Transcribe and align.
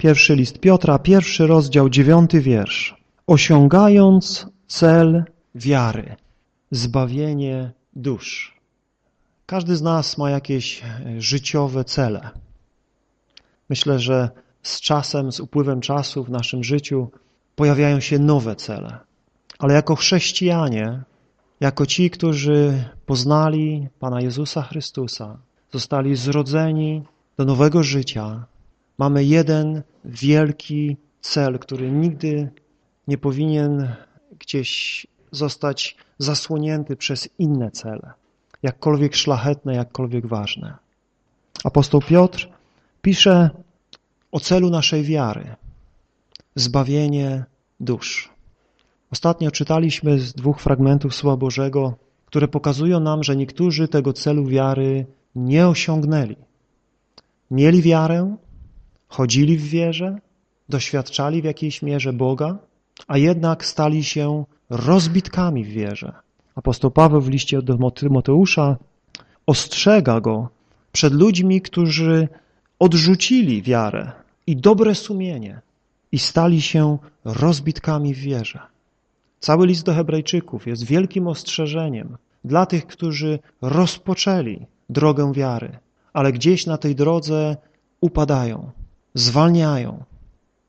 Pierwszy 0.00 0.36
list 0.36 0.58
Piotra, 0.58 0.98
pierwszy 0.98 1.46
rozdział, 1.46 1.88
dziewiąty 1.88 2.40
wiersz. 2.40 2.96
Osiągając 3.26 4.46
cel 4.66 5.24
wiary, 5.54 6.16
zbawienie 6.70 7.72
dusz. 7.96 8.56
Każdy 9.46 9.76
z 9.76 9.82
nas 9.82 10.18
ma 10.18 10.30
jakieś 10.30 10.82
życiowe 11.18 11.84
cele. 11.84 12.30
Myślę, 13.68 13.98
że 13.98 14.30
z 14.62 14.80
czasem, 14.80 15.32
z 15.32 15.40
upływem 15.40 15.80
czasu 15.80 16.24
w 16.24 16.30
naszym 16.30 16.64
życiu 16.64 17.10
pojawiają 17.56 18.00
się 18.00 18.18
nowe 18.18 18.56
cele. 18.56 18.98
Ale 19.58 19.74
jako 19.74 19.96
chrześcijanie, 19.96 21.02
jako 21.60 21.86
ci, 21.86 22.10
którzy 22.10 22.84
poznali 23.06 23.88
Pana 23.98 24.20
Jezusa 24.20 24.62
Chrystusa, 24.62 25.38
zostali 25.72 26.16
zrodzeni 26.16 27.02
do 27.36 27.44
nowego 27.44 27.82
życia, 27.82 28.46
mamy 29.00 29.24
jeden 29.24 29.82
wielki 30.04 30.96
cel, 31.20 31.58
który 31.58 31.90
nigdy 31.90 32.50
nie 33.08 33.18
powinien 33.18 33.94
gdzieś 34.38 35.06
zostać 35.30 35.96
zasłonięty 36.18 36.96
przez 36.96 37.28
inne 37.38 37.70
cele, 37.70 38.12
jakkolwiek 38.62 39.14
szlachetne, 39.14 39.74
jakkolwiek 39.74 40.26
ważne. 40.26 40.74
Apostoł 41.64 42.00
Piotr 42.00 42.48
pisze 43.02 43.50
o 44.32 44.40
celu 44.40 44.70
naszej 44.70 45.02
wiary. 45.02 45.56
Zbawienie 46.54 47.44
dusz. 47.80 48.30
Ostatnio 49.12 49.50
czytaliśmy 49.50 50.18
z 50.18 50.32
dwóch 50.32 50.60
fragmentów 50.60 51.14
Słowa 51.14 51.36
Bożego, 51.36 51.94
które 52.26 52.48
pokazują 52.48 53.00
nam, 53.00 53.22
że 53.22 53.36
niektórzy 53.36 53.88
tego 53.88 54.12
celu 54.12 54.46
wiary 54.46 55.06
nie 55.34 55.68
osiągnęli. 55.68 56.36
Mieli 57.50 57.82
wiarę, 57.82 58.36
chodzili 59.10 59.56
w 59.56 59.68
wierze, 59.68 60.18
doświadczali 60.68 61.42
w 61.42 61.44
jakiejś 61.44 61.82
mierze 61.82 62.12
Boga, 62.12 62.58
a 63.06 63.18
jednak 63.18 63.64
stali 63.64 64.04
się 64.04 64.44
rozbitkami 64.70 65.64
w 65.64 65.68
wierze. 65.68 66.12
Apostoł 66.54 66.90
Paweł 66.90 67.20
w 67.20 67.28
liście 67.28 67.62
do 67.62 67.90
Tymoteusza 67.90 68.76
ostrzega 69.46 70.20
go 70.20 70.48
przed 70.92 71.12
ludźmi, 71.12 71.60
którzy 71.60 72.28
odrzucili 72.78 73.62
wiarę 73.62 74.12
i 74.46 74.56
dobre 74.56 74.94
sumienie 74.94 75.60
i 76.12 76.18
stali 76.18 76.62
się 76.62 76.98
rozbitkami 77.24 78.14
w 78.14 78.18
wierze. 78.18 78.60
Cały 79.40 79.66
list 79.66 79.84
do 79.84 79.94
hebrajczyków 79.94 80.66
jest 80.66 80.84
wielkim 80.84 81.26
ostrzeżeniem 81.26 82.16
dla 82.44 82.66
tych, 82.66 82.86
którzy 82.86 83.38
rozpoczęli 83.62 84.66
drogę 84.90 85.32
wiary, 85.32 85.78
ale 86.12 86.32
gdzieś 86.32 86.66
na 86.66 86.78
tej 86.78 86.94
drodze 86.94 87.56
upadają, 88.00 88.70
zwalniają. 89.14 90.04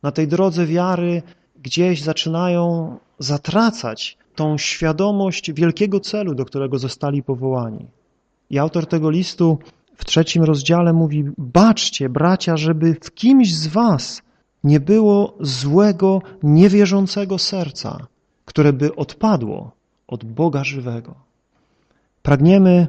Na 0.03 0.11
tej 0.11 0.27
drodze 0.27 0.65
wiary 0.65 1.21
gdzieś 1.61 2.01
zaczynają 2.01 2.97
zatracać 3.19 4.17
tą 4.35 4.57
świadomość 4.57 5.51
wielkiego 5.53 5.99
celu, 5.99 6.35
do 6.35 6.45
którego 6.45 6.79
zostali 6.79 7.23
powołani. 7.23 7.87
I 8.49 8.59
autor 8.59 8.85
tego 8.87 9.09
listu 9.09 9.59
w 9.95 10.05
trzecim 10.05 10.43
rozdziale 10.43 10.93
mówi, 10.93 11.25
baczcie, 11.37 12.09
bracia, 12.09 12.57
żeby 12.57 12.95
w 13.01 13.13
kimś 13.13 13.55
z 13.55 13.67
was 13.67 14.21
nie 14.63 14.79
było 14.79 15.37
złego, 15.39 16.21
niewierzącego 16.43 17.37
serca, 17.37 18.07
które 18.45 18.73
by 18.73 18.95
odpadło 18.95 19.71
od 20.07 20.25
Boga 20.25 20.63
żywego. 20.63 21.15
Pragniemy, 22.21 22.87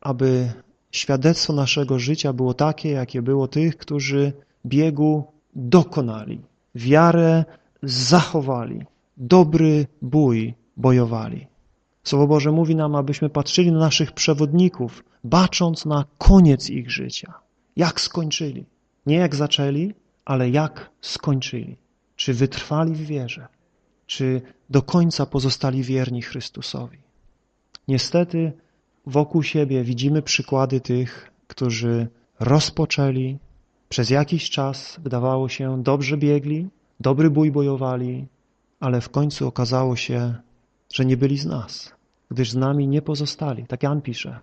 aby 0.00 0.52
świadectwo 0.90 1.52
naszego 1.52 1.98
życia 1.98 2.32
było 2.32 2.54
takie, 2.54 2.90
jakie 2.90 3.22
było 3.22 3.48
tych, 3.48 3.76
którzy 3.76 4.32
biegu 4.66 5.24
dokonali, 5.54 6.40
wiarę 6.74 7.44
zachowali, 7.82 8.84
dobry 9.16 9.86
bój 10.02 10.54
bojowali. 10.76 11.46
Słowo 12.04 12.26
Boże 12.26 12.52
mówi 12.52 12.76
nam, 12.76 12.96
abyśmy 12.96 13.30
patrzyli 13.30 13.72
na 13.72 13.78
naszych 13.78 14.12
przewodników, 14.12 15.04
bacząc 15.24 15.86
na 15.86 16.04
koniec 16.18 16.70
ich 16.70 16.90
życia. 16.90 17.34
Jak 17.76 18.00
skończyli. 18.00 18.64
Nie 19.06 19.16
jak 19.16 19.34
zaczęli, 19.34 19.94
ale 20.24 20.50
jak 20.50 20.90
skończyli. 21.00 21.76
Czy 22.16 22.34
wytrwali 22.34 22.94
w 22.94 23.06
wierze, 23.06 23.48
czy 24.06 24.42
do 24.70 24.82
końca 24.82 25.26
pozostali 25.26 25.82
wierni 25.82 26.22
Chrystusowi. 26.22 26.98
Niestety 27.88 28.52
wokół 29.06 29.42
siebie 29.42 29.84
widzimy 29.84 30.22
przykłady 30.22 30.80
tych, 30.80 31.32
którzy 31.46 32.08
rozpoczęli, 32.40 33.38
przez 33.94 34.10
jakiś 34.10 34.50
czas 34.50 34.96
wydawało 35.02 35.48
się 35.48 35.82
dobrze 35.82 36.16
biegli, 36.16 36.68
dobry 37.00 37.30
bój 37.30 37.50
bojowali, 37.50 38.26
ale 38.80 39.00
w 39.00 39.08
końcu 39.08 39.46
okazało 39.46 39.96
się, 39.96 40.34
że 40.94 41.04
nie 41.04 41.16
byli 41.16 41.38
z 41.38 41.46
nas, 41.46 41.94
gdyż 42.30 42.50
z 42.50 42.56
nami 42.56 42.88
nie 42.88 43.02
pozostali. 43.02 43.66
Tak 43.66 43.82
Jan 43.82 44.02
pisze. 44.02 44.38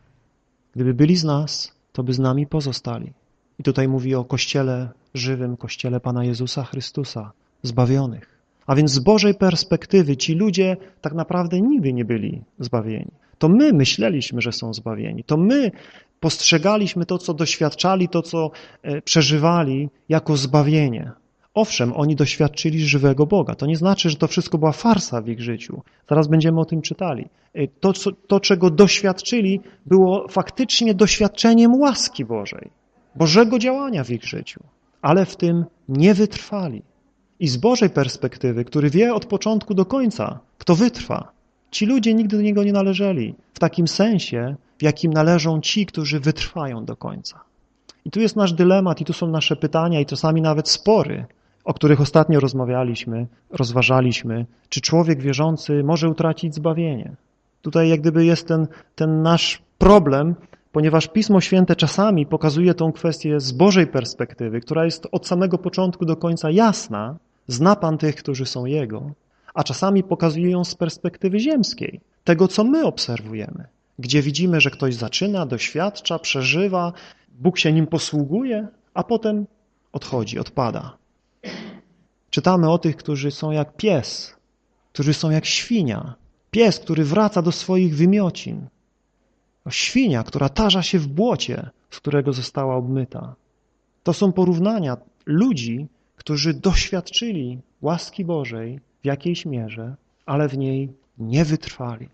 Gdyby 0.76 0.94
byli 0.94 1.16
z 1.16 1.24
nas, 1.24 1.76
to 1.92 2.04
by 2.04 2.14
z 2.14 2.20
nami 2.20 2.48
pozostali. 2.48 3.14
I 3.60 3.64
tutaj 3.64 3.88
mówi 3.88 4.16
o 4.16 4.26
Kościele 4.26 4.90
żywym, 5.14 5.58
Kościele 5.58 6.00
Pana 6.00 6.24
Jezusa 6.24 6.64
Chrystusa, 6.64 7.32
zbawionych. 7.64 8.40
A 8.68 8.76
więc 8.76 8.92
z 8.92 9.00
Bożej 9.00 9.36
perspektywy 9.36 10.18
ci 10.18 10.36
ludzie 10.36 10.78
tak 11.02 11.14
naprawdę 11.14 11.62
nigdy 11.62 11.94
nie 11.94 12.06
byli 12.06 12.42
zbawieni. 12.60 13.12
To 13.38 13.50
my 13.50 13.74
myśleliśmy, 13.74 14.42
że 14.42 14.52
są 14.52 14.74
zbawieni. 14.74 15.24
To 15.24 15.38
my 15.38 15.72
postrzegaliśmy 16.22 17.06
to, 17.06 17.18
co 17.18 17.34
doświadczali, 17.34 18.10
to, 18.10 18.22
co 18.22 18.52
e, 18.84 19.02
przeżywali 19.02 19.90
jako 20.10 20.38
zbawienie. 20.38 21.12
Owszem, 21.54 21.94
oni 21.94 22.16
doświadczyli 22.16 22.80
żywego 22.80 23.26
Boga. 23.26 23.56
To 23.56 23.66
nie 23.66 23.76
znaczy, 23.76 24.10
że 24.10 24.16
to 24.16 24.28
wszystko 24.28 24.58
była 24.58 24.72
farsa 24.72 25.22
w 25.22 25.28
ich 25.28 25.42
życiu. 25.42 25.82
Zaraz 26.10 26.28
będziemy 26.28 26.60
o 26.60 26.66
tym 26.66 26.82
czytali. 26.82 27.30
E, 27.54 27.68
to, 27.68 27.94
co, 27.94 28.12
to 28.12 28.40
czego 28.40 28.70
doświadczyli, 28.70 29.62
było 29.86 30.28
faktycznie 30.28 30.94
doświadczeniem 30.94 31.76
łaski 31.76 32.26
Bożej, 32.26 32.70
Bożego 33.16 33.60
działania 33.60 34.04
w 34.04 34.10
ich 34.10 34.24
życiu, 34.24 34.64
ale 35.02 35.26
w 35.26 35.36
tym 35.36 35.66
nie 35.90 36.14
wytrwali. 36.14 36.82
I 37.40 37.48
z 37.48 37.58
Bożej 37.58 37.90
perspektywy, 37.90 38.66
który 38.66 38.90
wie 38.90 39.14
od 39.14 39.26
początku 39.26 39.74
do 39.74 39.86
końca, 39.86 40.40
kto 40.58 40.76
wytrwa, 40.76 41.32
ci 41.72 41.86
ludzie 41.86 42.14
nigdy 42.14 42.38
do 42.38 42.44
Niego 42.44 42.64
nie 42.64 42.74
należeli 42.74 43.36
w 43.54 43.60
takim 43.60 43.88
sensie, 43.88 44.56
jakim 44.82 45.14
należą 45.14 45.62
ci, 45.62 45.86
którzy 45.86 46.20
wytrwają 46.20 46.86
do 46.86 46.96
końca. 46.96 47.40
I 48.06 48.12
tu 48.12 48.20
jest 48.20 48.36
nasz 48.36 48.54
dylemat 48.54 49.02
i 49.02 49.06
tu 49.06 49.14
są 49.14 49.28
nasze 49.28 49.56
pytania 49.56 50.00
i 50.00 50.06
czasami 50.06 50.42
nawet 50.42 50.70
spory, 50.70 51.26
o 51.64 51.74
których 51.74 52.02
ostatnio 52.02 52.40
rozmawialiśmy, 52.40 53.28
rozważaliśmy, 53.50 54.46
czy 54.70 54.82
człowiek 54.82 55.22
wierzący 55.22 55.84
może 55.84 56.10
utracić 56.10 56.56
zbawienie. 56.56 57.16
Tutaj 57.62 57.90
jak 57.90 58.02
gdyby 58.02 58.26
jest 58.26 58.48
ten, 58.48 58.68
ten 58.96 59.22
nasz 59.22 59.62
problem, 59.78 60.36
ponieważ 60.72 61.08
Pismo 61.08 61.42
Święte 61.42 61.76
czasami 61.76 62.26
pokazuje 62.26 62.74
tą 62.74 62.92
kwestię 62.92 63.40
z 63.40 63.52
Bożej 63.52 63.88
perspektywy, 63.88 64.62
która 64.62 64.86
jest 64.86 65.08
od 65.12 65.28
samego 65.28 65.58
początku 65.58 66.06
do 66.06 66.16
końca 66.16 66.52
jasna, 66.52 67.16
zna 67.48 67.76
Pan 67.76 67.98
tych, 67.98 68.16
którzy 68.16 68.46
są 68.46 68.66
Jego, 68.66 69.12
a 69.54 69.64
czasami 69.64 70.04
pokazuje 70.04 70.52
ją 70.52 70.64
z 70.64 70.76
perspektywy 70.76 71.40
ziemskiej, 71.40 72.02
tego, 72.24 72.48
co 72.48 72.64
my 72.64 72.86
obserwujemy, 72.86 73.66
gdzie 74.02 74.22
widzimy, 74.22 74.62
że 74.62 74.72
ktoś 74.72 74.96
zaczyna, 74.96 75.46
doświadcza, 75.46 76.20
przeżywa, 76.20 76.94
Bóg 77.40 77.60
się 77.60 77.74
nim 77.74 77.88
posługuje, 77.88 78.68
a 78.94 79.04
potem 79.04 79.46
odchodzi, 79.94 80.40
odpada. 80.40 80.98
Czytamy 82.30 82.70
o 82.70 82.78
tych, 82.78 82.96
którzy 82.96 83.32
są 83.32 83.52
jak 83.52 83.76
pies, 83.76 84.36
którzy 84.94 85.14
są 85.14 85.30
jak 85.30 85.46
świnia. 85.46 86.16
Pies, 86.52 86.80
który 86.80 87.04
wraca 87.04 87.42
do 87.42 87.52
swoich 87.52 87.96
wymiocin. 87.96 88.68
Świnia, 89.70 90.24
która 90.24 90.50
tarza 90.50 90.84
się 90.84 91.00
w 91.00 91.08
błocie, 91.08 91.70
z 91.90 92.00
którego 92.00 92.34
została 92.34 92.76
obmyta. 92.76 93.36
To 94.04 94.14
są 94.14 94.32
porównania 94.32 94.98
ludzi, 95.26 95.88
którzy 96.16 96.54
doświadczyli 96.54 97.60
łaski 97.82 98.26
Bożej 98.26 98.80
w 99.02 99.06
jakiejś 99.06 99.46
mierze, 99.46 99.96
ale 100.26 100.48
w 100.48 100.58
niej 100.58 100.94
nie 101.18 101.46
wytrwali. 101.46 102.10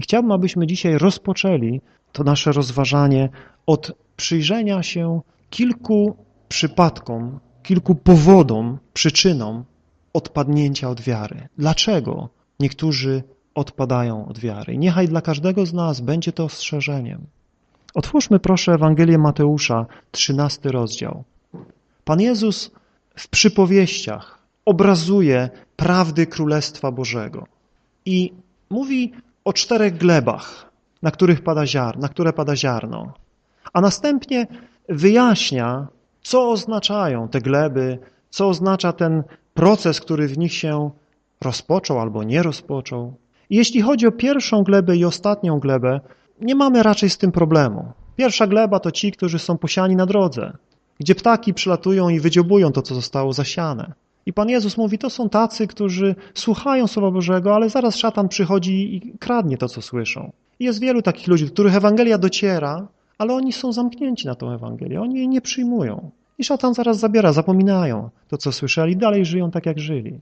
I 0.00 0.02
chciałbym, 0.02 0.32
abyśmy 0.32 0.66
dzisiaj 0.66 0.98
rozpoczęli 0.98 1.80
to 2.12 2.24
nasze 2.24 2.52
rozważanie 2.52 3.28
od 3.66 3.92
przyjrzenia 4.16 4.82
się 4.82 5.20
kilku 5.50 6.16
przypadkom 6.48 7.40
kilku 7.62 7.94
powodom, 7.94 8.78
przyczynom 8.92 9.64
odpadnięcia 10.12 10.88
od 10.88 11.00
wiary. 11.00 11.48
Dlaczego 11.58 12.28
niektórzy 12.60 13.22
odpadają 13.54 14.28
od 14.28 14.38
wiary? 14.38 14.78
Niechaj 14.78 15.08
dla 15.08 15.20
każdego 15.20 15.66
z 15.66 15.72
nas 15.72 16.00
będzie 16.00 16.32
to 16.32 16.44
ostrzeżeniem. 16.44 17.26
Otwórzmy 17.94 18.40
proszę 18.40 18.72
Ewangelię 18.72 19.18
Mateusza, 19.18 19.86
13 20.10 20.68
rozdział. 20.68 21.24
Pan 22.04 22.20
Jezus 22.20 22.70
w 23.16 23.28
przypowieściach 23.28 24.38
obrazuje 24.64 25.50
prawdy 25.76 26.26
Królestwa 26.26 26.92
Bożego 26.92 27.46
i 28.06 28.32
mówi 28.70 29.12
o 29.44 29.52
czterech 29.52 29.96
glebach, 29.96 30.70
na 31.02 31.10
których 31.10 31.42
pada 31.42 31.66
ziarno, 31.66 32.02
na 32.02 32.08
które 32.08 32.32
pada 32.32 32.56
ziarno, 32.56 33.12
a 33.72 33.80
następnie 33.80 34.46
wyjaśnia 34.88 35.88
co 36.22 36.50
oznaczają 36.50 37.28
te 37.28 37.40
gleby, 37.40 37.98
co 38.30 38.48
oznacza 38.48 38.92
ten 38.92 39.22
proces, 39.54 40.00
który 40.00 40.28
w 40.28 40.38
nich 40.38 40.54
się 40.54 40.90
rozpoczął 41.40 42.00
albo 42.00 42.22
nie 42.22 42.42
rozpoczął. 42.42 43.14
Jeśli 43.50 43.82
chodzi 43.82 44.06
o 44.06 44.12
pierwszą 44.12 44.62
glebę 44.62 44.96
i 44.96 45.04
ostatnią 45.04 45.58
glebę, 45.58 46.00
nie 46.40 46.54
mamy 46.54 46.82
raczej 46.82 47.10
z 47.10 47.18
tym 47.18 47.32
problemu. 47.32 47.92
Pierwsza 48.16 48.46
gleba 48.46 48.80
to 48.80 48.90
ci, 48.90 49.12
którzy 49.12 49.38
są 49.38 49.58
posiani 49.58 49.96
na 49.96 50.06
drodze, 50.06 50.56
gdzie 51.00 51.14
ptaki 51.14 51.54
przylatują 51.54 52.08
i 52.08 52.20
wydziobują 52.20 52.72
to, 52.72 52.82
co 52.82 52.94
zostało 52.94 53.32
zasiane. 53.32 53.92
I 54.26 54.32
Pan 54.32 54.48
Jezus 54.48 54.76
mówi, 54.76 54.98
to 54.98 55.10
są 55.10 55.28
tacy, 55.28 55.66
którzy 55.66 56.14
słuchają 56.34 56.86
Słowa 56.86 57.10
Bożego, 57.10 57.54
ale 57.54 57.70
zaraz 57.70 57.96
szatan 57.96 58.28
przychodzi 58.28 58.94
i 58.94 59.18
kradnie 59.18 59.58
to, 59.58 59.68
co 59.68 59.82
słyszą. 59.82 60.32
I 60.58 60.64
jest 60.64 60.80
wielu 60.80 61.02
takich 61.02 61.28
ludzi, 61.28 61.44
do 61.44 61.52
których 61.52 61.76
Ewangelia 61.76 62.18
dociera, 62.18 62.88
ale 63.18 63.34
oni 63.34 63.52
są 63.52 63.72
zamknięci 63.72 64.26
na 64.26 64.34
tą 64.34 64.52
Ewangelię, 64.52 65.00
oni 65.00 65.14
jej 65.16 65.28
nie 65.28 65.40
przyjmują. 65.40 66.10
I 66.38 66.44
szatan 66.44 66.74
zaraz 66.74 66.98
zabiera, 66.98 67.32
zapominają 67.32 68.10
to, 68.28 68.38
co 68.38 68.52
słyszeli, 68.52 68.96
dalej 68.96 69.24
żyją 69.24 69.50
tak, 69.50 69.66
jak 69.66 69.78
żyli. 69.78 70.20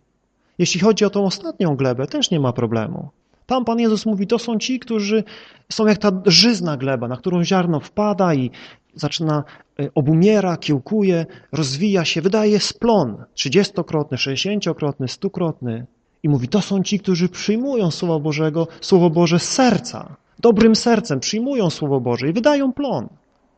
Jeśli 0.59 0.81
chodzi 0.81 1.05
o 1.05 1.11
tą 1.11 1.25
ostatnią 1.25 1.77
glebę, 1.77 2.07
też 2.07 2.31
nie 2.31 2.41
ma 2.41 2.53
problemu. 2.53 3.09
Tam 3.47 3.65
Pan 3.65 3.81
Jezus 3.81 4.07
mówi, 4.07 4.27
to 4.27 4.39
są 4.39 4.59
ci, 4.59 4.79
którzy 4.79 5.25
są 5.73 5.87
jak 5.87 5.99
ta 5.99 6.13
żyzna 6.27 6.77
gleba, 6.77 7.09
na 7.09 7.17
którą 7.17 7.45
ziarno 7.45 7.81
wpada 7.81 8.35
i 8.35 8.51
zaczyna, 8.99 9.45
e, 9.81 9.89
obumiera, 9.95 10.57
kiełkuje, 10.57 11.27
rozwija 11.53 12.05
się, 12.05 12.23
wydaje 12.23 12.61
splon 12.61 13.25
trzydziestokrotny, 13.35 14.19
sześćdziesięciokrotny, 14.19 15.09
stukrotny. 15.09 15.87
I 16.23 16.29
mówi, 16.29 16.49
to 16.49 16.61
są 16.61 16.83
ci, 16.83 16.99
którzy 16.99 17.29
przyjmują 17.29 17.91
Słowo 17.91 18.21
Bożego, 18.21 18.69
Słowo 18.81 19.11
Boże 19.11 19.39
z 19.39 19.49
serca, 19.49 20.17
dobrym 20.39 20.77
sercem, 20.77 21.21
przyjmują 21.21 21.71
Słowo 21.71 22.01
Boże 22.01 22.29
i 22.29 22.33
wydają 22.33 22.73
plon. 22.73 23.09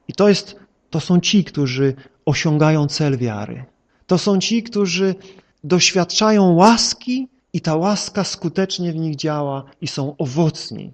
I 0.09 0.13
to 0.13 0.29
jest, 0.29 0.57
to 0.91 1.01
są 1.01 1.21
ci, 1.21 1.45
którzy 1.45 1.95
osiągają 2.25 2.87
cel 2.87 3.19
wiary. 3.19 3.65
To 4.07 4.19
są 4.19 4.39
ci, 4.39 4.63
którzy 4.63 5.15
doświadczają 5.65 6.53
łaski 6.55 7.29
i 7.53 7.61
ta 7.61 7.77
łaska 7.77 8.25
skutecznie 8.25 8.93
w 8.93 8.97
nich 8.97 9.17
działa 9.17 9.65
i 9.81 9.87
są 9.87 10.17
owocni. 10.17 10.93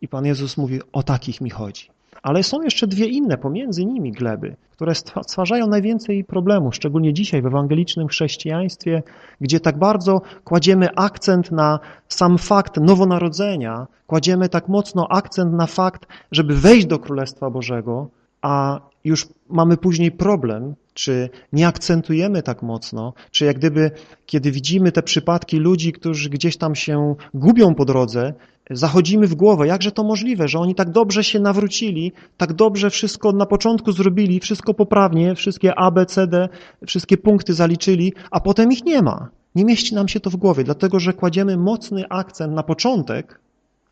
I 0.00 0.08
Pan 0.08 0.26
Jezus 0.26 0.56
mówi, 0.56 0.80
o 0.92 1.02
takich 1.02 1.40
mi 1.40 1.50
chodzi. 1.50 1.93
Ale 2.24 2.42
są 2.42 2.62
jeszcze 2.62 2.86
dwie 2.86 3.06
inne 3.06 3.38
pomiędzy 3.38 3.84
nimi 3.84 4.12
gleby, 4.12 4.56
które 4.70 4.94
stwarzają 4.94 5.66
najwięcej 5.66 6.24
problemów, 6.24 6.74
szczególnie 6.74 7.12
dzisiaj 7.12 7.42
w 7.42 7.46
ewangelicznym 7.46 8.08
chrześcijaństwie, 8.08 9.02
gdzie 9.40 9.60
tak 9.60 9.78
bardzo 9.78 10.22
kładziemy 10.44 10.88
akcent 10.96 11.52
na 11.52 11.80
sam 12.08 12.38
fakt 12.38 12.76
nowonarodzenia, 12.76 13.86
kładziemy 14.06 14.48
tak 14.48 14.68
mocno 14.68 15.08
akcent 15.10 15.52
na 15.52 15.66
fakt, 15.66 16.06
żeby 16.32 16.54
wejść 16.54 16.86
do 16.86 16.98
Królestwa 16.98 17.50
Bożego, 17.50 18.08
a 18.42 18.80
już 19.04 19.28
mamy 19.48 19.76
później 19.76 20.12
problem, 20.12 20.74
czy 20.94 21.30
nie 21.52 21.66
akcentujemy 21.66 22.42
tak 22.42 22.62
mocno, 22.62 23.12
czy 23.30 23.44
jak 23.44 23.58
gdyby, 23.58 23.90
kiedy 24.26 24.50
widzimy 24.50 24.92
te 24.92 25.02
przypadki 25.02 25.56
ludzi, 25.56 25.92
którzy 25.92 26.30
gdzieś 26.30 26.56
tam 26.56 26.74
się 26.74 27.14
gubią 27.34 27.74
po 27.74 27.84
drodze, 27.84 28.34
zachodzimy 28.70 29.26
w 29.26 29.34
głowę, 29.34 29.66
jakże 29.66 29.92
to 29.92 30.04
możliwe, 30.04 30.48
że 30.48 30.58
oni 30.58 30.74
tak 30.74 30.90
dobrze 30.90 31.24
się 31.24 31.40
nawrócili, 31.40 32.12
tak 32.36 32.52
dobrze 32.52 32.90
wszystko 32.90 33.32
na 33.32 33.46
początku 33.46 33.92
zrobili, 33.92 34.40
wszystko 34.40 34.74
poprawnie, 34.74 35.34
wszystkie 35.34 35.74
A, 35.78 35.90
B, 35.90 36.06
C, 36.06 36.26
D, 36.26 36.48
wszystkie 36.86 37.16
punkty 37.16 37.54
zaliczyli, 37.54 38.12
a 38.30 38.40
potem 38.40 38.72
ich 38.72 38.84
nie 38.84 39.02
ma. 39.02 39.28
Nie 39.54 39.64
mieści 39.64 39.94
nam 39.94 40.08
się 40.08 40.20
to 40.20 40.30
w 40.30 40.36
głowie, 40.36 40.64
dlatego 40.64 41.00
że 41.00 41.12
kładziemy 41.12 41.56
mocny 41.56 42.04
akcent 42.10 42.54
na 42.54 42.62
początek, 42.62 43.40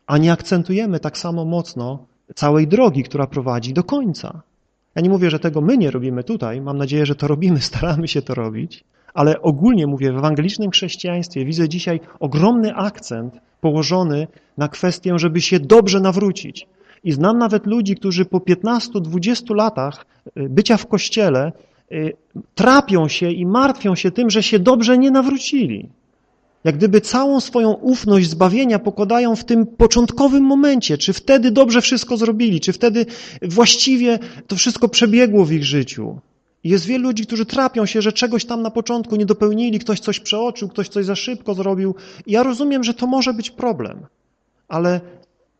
a 0.07 0.17
nie 0.17 0.31
akcentujemy 0.31 0.99
tak 0.99 1.17
samo 1.17 1.45
mocno 1.45 2.05
całej 2.35 2.67
drogi, 2.67 3.03
która 3.03 3.27
prowadzi 3.27 3.73
do 3.73 3.83
końca. 3.83 4.41
Ja 4.95 5.01
nie 5.01 5.09
mówię, 5.09 5.29
że 5.29 5.39
tego 5.39 5.61
my 5.61 5.77
nie 5.77 5.91
robimy 5.91 6.23
tutaj, 6.23 6.61
mam 6.61 6.77
nadzieję, 6.77 7.05
że 7.05 7.15
to 7.15 7.27
robimy, 7.27 7.61
staramy 7.71 8.07
się 8.07 8.21
to 8.21 8.35
robić, 8.35 8.83
ale 9.13 9.41
ogólnie 9.41 9.87
mówię, 9.87 10.13
w 10.13 10.17
ewangelicznym 10.17 10.71
chrześcijaństwie 10.71 11.45
widzę 11.45 11.69
dzisiaj 11.69 11.99
ogromny 12.19 12.75
akcent 12.75 13.33
położony 13.61 14.27
na 14.57 14.67
kwestię, 14.67 15.19
żeby 15.19 15.41
się 15.41 15.59
dobrze 15.59 15.99
nawrócić. 15.99 16.67
I 17.03 17.11
znam 17.11 17.37
nawet 17.37 17.65
ludzi, 17.65 17.95
którzy 17.95 18.25
po 18.25 18.37
15-20 18.37 19.55
latach 19.55 20.05
y, 20.37 20.49
bycia 20.49 20.77
w 20.77 20.87
kościele 20.87 21.51
y, 21.91 22.13
trapią 22.55 23.07
się 23.07 23.31
i 23.31 23.45
martwią 23.45 23.95
się 23.95 24.11
tym, 24.11 24.29
że 24.29 24.43
się 24.43 24.59
dobrze 24.59 24.97
nie 24.97 25.11
nawrócili. 25.11 25.89
Jak 26.63 26.77
gdyby 26.77 27.01
całą 27.01 27.39
swoją 27.39 27.73
ufność 27.73 28.29
zbawienia 28.29 28.79
pokładają 28.79 29.35
w 29.35 29.45
tym 29.45 29.65
początkowym 29.65 30.43
momencie, 30.43 30.97
czy 30.97 31.13
wtedy 31.13 31.51
dobrze 31.51 31.81
wszystko 31.81 32.17
zrobili, 32.17 32.59
czy 32.59 32.73
wtedy 32.73 33.05
właściwie 33.41 34.19
to 34.47 34.55
wszystko 34.55 34.89
przebiegło 34.89 35.45
w 35.45 35.51
ich 35.51 35.65
życiu. 35.65 36.19
Jest 36.63 36.85
wielu 36.85 37.03
ludzi, 37.03 37.25
którzy 37.25 37.45
trapią 37.45 37.85
się, 37.85 38.01
że 38.01 38.13
czegoś 38.13 38.45
tam 38.45 38.61
na 38.61 38.71
początku 38.71 39.15
nie 39.15 39.25
dopełnili, 39.25 39.79
ktoś 39.79 39.99
coś 39.99 40.19
przeoczył, 40.19 40.69
ktoś 40.69 40.89
coś 40.89 41.05
za 41.05 41.15
szybko 41.15 41.53
zrobił. 41.53 41.95
Ja 42.27 42.43
rozumiem, 42.43 42.83
że 42.83 42.93
to 42.93 43.07
może 43.07 43.33
być 43.33 43.51
problem, 43.51 44.05
ale 44.67 45.01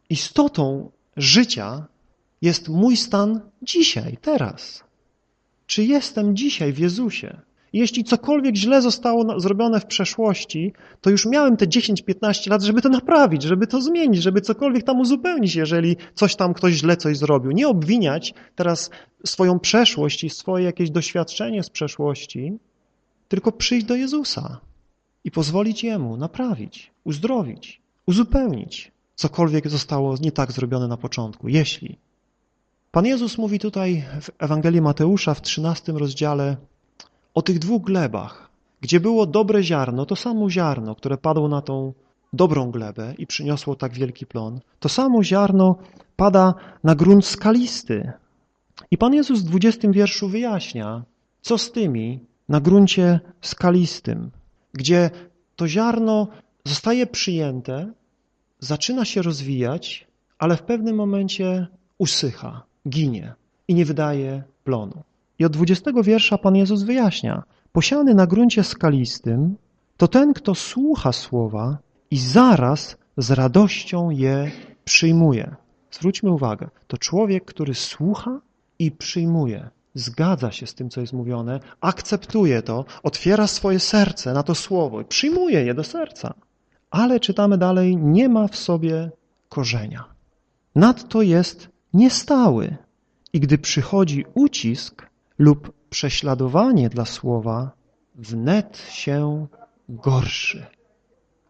istotą 0.09 0.91
życia 1.17 1.85
jest 2.41 2.69
mój 2.69 2.97
stan 2.97 3.41
dzisiaj, 3.61 4.17
teraz. 4.21 4.83
Czy 5.67 5.83
jestem 5.83 6.35
dzisiaj 6.35 6.73
w 6.73 6.79
Jezusie? 6.79 7.41
Jeśli 7.73 8.03
cokolwiek 8.03 8.55
źle 8.55 8.81
zostało 8.81 9.39
zrobione 9.39 9.79
w 9.79 9.85
przeszłości, 9.85 10.73
to 11.01 11.09
już 11.09 11.25
miałem 11.25 11.57
te 11.57 11.67
10-15 11.67 12.49
lat, 12.49 12.61
żeby 12.61 12.81
to 12.81 12.89
naprawić, 12.89 13.43
żeby 13.43 13.67
to 13.67 13.81
zmienić, 13.81 14.23
żeby 14.23 14.41
cokolwiek 14.41 14.83
tam 14.83 14.99
uzupełnić, 14.99 15.55
jeżeli 15.55 15.97
coś 16.13 16.35
tam 16.35 16.53
ktoś 16.53 16.73
źle 16.73 16.97
coś 16.97 17.17
zrobił. 17.17 17.51
Nie 17.51 17.67
obwiniać 17.67 18.33
teraz 18.55 18.89
swoją 19.25 19.59
przeszłość 19.59 20.23
i 20.23 20.29
swoje 20.29 20.65
jakieś 20.65 20.91
doświadczenie 20.91 21.63
z 21.63 21.69
przeszłości, 21.69 22.57
tylko 23.27 23.51
przyjść 23.51 23.85
do 23.85 23.95
Jezusa 23.95 24.59
i 25.23 25.31
pozwolić 25.31 25.83
Jemu 25.83 26.17
naprawić, 26.17 26.91
uzdrowić, 27.03 27.81
uzupełnić 28.05 28.93
cokolwiek 29.15 29.69
zostało 29.69 30.15
nie 30.21 30.31
tak 30.31 30.51
zrobione 30.51 30.87
na 30.87 30.97
początku, 30.97 31.47
jeśli. 31.47 31.97
Pan 32.91 33.05
Jezus 33.05 33.37
mówi 33.37 33.59
tutaj 33.59 34.03
w 34.21 34.29
Ewangelii 34.39 34.81
Mateusza 34.81 35.33
w 35.33 35.41
13 35.41 35.91
rozdziale 35.91 36.57
o 37.33 37.41
tych 37.41 37.59
dwóch 37.59 37.81
glebach, 37.81 38.49
gdzie 38.81 38.99
było 38.99 39.25
dobre 39.25 39.63
ziarno, 39.63 40.05
to 40.05 40.15
samo 40.15 40.49
ziarno, 40.49 40.95
które 40.95 41.17
padło 41.17 41.47
na 41.47 41.61
tą 41.61 41.93
dobrą 42.33 42.71
glebę 42.71 43.13
i 43.17 43.27
przyniosło 43.27 43.75
tak 43.75 43.93
wielki 43.93 44.25
plon, 44.25 44.59
to 44.79 44.89
samo 44.89 45.23
ziarno 45.23 45.75
pada 46.15 46.53
na 46.83 46.95
grunt 46.95 47.25
skalisty. 47.25 48.11
I 48.91 48.97
Pan 48.97 49.13
Jezus 49.13 49.41
w 49.41 49.43
20 49.43 49.91
wierszu 49.91 50.29
wyjaśnia, 50.29 51.03
co 51.41 51.57
z 51.57 51.71
tymi 51.71 52.19
na 52.49 52.59
gruncie 52.61 53.19
skalistym, 53.41 54.31
gdzie 54.73 55.09
to 55.55 55.67
ziarno 55.67 56.27
zostaje 56.65 57.07
przyjęte, 57.07 57.93
zaczyna 58.59 59.05
się 59.05 59.21
rozwijać, 59.21 60.07
ale 60.39 60.57
w 60.57 60.63
pewnym 60.63 60.95
momencie 60.95 61.67
usycha, 61.97 62.63
ginie 62.89 63.33
i 63.67 63.75
nie 63.75 63.85
wydaje 63.85 64.43
plonu. 64.63 65.03
Od 65.45 65.51
20 65.51 65.91
wiersza 66.03 66.37
Pan 66.37 66.55
Jezus 66.55 66.83
wyjaśnia, 66.83 67.43
posiany 67.71 68.13
na 68.13 68.27
gruncie 68.27 68.63
skalistym 68.63 69.55
to 69.97 70.07
ten, 70.07 70.33
kto 70.33 70.55
słucha 70.55 71.11
słowa 71.11 71.77
i 72.11 72.17
zaraz 72.17 72.97
z 73.17 73.31
radością 73.31 74.09
je 74.09 74.51
przyjmuje. 74.85 75.55
Zwróćmy 75.91 76.31
uwagę, 76.31 76.69
to 76.87 76.97
człowiek, 76.97 77.45
który 77.45 77.73
słucha 77.73 78.41
i 78.79 78.91
przyjmuje, 78.91 79.69
zgadza 79.95 80.51
się 80.51 80.67
z 80.67 80.73
tym, 80.75 80.89
co 80.89 81.01
jest 81.01 81.13
mówione, 81.13 81.59
akceptuje 81.81 82.61
to, 82.61 82.85
otwiera 83.03 83.47
swoje 83.47 83.79
serce 83.79 84.33
na 84.33 84.43
to 84.43 84.55
słowo 84.55 85.01
i 85.01 85.05
przyjmuje 85.05 85.65
je 85.65 85.73
do 85.73 85.83
serca. 85.83 86.33
Ale 86.91 87.19
czytamy 87.19 87.57
dalej, 87.57 87.97
nie 87.97 88.29
ma 88.29 88.47
w 88.47 88.55
sobie 88.55 89.11
korzenia. 89.49 90.03
Nadto 90.75 91.21
jest 91.21 91.69
niestały 91.93 92.75
i 93.33 93.39
gdy 93.39 93.57
przychodzi 93.57 94.25
ucisk, 94.33 95.12
lub 95.39 95.73
prześladowanie 95.89 96.89
dla 96.89 97.05
słowa 97.05 97.71
wnet 98.15 98.77
się 98.89 99.47
gorszy. 99.89 100.65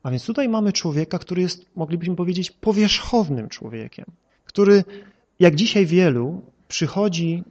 A 0.03 0.11
więc 0.11 0.25
tutaj 0.25 0.49
mamy 0.49 0.73
człowieka, 0.73 1.19
który 1.19 1.41
jest, 1.41 1.65
moglibyśmy 1.75 2.15
powiedzieć, 2.15 2.51
powierzchownym 2.51 3.49
człowiekiem, 3.49 4.05
który, 4.45 4.83
jak 5.39 5.55
dzisiaj 5.55 5.85
wielu, 5.85 6.41
przychodzi 6.67 7.43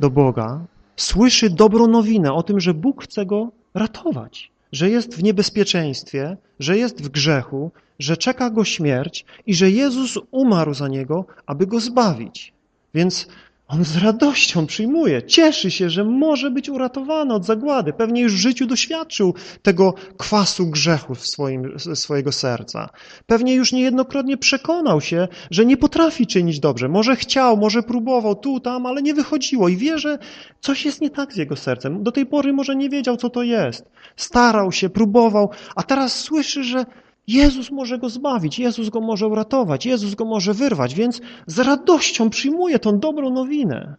do 0.00 0.10
Boga, 0.10 0.64
słyszy 0.96 1.50
dobrą 1.50 1.86
nowinę 1.86 2.32
o 2.32 2.42
tym, 2.42 2.60
że 2.60 2.74
Bóg 2.74 3.04
chce 3.04 3.26
go 3.26 3.50
ratować, 3.74 4.50
że 4.72 4.90
jest 4.90 5.14
w 5.14 5.22
niebezpieczeństwie, 5.22 6.36
że 6.58 6.78
jest 6.78 7.02
w 7.02 7.08
grzechu, 7.08 7.70
że 7.98 8.16
czeka 8.16 8.50
go 8.50 8.64
śmierć 8.64 9.24
i 9.46 9.54
że 9.54 9.70
Jezus 9.70 10.18
umarł 10.30 10.74
za 10.74 10.88
niego, 10.88 11.26
aby 11.46 11.66
go 11.66 11.80
zbawić. 11.80 12.52
Więc 12.94 13.28
On 13.68 13.84
z 13.84 13.96
radością 13.96 14.66
przyjmuje, 14.66 15.22
cieszy 15.22 15.70
się, 15.70 15.90
że 15.90 16.04
może 16.04 16.50
być 16.50 16.68
uratowany 16.68 17.34
od 17.34 17.44
zagłady. 17.44 17.92
Pewnie 17.92 18.22
już 18.22 18.34
w 18.34 18.36
życiu 18.36 18.66
doświadczył 18.66 19.34
tego 19.62 19.94
kwasu 20.16 20.66
grzechu 20.66 21.14
w 21.14 21.26
swoim, 21.26 21.78
swojego 21.94 22.32
serca. 22.32 22.88
Pewnie 23.26 23.54
już 23.54 23.72
niejednokrotnie 23.72 24.36
przekonał 24.36 25.00
się, 25.00 25.28
że 25.50 25.66
nie 25.66 25.76
potrafi 25.76 26.26
czynić 26.26 26.60
dobrze. 26.60 26.88
Może 26.88 27.16
chciał, 27.16 27.56
może 27.56 27.82
próbował 27.82 28.34
tu, 28.34 28.60
tam, 28.60 28.86
ale 28.86 29.02
nie 29.02 29.14
wychodziło 29.14 29.68
i 29.68 29.76
wie, 29.76 29.98
że 29.98 30.18
coś 30.60 30.84
jest 30.84 31.00
nie 31.00 31.10
tak 31.10 31.32
z 31.32 31.36
jego 31.36 31.56
sercem. 31.56 32.02
Do 32.02 32.12
tej 32.12 32.26
pory 32.26 32.52
może 32.52 32.76
nie 32.76 32.88
wiedział, 32.88 33.16
co 33.16 33.30
to 33.30 33.42
jest. 33.42 33.84
Starał 34.16 34.72
się, 34.72 34.88
próbował, 34.88 35.50
a 35.76 35.82
teraz 35.82 36.20
słyszy, 36.20 36.64
że 36.64 36.84
Jezus 37.28 37.70
może 37.70 37.98
go 37.98 38.10
zbawić, 38.10 38.58
Jezus 38.58 38.88
go 38.88 39.00
może 39.00 39.26
uratować, 39.26 39.86
Jezus 39.86 40.14
go 40.14 40.24
może 40.24 40.54
wyrwać, 40.54 40.94
więc 40.94 41.20
z 41.46 41.58
radością 41.58 42.30
przyjmuje 42.30 42.78
tą 42.78 42.98
dobrą 42.98 43.30
nowinę. 43.30 43.96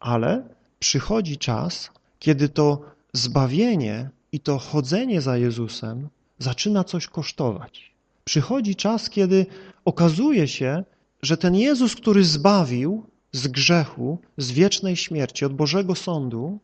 Ale 0.00 0.42
przychodzi 0.78 1.38
czas, 1.38 1.90
kiedy 2.18 2.48
to 2.48 2.82
zbawienie 3.12 4.10
i 4.32 4.40
to 4.40 4.58
chodzenie 4.58 5.20
za 5.20 5.36
Jezusem 5.36 6.08
zaczyna 6.38 6.84
coś 6.84 7.06
kosztować. 7.06 7.92
Przychodzi 8.24 8.76
czas, 8.76 9.10
kiedy 9.10 9.46
okazuje 9.84 10.48
się, 10.48 10.84
że 11.22 11.36
ten 11.36 11.54
Jezus, 11.54 11.94
który 11.94 12.24
zbawił 12.24 13.06
z 13.32 13.48
grzechu, 13.48 14.18
z 14.36 14.52
wiecznej 14.52 14.96
śmierci, 14.96 15.44
od 15.44 15.54
Bożego 15.54 15.94
Sądu, 15.94 16.58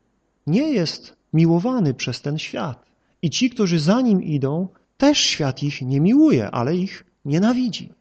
nie 0.47 0.73
jest 0.73 1.16
miłowany 1.32 1.94
przez 1.94 2.20
ten 2.20 2.38
świat. 2.38 2.85
I 3.23 3.30
ci, 3.30 3.50
którzy 3.50 3.80
za 3.80 4.00
Nim 4.00 4.23
idą, 4.23 4.68
też 5.00 5.19
świat 5.19 5.62
ich 5.62 5.83
nie 5.83 6.00
miłuje, 6.00 6.50
ale 6.50 6.76
ich 6.76 7.04
nienawidzi. 7.25 7.92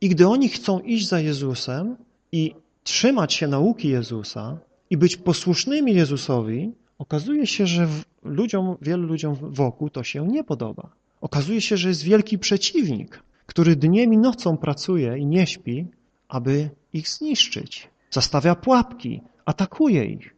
I 0.00 0.08
gdy 0.08 0.28
oni 0.28 0.48
chcą 0.48 0.80
iść 0.80 1.08
za 1.08 1.20
Jezusem 1.20 1.96
i 2.32 2.54
trzymać 2.82 3.32
się 3.34 3.46
nauki 3.48 3.88
Jezusa 3.88 4.58
i 4.90 4.96
być 4.96 5.16
posłusznymi 5.16 5.94
Jezusowi, 5.94 6.72
okazuje 6.98 7.46
się, 7.46 7.66
że 7.66 7.88
ludziom, 8.22 8.76
wielu 8.82 9.06
ludziom 9.06 9.36
wokół 9.40 9.90
to 9.90 10.02
się 10.04 10.28
nie 10.28 10.44
podoba. 10.44 10.90
Okazuje 11.20 11.60
się, 11.60 11.76
że 11.76 11.88
jest 11.88 12.02
wielki 12.02 12.38
przeciwnik, 12.38 13.22
który 13.46 13.76
dniem 13.76 14.14
i 14.14 14.18
nocą 14.18 14.56
pracuje 14.56 15.18
i 15.18 15.26
nie 15.26 15.46
śpi, 15.46 15.86
aby 16.28 16.70
ich 16.92 17.08
zniszczyć. 17.08 17.90
Zastawia 18.10 18.54
pułapki, 18.54 19.22
atakuje 19.44 20.04
ich. 20.04 20.36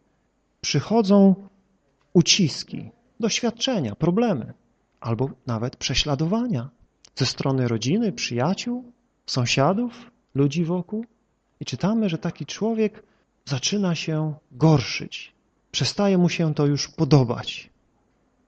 Przychodzą 0.60 1.34
uciski, 2.12 2.90
doświadczenia, 3.20 3.94
problemy 3.94 4.52
albo 5.00 5.30
nawet 5.46 5.76
prześladowania 5.76 6.68
ze 7.14 7.26
strony 7.26 7.68
rodziny, 7.68 8.12
przyjaciół, 8.12 8.92
sąsiadów, 9.26 10.10
ludzi 10.34 10.64
wokół. 10.64 11.04
I 11.60 11.64
czytamy, 11.64 12.08
że 12.08 12.18
taki 12.18 12.46
człowiek 12.46 13.02
zaczyna 13.44 13.94
się 13.94 14.34
gorszyć. 14.52 15.32
Przestaje 15.70 16.18
mu 16.18 16.28
się 16.28 16.54
to 16.54 16.66
już 16.66 16.88
podobać. 16.88 17.70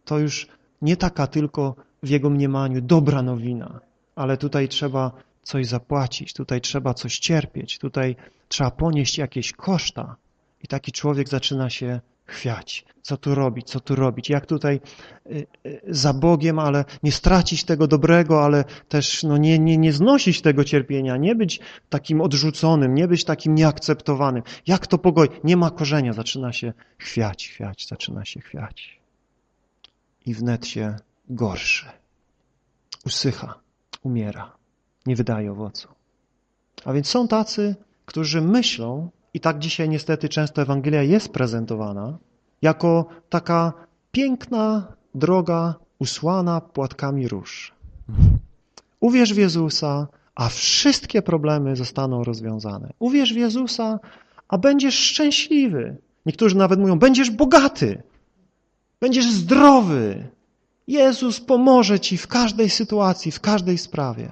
To 0.04 0.18
już 0.18 0.48
nie 0.82 0.96
taka 0.96 1.26
tylko 1.26 1.74
w 2.02 2.08
jego 2.08 2.30
mniemaniu 2.30 2.80
dobra 2.80 3.22
nowina, 3.22 3.80
ale 4.16 4.36
tutaj 4.36 4.68
trzeba 4.68 5.12
coś 5.42 5.66
zapłacić, 5.66 6.32
tutaj 6.32 6.60
trzeba 6.60 6.94
coś 6.94 7.18
cierpieć, 7.18 7.78
tutaj 7.78 8.16
trzeba 8.48 8.70
ponieść 8.70 9.18
jakieś 9.18 9.52
koszta. 9.52 10.16
I 10.62 10.68
taki 10.68 10.92
człowiek 10.92 11.28
zaczyna 11.28 11.70
się 11.70 12.00
chwiać. 12.28 12.84
Co 13.02 13.16
tu 13.16 13.34
robić, 13.34 13.68
co 13.68 13.80
tu 13.80 13.94
robić? 13.94 14.30
Jak 14.30 14.46
tutaj 14.46 14.80
y, 15.26 15.46
y, 15.66 15.80
za 15.88 16.12
Bogiem, 16.12 16.58
ale 16.58 16.84
nie 17.02 17.12
stracić 17.12 17.64
tego 17.64 17.86
dobrego, 17.86 18.44
ale 18.44 18.64
też 18.88 19.22
no 19.22 19.36
nie, 19.36 19.58
nie, 19.58 19.78
nie 19.78 19.92
znosić 19.92 20.42
tego 20.42 20.64
cierpienia, 20.64 21.16
nie 21.16 21.34
być 21.34 21.60
takim 21.88 22.20
odrzuconym, 22.20 22.94
nie 22.94 23.08
być 23.08 23.24
takim 23.24 23.54
nieakceptowanym. 23.54 24.42
Jak 24.66 24.86
to 24.86 24.98
pogoi? 24.98 25.28
Nie 25.44 25.56
ma 25.56 25.70
korzenia, 25.70 26.12
zaczyna 26.12 26.52
się 26.52 26.72
chwiać, 26.98 27.48
chwiać, 27.48 27.86
zaczyna 27.88 28.24
się 28.24 28.40
chwiać. 28.40 29.00
I 30.26 30.34
wnet 30.34 30.66
się 30.66 30.96
gorszy. 31.30 31.86
Usycha, 33.06 33.54
umiera, 34.02 34.56
nie 35.06 35.16
wydaje 35.16 35.52
owocu. 35.52 35.88
A 36.84 36.92
więc 36.92 37.08
są 37.08 37.28
tacy, 37.28 37.76
którzy 38.06 38.40
myślą, 38.40 39.10
i 39.34 39.40
tak 39.40 39.58
dzisiaj 39.58 39.88
niestety 39.88 40.28
często 40.28 40.62
Ewangelia 40.62 41.02
jest 41.02 41.32
prezentowana 41.32 42.18
jako 42.62 43.06
taka 43.28 43.72
piękna 44.12 44.92
droga 45.14 45.74
usłana 45.98 46.60
płatkami 46.60 47.28
róż. 47.28 47.72
Uwierz 49.00 49.34
w 49.34 49.36
Jezusa, 49.36 50.06
a 50.34 50.48
wszystkie 50.48 51.22
problemy 51.22 51.76
zostaną 51.76 52.24
rozwiązane. 52.24 52.92
Uwierz 52.98 53.34
w 53.34 53.36
Jezusa, 53.36 54.00
a 54.48 54.58
będziesz 54.58 54.94
szczęśliwy. 54.94 55.96
Niektórzy 56.26 56.56
nawet 56.56 56.80
mówią, 56.80 56.98
będziesz 56.98 57.30
bogaty, 57.30 58.02
będziesz 59.00 59.32
zdrowy. 59.32 60.28
Jezus 60.86 61.40
pomoże 61.40 62.00
ci 62.00 62.18
w 62.18 62.26
każdej 62.26 62.70
sytuacji, 62.70 63.32
w 63.32 63.40
każdej 63.40 63.78
sprawie. 63.78 64.30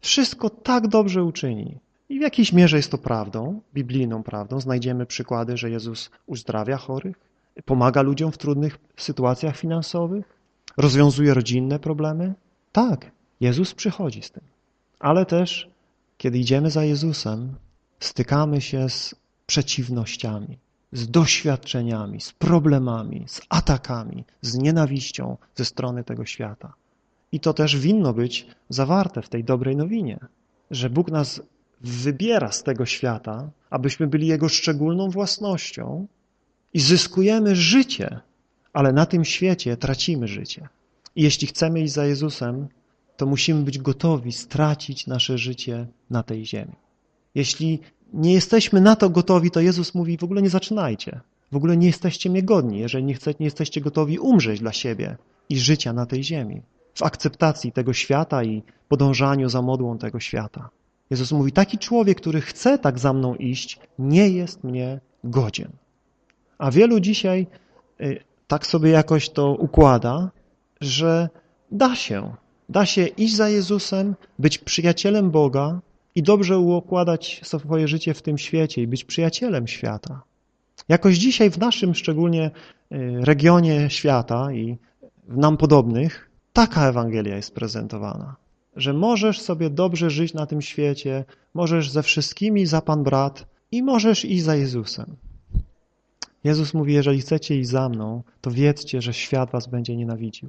Wszystko 0.00 0.50
tak 0.50 0.88
dobrze 0.88 1.24
uczyni. 1.24 1.78
I 2.08 2.18
w 2.18 2.22
jakiejś 2.22 2.52
mierze 2.52 2.76
jest 2.76 2.90
to 2.90 2.98
prawdą, 2.98 3.60
biblijną 3.74 4.22
prawdą. 4.22 4.60
Znajdziemy 4.60 5.06
przykłady, 5.06 5.56
że 5.56 5.70
Jezus 5.70 6.10
uzdrawia 6.26 6.76
chorych, 6.76 7.16
pomaga 7.64 8.02
ludziom 8.02 8.32
w 8.32 8.38
trudnych 8.38 8.78
sytuacjach 8.96 9.56
finansowych, 9.56 10.38
rozwiązuje 10.76 11.34
rodzinne 11.34 11.78
problemy. 11.78 12.34
Tak, 12.72 13.10
Jezus 13.40 13.74
przychodzi 13.74 14.22
z 14.22 14.30
tym. 14.30 14.42
Ale 15.00 15.26
też, 15.26 15.70
kiedy 16.18 16.38
idziemy 16.38 16.70
za 16.70 16.84
Jezusem, 16.84 17.54
stykamy 18.00 18.60
się 18.60 18.88
z 18.88 19.14
przeciwnościami, 19.46 20.58
z 20.92 21.10
doświadczeniami, 21.10 22.20
z 22.20 22.32
problemami, 22.32 23.24
z 23.26 23.40
atakami, 23.48 24.24
z 24.40 24.54
nienawiścią 24.54 25.36
ze 25.54 25.64
strony 25.64 26.04
tego 26.04 26.24
świata. 26.24 26.72
I 27.32 27.40
to 27.40 27.54
też 27.54 27.76
winno 27.76 28.12
być 28.12 28.46
zawarte 28.68 29.22
w 29.22 29.28
tej 29.28 29.44
dobrej 29.44 29.76
nowinie, 29.76 30.18
że 30.70 30.90
Bóg 30.90 31.10
nas 31.10 31.42
wybiera 31.80 32.52
z 32.52 32.62
tego 32.62 32.86
świata, 32.86 33.50
abyśmy 33.70 34.06
byli 34.06 34.26
Jego 34.26 34.48
szczególną 34.48 35.10
własnością 35.10 36.06
i 36.74 36.80
zyskujemy 36.80 37.56
życie, 37.56 38.20
ale 38.72 38.92
na 38.92 39.06
tym 39.06 39.24
świecie 39.24 39.76
tracimy 39.76 40.28
życie. 40.28 40.68
I 41.16 41.22
jeśli 41.22 41.46
chcemy 41.46 41.80
iść 41.80 41.92
za 41.92 42.06
Jezusem, 42.06 42.68
to 43.16 43.26
musimy 43.26 43.62
być 43.62 43.78
gotowi 43.78 44.32
stracić 44.32 45.06
nasze 45.06 45.38
życie 45.38 45.86
na 46.10 46.22
tej 46.22 46.46
ziemi. 46.46 46.72
Jeśli 47.34 47.80
nie 48.12 48.32
jesteśmy 48.32 48.80
na 48.80 48.96
to 48.96 49.10
gotowi, 49.10 49.50
to 49.50 49.60
Jezus 49.60 49.94
mówi, 49.94 50.18
w 50.18 50.24
ogóle 50.24 50.42
nie 50.42 50.50
zaczynajcie. 50.50 51.20
W 51.52 51.56
ogóle 51.56 51.76
nie 51.76 51.86
jesteście 51.86 52.30
mnie 52.30 52.42
godni, 52.42 52.78
jeżeli 52.78 53.04
nie, 53.04 53.14
chcecie, 53.14 53.36
nie 53.40 53.46
jesteście 53.46 53.80
gotowi 53.80 54.18
umrzeć 54.18 54.60
dla 54.60 54.72
siebie 54.72 55.16
i 55.48 55.58
życia 55.58 55.92
na 55.92 56.06
tej 56.06 56.24
ziemi. 56.24 56.62
W 56.94 57.02
akceptacji 57.02 57.72
tego 57.72 57.92
świata 57.92 58.44
i 58.44 58.62
podążaniu 58.88 59.48
za 59.48 59.62
modłą 59.62 59.98
tego 59.98 60.20
świata. 60.20 60.70
Jezus 61.10 61.32
mówi, 61.32 61.52
taki 61.52 61.78
człowiek, 61.78 62.20
który 62.20 62.40
chce 62.40 62.78
tak 62.78 62.98
za 62.98 63.12
mną 63.12 63.34
iść, 63.34 63.78
nie 63.98 64.28
jest 64.28 64.64
mnie 64.64 65.00
godzien. 65.24 65.68
A 66.58 66.70
wielu 66.70 67.00
dzisiaj 67.00 67.46
y, 68.00 68.20
tak 68.46 68.66
sobie 68.66 68.90
jakoś 68.90 69.30
to 69.30 69.54
układa, 69.54 70.30
że 70.80 71.28
da 71.72 71.94
się. 71.94 72.34
Da 72.68 72.86
się 72.86 73.06
iść 73.06 73.36
za 73.36 73.48
Jezusem, 73.48 74.14
być 74.38 74.58
przyjacielem 74.58 75.30
Boga 75.30 75.80
i 76.14 76.22
dobrze 76.22 76.58
układać 76.58 77.40
swoje 77.44 77.88
życie 77.88 78.14
w 78.14 78.22
tym 78.22 78.38
świecie 78.38 78.82
i 78.82 78.86
być 78.86 79.04
przyjacielem 79.04 79.66
świata. 79.66 80.22
Jakoś 80.88 81.16
dzisiaj 81.16 81.50
w 81.50 81.58
naszym 81.58 81.94
szczególnie 81.94 82.50
y, 82.92 83.20
regionie 83.20 83.90
świata 83.90 84.52
i 84.52 84.78
w 85.28 85.36
nam 85.36 85.56
podobnych 85.56 86.30
taka 86.52 86.88
Ewangelia 86.88 87.36
jest 87.36 87.54
prezentowana 87.54 88.36
że 88.76 88.92
możesz 88.92 89.40
sobie 89.40 89.70
dobrze 89.70 90.10
żyć 90.10 90.34
na 90.34 90.46
tym 90.46 90.62
świecie, 90.62 91.24
możesz 91.54 91.90
ze 91.90 92.02
wszystkimi 92.02 92.66
za 92.66 92.80
Pan 92.80 93.02
brat 93.02 93.46
i 93.72 93.82
możesz 93.82 94.24
iść 94.24 94.44
za 94.44 94.56
Jezusem. 94.56 95.16
Jezus 96.44 96.74
mówi, 96.74 96.94
jeżeli 96.94 97.20
chcecie 97.20 97.58
iść 97.58 97.68
za 97.68 97.88
mną, 97.88 98.22
to 98.40 98.50
wiedzcie, 98.50 99.02
że 99.02 99.14
świat 99.14 99.50
was 99.50 99.66
będzie 99.66 99.96
nienawidził. 99.96 100.48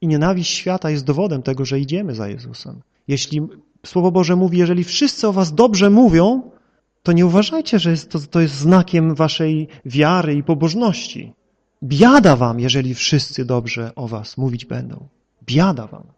I 0.00 0.08
nienawiść 0.08 0.54
świata 0.54 0.90
jest 0.90 1.04
dowodem 1.04 1.42
tego, 1.42 1.64
że 1.64 1.80
idziemy 1.80 2.14
za 2.14 2.28
Jezusem. 2.28 2.80
Jeśli 3.08 3.40
Słowo 3.86 4.10
Boże 4.10 4.36
mówi, 4.36 4.58
jeżeli 4.58 4.84
wszyscy 4.84 5.28
o 5.28 5.32
was 5.32 5.54
dobrze 5.54 5.90
mówią, 5.90 6.50
to 7.02 7.12
nie 7.12 7.26
uważajcie, 7.26 7.78
że 7.78 7.90
jest 7.90 8.10
to, 8.10 8.18
to 8.18 8.40
jest 8.40 8.54
znakiem 8.54 9.14
waszej 9.14 9.68
wiary 9.84 10.34
i 10.34 10.42
pobożności. 10.42 11.32
Biada 11.82 12.36
wam, 12.36 12.60
jeżeli 12.60 12.94
wszyscy 12.94 13.44
dobrze 13.44 13.94
o 13.94 14.08
was 14.08 14.36
mówić 14.36 14.64
będą. 14.64 15.08
Biada 15.46 15.86
wam. 15.86 16.17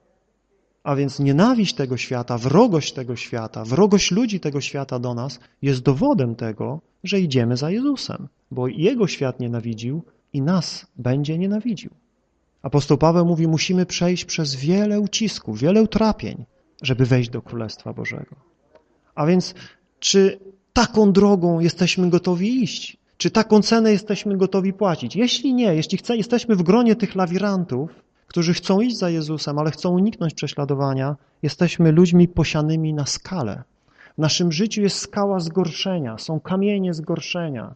A 0.82 0.96
więc 0.96 1.18
nienawiść 1.18 1.74
tego 1.74 1.96
świata, 1.96 2.38
wrogość 2.38 2.92
tego 2.92 3.16
świata, 3.16 3.64
wrogość 3.64 4.10
ludzi 4.10 4.40
tego 4.40 4.60
świata 4.60 4.98
do 4.98 5.14
nas 5.14 5.40
jest 5.62 5.82
dowodem 5.82 6.34
tego, 6.34 6.80
że 7.04 7.20
idziemy 7.20 7.56
za 7.56 7.70
Jezusem, 7.70 8.28
bo 8.50 8.68
Jego 8.68 9.06
świat 9.06 9.40
nienawidził 9.40 10.02
i 10.32 10.42
nas 10.42 10.86
będzie 10.96 11.38
nienawidził. 11.38 11.90
Apostoł 12.62 12.98
Paweł 12.98 13.26
mówi, 13.26 13.48
musimy 13.48 13.86
przejść 13.86 14.24
przez 14.24 14.54
wiele 14.54 15.00
ucisków, 15.00 15.58
wiele 15.58 15.82
utrapień, 15.82 16.44
żeby 16.82 17.06
wejść 17.06 17.30
do 17.30 17.42
Królestwa 17.42 17.92
Bożego. 17.92 18.36
A 19.14 19.26
więc 19.26 19.54
czy 19.98 20.38
taką 20.72 21.12
drogą 21.12 21.60
jesteśmy 21.60 22.10
gotowi 22.10 22.62
iść? 22.62 22.96
Czy 23.16 23.30
taką 23.30 23.62
cenę 23.62 23.92
jesteśmy 23.92 24.36
gotowi 24.36 24.72
płacić? 24.72 25.16
Jeśli 25.16 25.54
nie, 25.54 25.74
jeśli 25.74 25.98
chce, 25.98 26.16
jesteśmy 26.16 26.56
w 26.56 26.62
gronie 26.62 26.96
tych 26.96 27.14
lawirantów, 27.14 27.90
którzy 28.30 28.54
chcą 28.54 28.80
iść 28.80 28.98
za 28.98 29.10
Jezusem, 29.10 29.58
ale 29.58 29.70
chcą 29.70 29.90
uniknąć 29.90 30.34
prześladowania, 30.34 31.16
jesteśmy 31.42 31.92
ludźmi 31.92 32.28
posianymi 32.28 32.94
na 32.94 33.06
skalę. 33.06 33.62
W 34.14 34.18
naszym 34.18 34.52
życiu 34.52 34.82
jest 34.82 34.96
skała 34.96 35.40
zgorszenia, 35.40 36.18
są 36.18 36.40
kamienie 36.40 36.94
zgorszenia, 36.94 37.74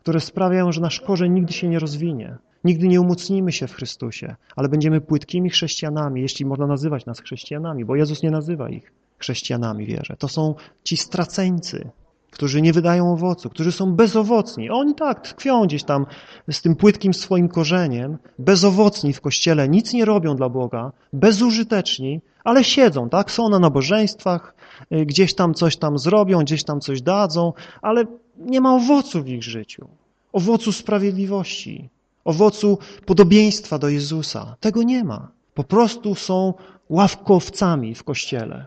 które 0.00 0.20
sprawiają, 0.20 0.72
że 0.72 0.80
nasz 0.80 1.00
korzeń 1.00 1.32
nigdy 1.32 1.52
się 1.52 1.68
nie 1.68 1.78
rozwinie. 1.78 2.36
Nigdy 2.64 2.88
nie 2.88 3.00
umocnimy 3.00 3.52
się 3.52 3.66
w 3.66 3.74
Chrystusie, 3.74 4.36
ale 4.56 4.68
będziemy 4.68 5.00
płytkimi 5.00 5.50
chrześcijanami, 5.50 6.20
jeśli 6.20 6.46
można 6.46 6.66
nazywać 6.66 7.06
nas 7.06 7.20
chrześcijanami, 7.20 7.84
bo 7.84 7.96
Jezus 7.96 8.22
nie 8.22 8.30
nazywa 8.30 8.68
ich 8.68 8.92
chrześcijanami, 9.18 9.86
wierzę. 9.86 10.16
To 10.18 10.28
są 10.28 10.54
ci 10.84 10.96
straceńcy, 10.96 11.90
którzy 12.30 12.62
nie 12.62 12.72
wydają 12.72 13.12
owocu, 13.12 13.50
którzy 13.50 13.72
są 13.72 13.94
bezowocni. 13.94 14.70
Oni 14.70 14.94
tak 14.94 15.20
tkwią 15.20 15.66
gdzieś 15.66 15.84
tam 15.84 16.06
z 16.50 16.62
tym 16.62 16.76
płytkim 16.76 17.14
swoim 17.14 17.48
korzeniem, 17.48 18.18
bezowocni 18.38 19.12
w 19.12 19.20
kościele, 19.20 19.68
nic 19.68 19.92
nie 19.92 20.04
robią 20.04 20.36
dla 20.36 20.48
Boga, 20.48 20.92
bezużyteczni, 21.12 22.20
ale 22.44 22.64
siedzą, 22.64 23.08
tak? 23.08 23.30
Są 23.30 23.48
na 23.48 23.58
nabożeństwach, 23.58 24.54
y, 24.92 25.06
gdzieś 25.06 25.34
tam 25.34 25.54
coś 25.54 25.76
tam 25.76 25.98
zrobią, 25.98 26.38
gdzieś 26.40 26.64
tam 26.64 26.80
coś 26.80 27.02
dadzą, 27.02 27.52
ale 27.82 28.04
nie 28.38 28.60
ma 28.60 28.74
owocu 28.74 29.22
w 29.22 29.28
ich 29.28 29.42
życiu. 29.42 29.88
Owocu 30.32 30.72
sprawiedliwości, 30.72 31.88
owocu 32.24 32.78
podobieństwa 33.06 33.78
do 33.78 33.88
Jezusa. 33.88 34.56
Tego 34.60 34.82
nie 34.82 35.04
ma. 35.04 35.28
Po 35.54 35.64
prostu 35.64 36.14
są 36.14 36.54
ławkowcami 36.88 37.94
w 37.94 38.04
kościele. 38.04 38.66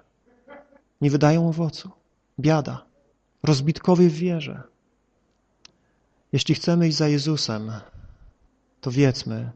Nie 1.01 1.10
wydają 1.10 1.50
owocu. 1.50 1.89
Biada 2.39 2.92
rozbitkowy 3.43 4.09
w 4.09 4.13
wierze. 4.13 4.63
Jeśli 6.31 6.55
chcemy 6.55 6.88
iść 6.88 6.97
za 6.97 7.07
Jezusem, 7.07 7.71
to 8.81 8.91
wiedzmy, 8.91 9.51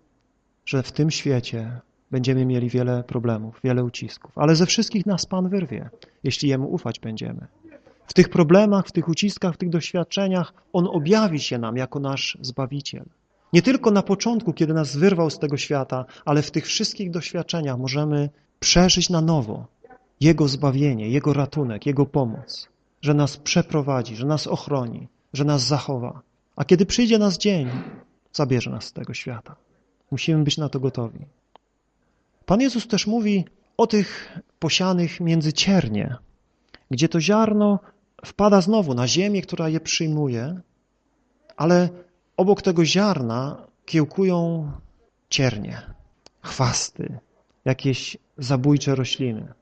że 0.66 0.84
w 0.84 0.92
tym 0.92 1.12
świecie 1.12 1.82
będziemy 2.12 2.46
mieli 2.46 2.70
wiele 2.70 3.04
problemów, 3.04 3.60
wiele 3.64 3.84
ucisków, 3.84 4.38
ale 4.38 4.56
ze 4.56 4.66
wszystkich 4.66 5.06
nas 5.06 5.26
Pan 5.26 5.50
wyrwie, 5.50 5.90
jeśli 6.24 6.50
Jemu 6.50 6.74
ufać 6.74 7.00
będziemy. 7.00 7.48
W 8.08 8.14
tych 8.14 8.30
problemach, 8.30 8.88
w 8.88 8.92
tych 8.92 9.10
uciskach, 9.10 9.54
w 9.54 9.58
tych 9.58 9.70
doświadczeniach 9.70 10.54
On 10.74 10.88
objawi 10.88 11.40
się 11.40 11.58
nam 11.58 11.78
jako 11.78 12.00
nasz 12.00 12.38
Zbawiciel. 12.42 13.06
Nie 13.54 13.62
tylko 13.62 13.92
na 13.92 14.04
początku, 14.04 14.54
kiedy 14.54 14.74
nas 14.74 14.96
wyrwał 14.96 15.30
z 15.30 15.40
tego 15.40 15.58
świata, 15.58 16.06
ale 16.26 16.42
w 16.42 16.52
tych 16.52 16.66
wszystkich 16.66 17.12
doświadczeniach 17.12 17.78
możemy 17.78 18.30
przeżyć 18.60 19.10
na 19.10 19.22
nowo 19.22 19.68
Jego 20.22 20.48
zbawienie, 20.48 21.10
Jego 21.10 21.34
ratunek, 21.34 21.86
Jego 21.86 22.06
pomoc 22.06 22.70
że 23.02 23.14
nas 23.14 23.38
przeprowadzi, 23.38 24.16
że 24.16 24.26
nas 24.26 24.48
ochroni, 24.48 25.08
że 25.34 25.46
nas 25.46 25.62
zachowa. 25.62 26.22
A 26.56 26.66
kiedy 26.66 26.86
przyjdzie 26.86 27.18
nas 27.18 27.38
dzień, 27.38 27.70
zabierze 28.34 28.70
nas 28.72 28.86
z 28.86 28.94
tego 28.94 29.14
świata. 29.14 29.56
Musimy 30.12 30.44
być 30.44 30.58
na 30.58 30.70
to 30.70 30.80
gotowi. 30.80 31.26
Pan 32.46 32.62
Jezus 32.62 32.88
też 32.88 33.08
mówi 33.08 33.46
o 33.78 33.88
tych 33.88 34.40
posianych 34.60 35.20
między 35.20 35.54
ciernie, 35.54 36.16
gdzie 36.92 37.10
to 37.10 37.22
ziarno 37.22 37.80
wpada 38.26 38.62
znowu 38.62 38.94
na 38.94 39.08
ziemię, 39.08 39.42
która 39.42 39.70
je 39.70 39.80
przyjmuje, 39.80 40.62
ale 41.58 41.90
obok 42.38 42.62
tego 42.62 42.86
ziarna 42.86 43.68
kiełkują 43.86 44.72
ciernie, 45.30 45.82
chwasty, 46.42 47.20
jakieś 47.66 48.18
zabójcze 48.38 48.96
rośliny. 48.96 49.54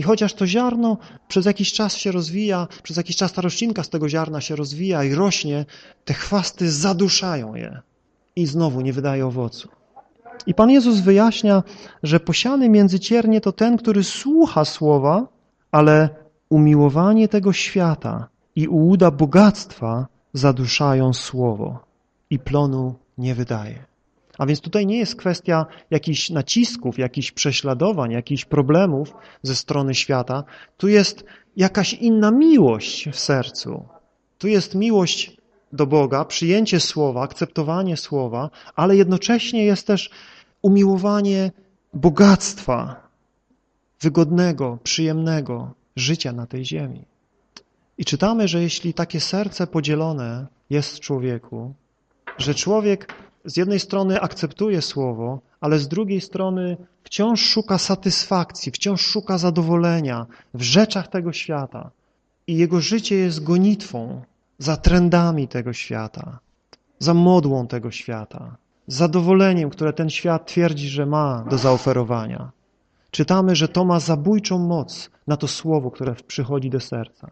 I 0.00 0.02
chociaż 0.02 0.34
to 0.34 0.46
ziarno 0.46 0.96
przez 1.28 1.46
jakiś 1.46 1.72
czas 1.72 1.96
się 1.96 2.12
rozwija, 2.12 2.68
przez 2.82 2.96
jakiś 2.96 3.16
czas 3.16 3.32
ta 3.32 3.42
roślinka 3.42 3.82
z 3.82 3.88
tego 3.88 4.08
ziarna 4.08 4.40
się 4.40 4.56
rozwija 4.56 5.04
i 5.04 5.14
rośnie, 5.14 5.64
te 6.04 6.14
chwasty 6.14 6.72
zaduszają 6.72 7.54
je 7.54 7.80
i 8.36 8.46
znowu 8.46 8.80
nie 8.80 8.92
wydaje 8.92 9.26
owocu. 9.26 9.68
I 10.46 10.54
Pan 10.54 10.70
Jezus 10.70 11.00
wyjaśnia, 11.00 11.62
że 12.02 12.20
posiany 12.20 12.68
między 12.68 13.00
ciernie 13.00 13.40
to 13.40 13.52
ten, 13.52 13.76
który 13.76 14.04
słucha 14.04 14.64
słowa, 14.64 15.28
ale 15.72 16.08
umiłowanie 16.48 17.28
tego 17.28 17.52
świata 17.52 18.28
i 18.56 18.68
ułuda 18.68 19.10
bogactwa 19.10 20.06
zaduszają 20.32 21.12
słowo 21.12 21.78
i 22.30 22.38
plonu 22.38 22.94
nie 23.18 23.34
wydaje. 23.34 23.89
A 24.40 24.46
więc 24.46 24.60
tutaj 24.60 24.86
nie 24.86 24.98
jest 24.98 25.16
kwestia 25.16 25.66
jakichś 25.90 26.30
nacisków, 26.30 26.98
jakichś 26.98 27.30
prześladowań, 27.32 28.10
jakichś 28.10 28.44
problemów 28.44 29.14
ze 29.42 29.56
strony 29.56 29.94
świata. 29.94 30.44
Tu 30.76 30.88
jest 30.88 31.24
jakaś 31.56 31.94
inna 31.94 32.30
miłość 32.30 33.08
w 33.08 33.18
sercu. 33.18 33.84
Tu 34.38 34.48
jest 34.48 34.74
miłość 34.74 35.36
do 35.72 35.86
Boga, 35.86 36.24
przyjęcie 36.24 36.80
słowa, 36.80 37.22
akceptowanie 37.22 37.96
słowa, 37.96 38.50
ale 38.76 38.96
jednocześnie 38.96 39.64
jest 39.64 39.86
też 39.86 40.10
umiłowanie 40.62 41.52
bogactwa, 41.94 43.08
wygodnego, 44.00 44.78
przyjemnego 44.82 45.74
życia 45.96 46.32
na 46.32 46.46
tej 46.46 46.64
ziemi. 46.64 47.04
I 47.98 48.04
czytamy, 48.04 48.48
że 48.48 48.62
jeśli 48.62 48.94
takie 48.94 49.20
serce 49.20 49.66
podzielone 49.66 50.46
jest 50.70 50.96
w 50.96 51.00
człowieku, 51.00 51.74
że 52.38 52.54
człowiek 52.54 53.14
z 53.44 53.56
jednej 53.56 53.80
strony 53.80 54.20
akceptuje 54.20 54.82
słowo, 54.82 55.40
ale 55.60 55.78
z 55.78 55.88
drugiej 55.88 56.20
strony 56.20 56.76
wciąż 57.04 57.40
szuka 57.40 57.78
satysfakcji, 57.78 58.72
wciąż 58.72 59.00
szuka 59.00 59.38
zadowolenia 59.38 60.26
w 60.54 60.62
rzeczach 60.62 61.08
tego 61.08 61.32
świata. 61.32 61.90
I 62.46 62.56
jego 62.56 62.80
życie 62.80 63.16
jest 63.16 63.44
gonitwą 63.44 64.22
za 64.58 64.76
trendami 64.76 65.48
tego 65.48 65.72
świata, 65.72 66.38
za 66.98 67.14
modłą 67.14 67.66
tego 67.66 67.90
świata, 67.90 68.56
zadowoleniem, 68.86 69.70
które 69.70 69.92
ten 69.92 70.10
świat 70.10 70.46
twierdzi, 70.46 70.88
że 70.88 71.06
ma 71.06 71.44
do 71.50 71.58
zaoferowania. 71.58 72.50
Czytamy, 73.10 73.56
że 73.56 73.68
to 73.68 73.84
ma 73.84 74.00
zabójczą 74.00 74.58
moc 74.58 75.10
na 75.26 75.36
to 75.36 75.48
słowo, 75.48 75.90
które 75.90 76.14
przychodzi 76.14 76.70
do 76.70 76.80
serca. 76.80 77.30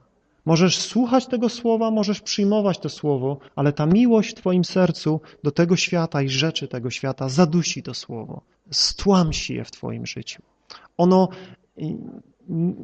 Możesz 0.49 0.79
słuchać 0.79 1.27
tego 1.27 1.49
słowa, 1.49 1.91
możesz 1.91 2.21
przyjmować 2.21 2.79
to 2.79 2.89
słowo, 2.89 3.39
ale 3.57 3.73
ta 3.73 3.87
miłość 3.87 4.31
w 4.31 4.35
twoim 4.35 4.65
sercu 4.65 5.21
do 5.45 5.51
tego 5.51 5.77
świata 5.77 6.23
i 6.23 6.29
rzeczy 6.29 6.69
tego 6.69 6.91
świata 6.91 7.29
zadusi 7.29 7.83
to 7.83 7.95
słowo, 7.95 8.41
stłamsi 8.71 9.55
je 9.55 9.65
w 9.65 9.71
twoim 9.71 10.07
życiu. 10.07 10.43
Ono 10.97 11.29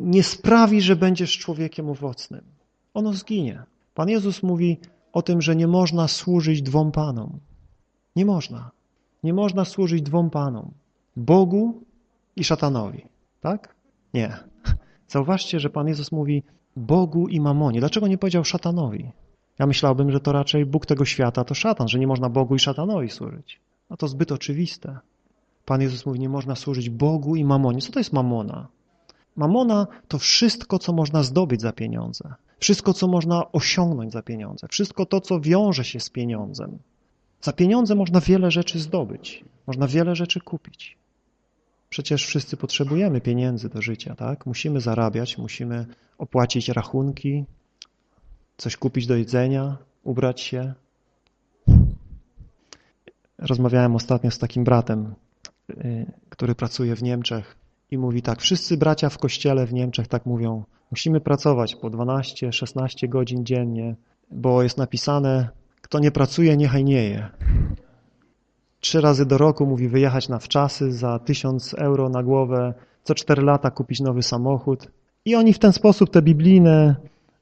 nie 0.01 0.23
sprawi, 0.23 0.81
że 0.81 0.97
będziesz 0.97 1.39
człowiekiem 1.39 1.89
owocnym. 1.89 2.45
Ono 2.95 3.13
zginie. 3.13 3.63
Pan 3.95 4.09
Jezus 4.09 4.43
mówi 4.43 4.79
o 5.13 5.23
tym, 5.23 5.43
że 5.43 5.57
nie 5.57 5.67
można 5.67 6.09
służyć 6.09 6.63
dwom 6.63 6.93
Panom. 6.93 7.39
Nie 8.17 8.25
można. 8.25 8.71
Nie 9.23 9.35
można 9.35 9.65
służyć 9.65 10.03
dwom 10.03 10.31
Panom. 10.31 10.71
Bogu 11.17 11.83
i 12.37 12.45
szatanowi. 12.45 13.05
Tak? 13.41 13.75
Nie. 14.15 14.37
Zauważcie, 15.09 15.61
że 15.61 15.71
Pan 15.71 15.89
Jezus 15.89 16.13
mówi, 16.13 16.43
Bogu 16.77 17.29
i 17.29 17.41
mamonie. 17.41 17.81
Dlaczego 17.81 18.09
nie 18.09 18.19
powiedział 18.19 18.45
szatanowi? 18.45 19.11
Ja 19.59 19.67
myślałbym, 19.67 20.11
że 20.11 20.21
to 20.21 20.33
raczej 20.33 20.67
Bóg 20.67 20.87
tego 20.87 21.05
świata 21.05 21.45
to 21.45 21.55
szatan, 21.55 21.89
że 21.89 21.99
nie 21.99 22.07
można 22.07 22.29
Bogu 22.29 22.55
i 22.55 22.59
szatanowi 22.59 23.11
służyć. 23.11 23.61
No 23.91 23.97
to 23.97 24.09
zbyt 24.09 24.33
oczywiste. 24.33 24.99
Pan 25.65 25.81
Jezus 25.81 26.07
mówi, 26.07 26.21
nie 26.21 26.29
można 26.29 26.55
służyć 26.55 26.91
Bogu 26.91 27.37
i 27.37 27.45
mamonie. 27.45 27.81
Co 27.81 27.93
to 27.93 28.01
jest 28.01 28.13
mamona? 28.13 28.69
Mamona 29.37 29.87
to 30.09 30.19
wszystko, 30.19 30.79
co 30.79 30.93
można 30.93 31.23
zdobyć 31.23 31.61
za 31.61 31.73
pieniądze. 31.73 32.35
Wszystko, 32.59 32.93
co 32.93 33.09
można 33.09 33.53
osiągnąć 33.53 34.13
za 34.13 34.23
pieniądze. 34.23 34.67
Wszystko 34.71 35.07
to, 35.07 35.21
co 35.21 35.41
wiąże 35.41 35.85
się 35.85 36.01
z 36.01 36.11
pieniądzem. 36.11 36.79
Za 37.41 37.53
pieniądze 37.53 37.95
można 37.95 38.21
wiele 38.21 38.51
rzeczy 38.51 38.79
zdobyć. 38.79 39.45
Można 39.67 39.87
wiele 39.87 40.17
rzeczy 40.17 40.41
kupić. 40.41 40.97
Przecież 41.95 42.27
wszyscy 42.27 42.57
potrzebujemy 42.57 43.21
pieniędzy 43.21 43.69
do 43.69 43.83
życia, 43.83 44.15
tak? 44.15 44.47
Musimy 44.47 44.81
zarabiać, 44.81 45.39
musimy 45.39 45.87
opłacić 46.19 46.69
rachunki, 46.69 47.45
coś 48.57 48.77
kupić 48.77 49.07
do 49.07 49.17
jedzenia, 49.17 49.77
ubrać 50.03 50.41
się. 50.41 50.75
Rozmawiałem 53.39 53.97
ostatnio 53.97 54.31
z 54.31 54.39
takim 54.39 54.65
bratem, 54.65 55.15
y, 55.71 56.07
który 56.29 56.55
pracuje 56.55 56.97
w 56.97 57.03
Niemczech 57.03 57.57
i 57.91 57.99
mówi 57.99 58.23
tak, 58.23 58.43
wszyscy 58.43 58.77
bracia 58.77 59.09
w 59.09 59.19
kościele 59.19 59.67
w 59.67 59.73
Niemczech 59.73 60.09
tak 60.09 60.27
mówią, 60.27 60.65
musimy 60.91 61.21
pracować 61.21 61.75
po 61.75 61.91
12-16 61.91 63.09
godzin 63.09 63.45
dziennie, 63.45 63.97
bo 64.31 64.63
jest 64.63 64.79
napisane, 64.79 65.49
kto 65.83 65.99
nie 65.99 66.11
pracuje, 66.11 66.57
niechaj 66.57 66.85
nie 66.85 67.05
je 67.09 67.29
trzy 68.85 69.01
razy 69.01 69.27
do 69.27 69.39
roku 69.39 69.67
mówi 69.67 69.89
wyjechać 69.89 70.29
na 70.29 70.39
wczasy 70.39 70.93
za 70.93 71.19
tysiąc 71.19 71.75
euro 71.75 72.09
na 72.09 72.23
głowę, 72.23 72.75
co 73.03 73.15
cztery 73.15 73.43
lata 73.43 73.71
kupić 73.71 74.01
nowy 74.01 74.23
samochód. 74.23 74.89
I 75.25 75.35
oni 75.35 75.53
w 75.53 75.59
ten 75.59 75.73
sposób 75.73 76.11
te 76.11 76.23
biblijne, 76.23 76.97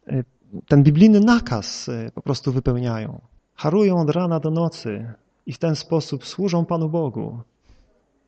y, 0.09 0.25
ten 0.69 0.83
biblijny 0.83 1.21
nakaz 1.21 1.89
y, 1.89 2.11
po 2.15 2.23
prostu 2.23 2.53
wypełniają. 2.53 3.21
Harują 3.55 4.01
od 4.01 4.11
rana 4.11 4.41
do 4.41 4.51
nocy 4.51 5.13
i 5.47 5.53
w 5.53 5.59
ten 5.59 5.77
sposób 5.77 6.27
służą 6.27 6.65
Panu 6.65 6.89
Bogu. 6.89 7.39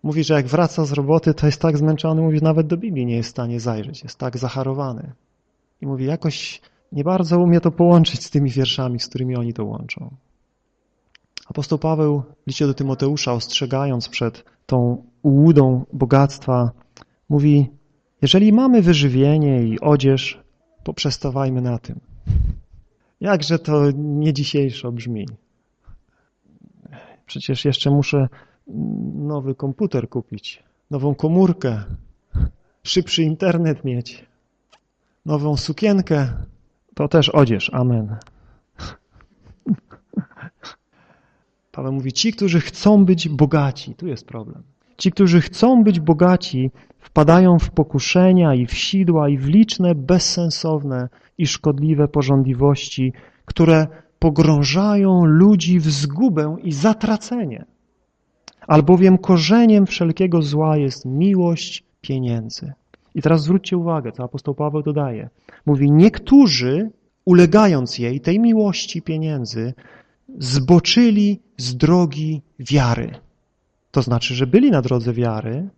Mówi, 0.03 0.25
że 0.25 0.35
jak 0.35 0.47
wraca 0.47 0.85
z 0.85 0.93
roboty, 0.93 1.35
to 1.35 1.47
jest 1.47 1.61
tak 1.61 1.79
zmęczony, 1.79 2.23
mówi, 2.23 2.39
że 2.39 2.45
nawet 2.45 2.67
do 2.67 2.77
Biblii 2.77 3.07
nie 3.07 3.17
jest 3.17 3.29
w 3.29 3.31
stanie 3.31 3.61
zajrzeć, 3.61 4.03
jest 4.03 4.19
tak 4.19 4.39
zacharowany. 4.39 5.13
I 5.81 5.87
mówi, 5.87 6.05
jakoś 6.05 6.61
nie 6.93 7.05
bardzo 7.05 7.39
umie 7.39 7.61
to 7.61 7.71
połączyć 7.71 8.25
z 8.25 8.31
tymi 8.31 8.51
wierszami, 8.51 9.01
z 9.01 9.09
którymi 9.09 9.37
oni 9.37 9.53
to 9.53 9.65
łączą. 9.65 10.11
Apostoł 11.47 11.79
Paweł 11.79 12.23
w 12.43 12.47
liście 12.47 12.67
do 12.67 12.75
Tymoteusza, 12.75 13.33
ostrzegając 13.33 14.09
przed 14.09 14.45
tą 14.67 15.05
ułudą 15.23 15.85
bogactwa, 15.93 16.71
mówi, 17.29 17.71
jeżeli 18.23 18.53
mamy 18.53 18.83
wyżywienie 18.83 19.63
i 19.63 19.81
odzież, 19.81 20.45
poprzestawajmy 20.85 21.61
na 21.61 21.79
tym. 21.79 22.01
Jakże 23.21 23.59
to 23.59 23.91
nie 23.97 24.33
dzisiejszo 24.33 24.93
brzmi. 24.93 25.27
Przecież 27.27 27.65
jeszcze 27.65 27.91
muszę 27.91 28.29
nowy 29.15 29.55
komputer 29.55 30.09
kupić, 30.09 30.63
nową 30.91 31.15
komórkę, 31.15 31.83
szybszy 32.83 33.23
internet 33.23 33.85
mieć, 33.85 34.25
nową 35.27 35.57
sukienkę. 35.57 36.29
To 36.95 37.09
też 37.09 37.29
odzież. 37.29 37.71
Amen. 37.75 38.17
Paweł 41.75 41.93
mówi, 41.93 42.13
ci, 42.13 42.33
którzy 42.33 42.61
chcą 42.61 43.05
być 43.05 43.29
bogaci, 43.29 43.95
tu 43.95 44.07
jest 44.07 44.27
problem. 44.27 44.63
Ci, 44.97 45.11
którzy 45.11 45.41
chcą 45.41 45.85
być 45.85 46.01
bogaci, 46.01 46.71
wpadają 46.99 47.59
w 47.59 47.71
pokuszenia 47.71 48.55
i 48.55 48.67
w 48.67 48.75
sidła 48.75 49.29
i 49.29 49.39
w 49.39 49.47
liczne, 49.47 49.95
bezsensowne 49.95 51.09
i 51.39 51.47
szkodliwe 51.47 52.09
porządliwości, 52.09 53.13
które 53.45 53.87
pogrążają 54.19 55.25
ludzi 55.25 55.81
w 55.81 55.91
zgubę 55.91 56.57
i 56.63 56.73
zatracenie. 56.73 57.65
Albowiem 58.67 59.19
korzeniem 59.19 59.87
wszelkiego 59.87 60.43
zła 60.43 60.77
jest 60.77 61.05
miłość 61.05 61.85
pieniędzy. 62.01 62.73
I 63.15 63.23
teraz 63.23 63.43
zwróćcie 63.43 63.77
uwagę, 63.77 64.13
co 64.13 64.25
apostoł 64.25 64.55
Paweł 64.55 64.83
dodaje. 64.83 65.29
Mówi, 65.67 65.91
niektórzy, 65.91 66.91
ulegając 67.25 67.99
jej, 67.99 68.21
tej 68.21 68.41
miłości 68.41 69.03
pieniędzy, 69.03 69.75
zboczyli 70.39 71.41
z 71.57 71.77
drogi 71.77 72.43
wiary. 72.59 73.15
To 73.91 74.03
znaczy, 74.03 74.35
że 74.35 74.47
byli 74.47 74.71
na 74.71 74.83
drodze 74.83 75.13
wiary, 75.13 75.69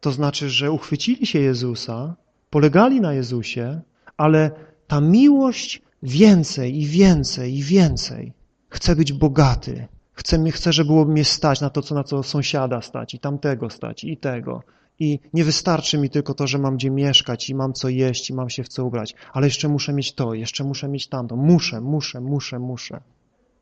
to 0.00 0.12
znaczy, 0.12 0.50
że 0.50 0.72
uchwycili 0.72 1.26
się 1.26 1.38
Jezusa, 1.38 2.16
polegali 2.50 3.00
na 3.00 3.12
Jezusie, 3.12 3.80
ale 4.16 4.50
ta 4.86 5.00
miłość 5.00 5.82
więcej 6.02 6.80
i 6.80 6.86
więcej 6.86 7.56
i 7.56 7.62
więcej. 7.62 8.32
Chcę 8.68 8.96
być 8.96 9.12
bogaty. 9.12 9.88
Chcę, 10.12 10.50
chcę, 10.50 10.72
żeby 10.72 10.86
było 10.86 11.04
mnie 11.04 11.24
stać 11.24 11.60
na 11.60 11.70
to, 11.70 11.82
co 11.82 11.94
na 11.94 12.04
co 12.04 12.22
sąsiada 12.22 12.80
stać 12.80 13.14
i 13.14 13.18
tamtego 13.18 13.70
stać 13.70 14.04
i 14.04 14.16
tego. 14.16 14.62
I 14.98 15.18
nie 15.32 15.44
wystarczy 15.44 15.98
mi 15.98 16.10
tylko 16.10 16.34
to, 16.34 16.46
że 16.46 16.58
mam 16.58 16.76
gdzie 16.76 16.90
mieszkać 16.90 17.50
i 17.50 17.54
mam 17.54 17.72
co 17.72 17.88
jeść 17.88 18.30
i 18.30 18.34
mam 18.34 18.50
się 18.50 18.64
w 18.64 18.68
co 18.68 18.84
ubrać, 18.84 19.14
ale 19.32 19.46
jeszcze 19.46 19.68
muszę 19.68 19.92
mieć 19.92 20.12
to, 20.12 20.34
jeszcze 20.34 20.64
muszę 20.64 20.88
mieć 20.88 21.08
tamto. 21.08 21.36
Muszę, 21.36 21.80
muszę, 21.80 22.20
muszę, 22.20 22.58
muszę. 22.58 23.00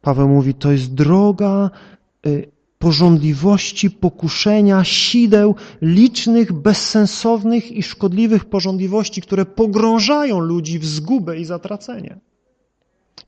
Paweł 0.02 0.28
mówi, 0.28 0.54
to 0.54 0.72
jest 0.72 0.94
droga 0.94 1.70
y, 2.26 2.50
porządliwości, 2.78 3.90
pokuszenia, 3.90 4.84
sideł, 4.84 5.54
licznych, 5.82 6.52
bezsensownych 6.52 7.72
i 7.72 7.82
szkodliwych 7.82 8.44
porządliwości, 8.44 9.22
które 9.22 9.44
pogrążają 9.44 10.40
ludzi 10.40 10.78
w 10.78 10.86
zgubę 10.86 11.38
i 11.38 11.44
zatracenie. 11.44 12.18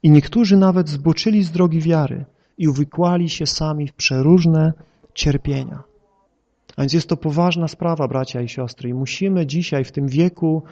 I 0.03 0.11
niektórzy 0.11 0.57
nawet 0.57 0.89
zboczyli 0.89 1.43
z 1.45 1.51
drogi 1.51 1.81
wiary 1.81 2.25
i 2.59 2.69
uwikłali 2.69 3.29
się 3.29 3.47
sami 3.47 3.89
w 3.89 3.93
przeróżne 3.93 4.73
cierpienia. 5.15 5.83
A 6.77 6.83
więc 6.83 6.93
jest 6.93 7.09
to 7.09 7.17
poważna 7.17 7.69
sprawa, 7.69 8.09
bracia 8.09 8.41
i 8.41 8.49
siostry, 8.49 8.89
i 8.89 8.95
musimy 8.95 9.47
dzisiaj 9.47 9.85
w 9.85 9.93
tym 9.93 10.09
wieku 10.09 10.63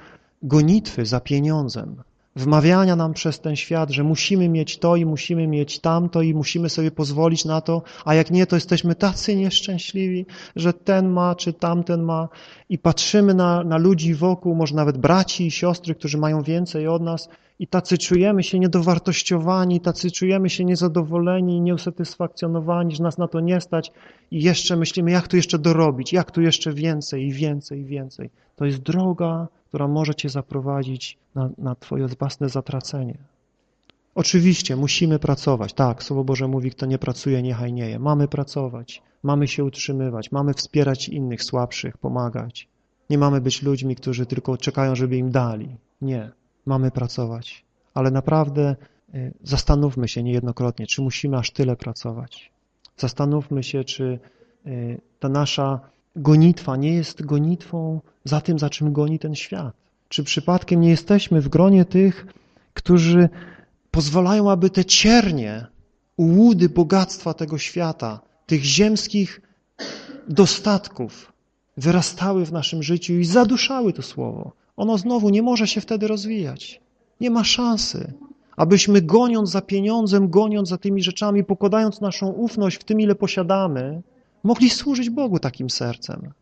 gonitwy 0.43 1.07
za 1.07 1.21
pieniądzem, 1.21 2.03
wmawiania 2.39 2.97
nam 2.97 3.13
przez 3.13 3.41
ten 3.41 3.57
świat, 3.57 3.91
że 3.91 4.05
musimy 4.05 4.49
mieć 4.49 4.79
to 4.79 4.97
i 4.97 5.07
musimy 5.07 5.47
mieć 5.47 5.79
tamto 5.79 6.23
i 6.23 6.35
musimy 6.35 6.69
sobie 6.69 6.91
pozwolić 6.91 7.45
na 7.45 7.61
to, 7.61 7.83
a 8.05 8.15
jak 8.15 8.31
nie, 8.31 8.47
to 8.47 8.57
jesteśmy 8.57 8.95
tacy 8.95 9.37
nieszczęśliwi, 9.37 10.27
że 10.57 10.73
ten 10.73 11.09
ma 11.09 11.35
czy 11.35 11.53
tamten 11.53 12.03
ma 12.03 12.29
i 12.69 12.79
patrzymy 12.79 13.35
na, 13.35 13.65
na 13.65 13.77
ludzi 13.77 14.15
wokół, 14.15 14.55
może 14.55 14.75
nawet 14.75 14.99
braci 14.99 15.47
i 15.47 15.51
siostry, 15.51 15.95
którzy 15.95 16.19
mają 16.19 16.43
więcej 16.43 16.89
od 16.89 17.03
nas 17.03 17.29
i 17.59 17.67
tacy 17.67 17.99
czujemy 17.99 18.43
się 18.43 18.59
niedowartościowani, 18.59 19.81
tacy 19.81 20.11
czujemy 20.11 20.51
się 20.51 20.65
niezadowoleni, 20.65 21.61
nieusatysfakcjonowani, 21.61 22.97
że 22.97 23.03
nas 23.03 23.19
na 23.19 23.29
to 23.29 23.41
nie 23.41 23.61
stać 23.61 23.93
i 24.31 24.43
jeszcze 24.43 24.77
myślimy, 24.77 25.11
jak 25.11 25.29
tu 25.29 25.37
jeszcze 25.37 25.59
dorobić, 25.59 26.13
jak 26.13 26.31
tu 26.31 26.43
jeszcze 26.43 26.73
więcej 26.73 27.27
i 27.27 27.33
więcej 27.33 27.81
i 27.81 27.85
więcej. 27.85 28.31
To 28.59 28.65
jest 28.65 28.79
droga, 28.79 29.49
która 29.69 29.89
może 29.89 30.15
cię 30.15 30.29
zaprowadzić 30.29 31.19
na, 31.35 31.51
na 31.59 31.75
twoje 31.75 32.07
własne 32.07 32.49
zatracenie. 32.49 33.19
Oczywiście 34.15 34.77
musimy 34.77 35.19
pracować. 35.19 35.73
Tak, 35.73 36.03
Słowo 36.03 36.25
Boże 36.25 36.49
mówi, 36.49 36.71
kto 36.71 36.87
nie 36.87 36.99
pracuje, 36.99 37.43
niechaj 37.43 37.73
nie. 37.73 37.99
Mamy 37.99 38.29
pracować, 38.29 39.03
mamy 39.23 39.49
się 39.49 39.65
utrzymywać, 39.65 40.33
mamy 40.33 40.55
wspierać 40.55 41.09
innych 41.09 41.43
słabszych, 41.43 41.99
pomagać. 41.99 42.69
Nie 43.11 43.19
mamy 43.19 43.41
być 43.41 43.63
ludźmi, 43.63 43.97
którzy 43.97 44.27
tylko 44.27 44.57
czekają, 44.57 44.95
żeby 44.95 45.17
im 45.17 45.31
dali. 45.31 45.77
Nie 46.03 46.31
mamy 46.67 46.91
pracować. 46.91 47.65
Ale 47.95 48.11
naprawdę 48.11 48.77
y, 49.15 49.35
zastanówmy 49.43 50.09
się 50.09 50.23
niejednokrotnie, 50.23 50.87
czy 50.87 51.03
musimy 51.03 51.37
aż 51.37 51.51
tyle 51.51 51.77
pracować. 51.77 52.53
Zastanówmy 52.97 53.63
się, 53.63 53.85
czy 53.85 54.19
y, 54.67 55.01
ta 55.21 55.29
nasza 55.29 55.81
gonitwa 56.19 56.77
nie 56.77 56.95
jest 56.95 57.23
gonitwą 57.25 58.01
za 58.25 58.41
tym, 58.41 58.59
za 58.59 58.71
czym 58.71 58.93
goni 58.93 59.19
ten 59.19 59.35
świat. 59.35 59.75
Czy 60.09 60.25
przypadkiem 60.25 60.81
nie 60.81 60.91
jesteśmy 60.91 61.41
w 61.41 61.49
gronie 61.49 61.85
tych, 61.85 62.27
którzy 62.75 63.29
pozwalają, 63.91 64.51
aby 64.51 64.71
te 64.71 64.85
ciernie, 64.85 65.67
ułudy 66.17 66.69
bogactwa 66.69 67.35
tego 67.35 67.59
świata, 67.59 68.21
tych 68.47 68.65
ziemskich 68.65 69.41
dostatków 70.29 71.33
wyrastały 71.77 72.45
w 72.45 72.53
naszym 72.53 72.83
życiu 72.83 73.13
i 73.13 73.25
zaduszały 73.25 73.93
to 73.93 74.03
słowo, 74.03 74.53
ono 74.77 74.99
znowu 74.99 75.31
nie 75.31 75.43
może 75.43 75.67
się 75.67 75.81
wtedy 75.81 76.09
rozwijać. 76.09 76.81
Nie 77.21 77.31
ma 77.31 77.45
szansy, 77.45 78.13
abyśmy 78.57 79.03
goniąc 79.03 79.51
za 79.51 79.61
pieniądzem, 79.61 80.31
goniąc 80.31 80.69
za 80.69 80.79
tymi 80.79 81.03
rzeczami, 81.03 81.45
pokładając 81.45 82.01
naszą 82.01 82.29
ufność 82.29 82.77
w 82.77 82.85
tym, 82.85 83.01
ile 83.01 83.15
posiadamy, 83.15 84.03
mogli 84.45 84.71
służyć 84.71 85.11
Bogu 85.11 85.39
takim 85.39 85.71
sercem. 85.71 86.33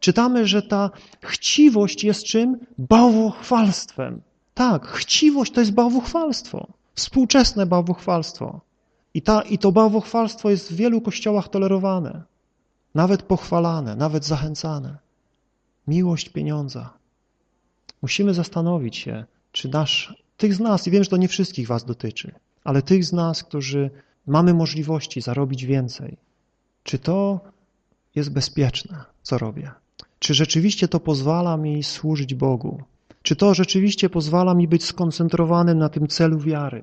Czytamy, 0.00 0.46
że 0.46 0.62
ta 0.62 0.90
chciwość 1.20 2.04
jest 2.04 2.24
czym? 2.24 2.58
Bałwochwalstwem. 2.78 4.20
Tak, 4.54 4.86
chciwość 4.86 5.52
to 5.52 5.60
jest 5.60 5.72
bałwochwalstwo. 5.72 6.66
Współczesne 6.94 7.66
bałwochwalstwo. 7.66 8.60
I, 9.14 9.22
ta, 9.22 9.42
I 9.42 9.58
to 9.58 9.72
bałwochwalstwo 9.72 10.50
jest 10.50 10.72
w 10.72 10.76
wielu 10.76 11.00
kościołach 11.00 11.48
tolerowane. 11.48 12.22
Nawet 12.94 13.22
pochwalane, 13.22 13.96
nawet 13.96 14.24
zachęcane. 14.24 14.98
Miłość 15.88 16.28
pieniądza. 16.28 16.90
Musimy 18.02 18.34
zastanowić 18.34 18.96
się, 18.96 19.24
czy 19.52 19.68
nasz, 19.68 20.14
tych 20.36 20.54
z 20.54 20.60
nas, 20.60 20.86
i 20.86 20.90
wiem, 20.90 21.04
że 21.04 21.10
to 21.10 21.16
nie 21.16 21.28
wszystkich 21.28 21.66
was 21.66 21.84
dotyczy, 21.84 22.32
ale 22.64 22.82
tych 22.82 23.04
z 23.04 23.12
nas, 23.12 23.44
którzy 23.44 23.90
mamy 24.26 24.54
możliwości 24.54 25.20
zarobić 25.20 25.66
więcej, 25.66 26.16
czy 26.82 26.98
to 26.98 27.40
jest 28.14 28.32
bezpieczne, 28.32 29.04
co 29.22 29.38
robię? 29.38 29.70
Czy 30.18 30.34
rzeczywiście 30.34 30.88
to 30.88 31.00
pozwala 31.00 31.56
mi 31.56 31.82
służyć 31.82 32.34
Bogu? 32.34 32.82
Czy 33.22 33.36
to 33.36 33.54
rzeczywiście 33.54 34.10
pozwala 34.10 34.54
mi 34.54 34.68
być 34.68 34.84
skoncentrowanym 34.84 35.78
na 35.78 35.88
tym 35.88 36.08
celu 36.08 36.38
wiary? 36.38 36.82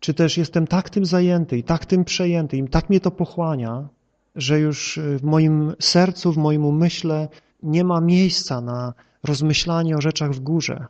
Czy 0.00 0.14
też 0.14 0.36
jestem 0.36 0.66
tak 0.66 0.90
tym 0.90 1.04
zajęty 1.04 1.58
i 1.58 1.62
tak 1.62 1.86
tym 1.86 2.04
przejęty 2.04 2.56
i 2.56 2.68
tak 2.68 2.90
mnie 2.90 3.00
to 3.00 3.10
pochłania, 3.10 3.88
że 4.36 4.60
już 4.60 5.00
w 5.18 5.22
moim 5.22 5.74
sercu, 5.80 6.32
w 6.32 6.36
moim 6.36 6.64
umyśle 6.64 7.28
nie 7.62 7.84
ma 7.84 8.00
miejsca 8.00 8.60
na 8.60 8.94
rozmyślanie 9.24 9.96
o 9.96 10.00
rzeczach 10.00 10.32
w 10.32 10.40
górze, 10.40 10.86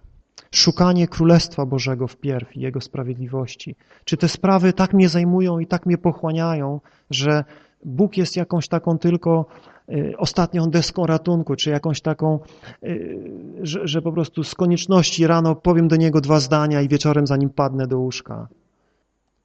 szukanie 0.50 1.08
Królestwa 1.08 1.66
Bożego 1.66 2.08
wpierw 2.08 2.56
i 2.56 2.60
Jego 2.60 2.80
sprawiedliwości. 2.80 3.76
Czy 4.04 4.16
te 4.16 4.28
sprawy 4.28 4.72
tak 4.72 4.92
mnie 4.92 5.08
zajmują 5.08 5.58
i 5.58 5.66
tak 5.66 5.86
mnie 5.86 5.98
pochłaniają, 5.98 6.80
że 7.10 7.44
Bóg 7.86 8.16
jest 8.16 8.36
jakąś 8.36 8.68
taką 8.68 8.98
tylko 8.98 9.46
y, 9.88 10.14
ostatnią 10.18 10.70
deską 10.70 11.06
ratunku, 11.06 11.56
czy 11.56 11.70
jakąś 11.70 12.00
taką, 12.00 12.38
y, 12.82 13.18
że, 13.62 13.88
że 13.88 14.02
po 14.02 14.12
prostu 14.12 14.44
z 14.44 14.54
konieczności 14.54 15.26
rano 15.26 15.54
powiem 15.54 15.88
do 15.88 15.96
Niego 15.96 16.20
dwa 16.20 16.40
zdania 16.40 16.82
i 16.82 16.88
wieczorem 16.88 17.26
zanim 17.26 17.50
padnę 17.50 17.86
do 17.86 17.98
łóżka. 17.98 18.48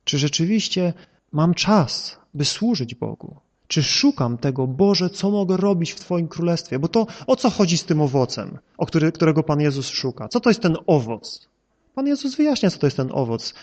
Czy 0.04 0.18
rzeczywiście 0.18 0.94
mam 1.32 1.54
czas, 1.54 2.20
by 2.34 2.46
służyć 2.46 2.96
Bogu? 2.96 3.36
Czy 3.68 3.84
szukam 3.84 4.38
tego, 4.38 4.68
Boże, 4.68 5.10
co 5.10 5.32
mogę 5.32 5.58
robić 5.58 5.92
w 5.92 6.00
Twoim 6.00 6.28
królestwie? 6.28 6.80
Bo 6.80 6.88
to 6.88 7.08
o 7.28 7.36
co 7.36 7.50
chodzi 7.50 7.78
z 7.78 7.86
tym 7.86 8.02
owocem, 8.02 8.58
o 8.78 8.86
który, 8.86 9.12
którego 9.12 9.44
Pan 9.44 9.62
Jezus 9.62 9.90
szuka? 9.90 10.28
Co 10.28 10.40
to 10.40 10.50
jest 10.50 10.62
ten 10.62 10.78
owoc? 10.88 11.48
Pan 11.96 12.08
Jezus 12.08 12.36
wyjaśnia, 12.36 12.70
co 12.70 12.80
to 12.80 12.88
jest 12.88 12.98
ten 12.98 13.10
owoc, 13.12 13.54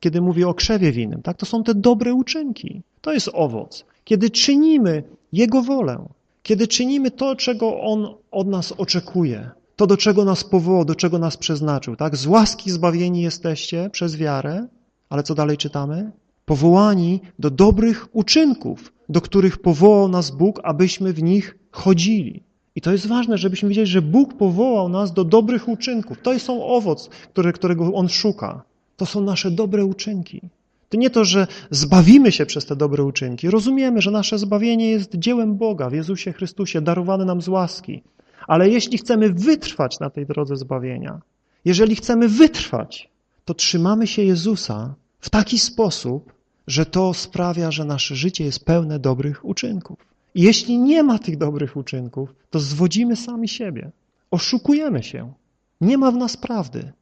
kiedy 0.00 0.20
mówi 0.20 0.44
o 0.44 0.54
krzewie 0.54 0.92
winnym. 0.92 1.22
Tak? 1.22 1.36
To 1.36 1.46
są 1.46 1.62
te 1.64 1.74
dobre 1.74 2.14
uczynki. 2.14 2.82
To 3.00 3.12
jest 3.12 3.30
owoc. 3.32 3.84
Kiedy 4.08 4.30
czynimy 4.30 5.02
Jego 5.32 5.62
wolę, 5.62 6.08
kiedy 6.42 6.68
czynimy 6.68 7.10
to, 7.10 7.36
czego 7.36 7.80
On 7.80 8.14
od 8.30 8.48
nas 8.48 8.72
oczekuje, 8.72 9.50
to, 9.76 9.86
do 9.86 9.96
czego 9.96 10.24
nas 10.24 10.44
powołał, 10.44 10.84
do 10.84 10.94
czego 10.94 11.18
nas 11.18 11.36
przeznaczył. 11.36 11.96
Tak? 11.96 12.16
Z 12.16 12.26
łaski 12.26 12.70
zbawieni 12.70 13.22
jesteście 13.22 13.90
przez 13.92 14.16
wiarę, 14.16 14.66
ale 15.08 15.22
co 15.22 15.34
dalej 15.34 15.56
czytamy? 15.56 16.12
Powołani 16.44 17.20
do 17.38 17.50
dobrych 17.50 18.08
uczynków, 18.12 18.92
do 19.08 19.20
których 19.20 19.58
powołał 19.58 20.08
nas 20.08 20.30
Bóg, 20.30 20.60
abyśmy 20.62 21.12
w 21.12 21.22
nich 21.22 21.58
chodzili. 21.70 22.42
I 22.76 22.80
to 22.80 22.92
jest 22.92 23.06
ważne, 23.06 23.38
żebyśmy 23.38 23.68
wiedzieli, 23.68 23.86
że 23.86 24.02
Bóg 24.02 24.34
powołał 24.34 24.88
nas 24.88 25.12
do 25.12 25.24
dobrych 25.24 25.68
uczynków. 25.68 26.22
To 26.22 26.32
jest 26.32 26.50
owoc, 26.50 27.10
którego 27.54 27.94
On 27.94 28.08
szuka. 28.08 28.62
To 28.96 29.06
są 29.06 29.20
nasze 29.20 29.50
dobre 29.50 29.84
uczynki. 29.84 30.40
To 30.88 30.96
nie 30.96 31.10
to, 31.10 31.24
że 31.24 31.46
zbawimy 31.70 32.32
się 32.32 32.46
przez 32.46 32.66
te 32.66 32.76
dobre 32.76 33.04
uczynki. 33.04 33.50
Rozumiemy, 33.50 34.00
że 34.00 34.10
nasze 34.10 34.38
zbawienie 34.38 34.90
jest 34.90 35.14
dziełem 35.14 35.56
Boga 35.56 35.90
w 35.90 35.92
Jezusie 35.92 36.32
Chrystusie, 36.32 36.80
darowane 36.80 37.24
nam 37.24 37.42
z 37.42 37.48
łaski. 37.48 38.02
Ale 38.46 38.68
jeśli 38.68 38.98
chcemy 38.98 39.32
wytrwać 39.32 40.00
na 40.00 40.10
tej 40.10 40.26
drodze 40.26 40.56
zbawienia, 40.56 41.20
jeżeli 41.64 41.96
chcemy 41.96 42.28
wytrwać, 42.28 43.10
to 43.44 43.54
trzymamy 43.54 44.06
się 44.06 44.22
Jezusa 44.22 44.94
w 45.20 45.30
taki 45.30 45.58
sposób, 45.58 46.32
że 46.66 46.86
to 46.86 47.14
sprawia, 47.14 47.70
że 47.70 47.84
nasze 47.84 48.16
życie 48.16 48.44
jest 48.44 48.64
pełne 48.64 48.98
dobrych 48.98 49.44
uczynków. 49.44 49.98
I 50.34 50.42
jeśli 50.42 50.78
nie 50.78 51.02
ma 51.02 51.18
tych 51.18 51.38
dobrych 51.38 51.76
uczynków, 51.76 52.34
to 52.50 52.60
zwodzimy 52.60 53.16
sami 53.16 53.48
siebie. 53.48 53.90
Oszukujemy 54.30 55.02
się. 55.02 55.32
Nie 55.80 55.98
ma 55.98 56.10
w 56.10 56.16
nas 56.16 56.36
prawdy. 56.36 56.92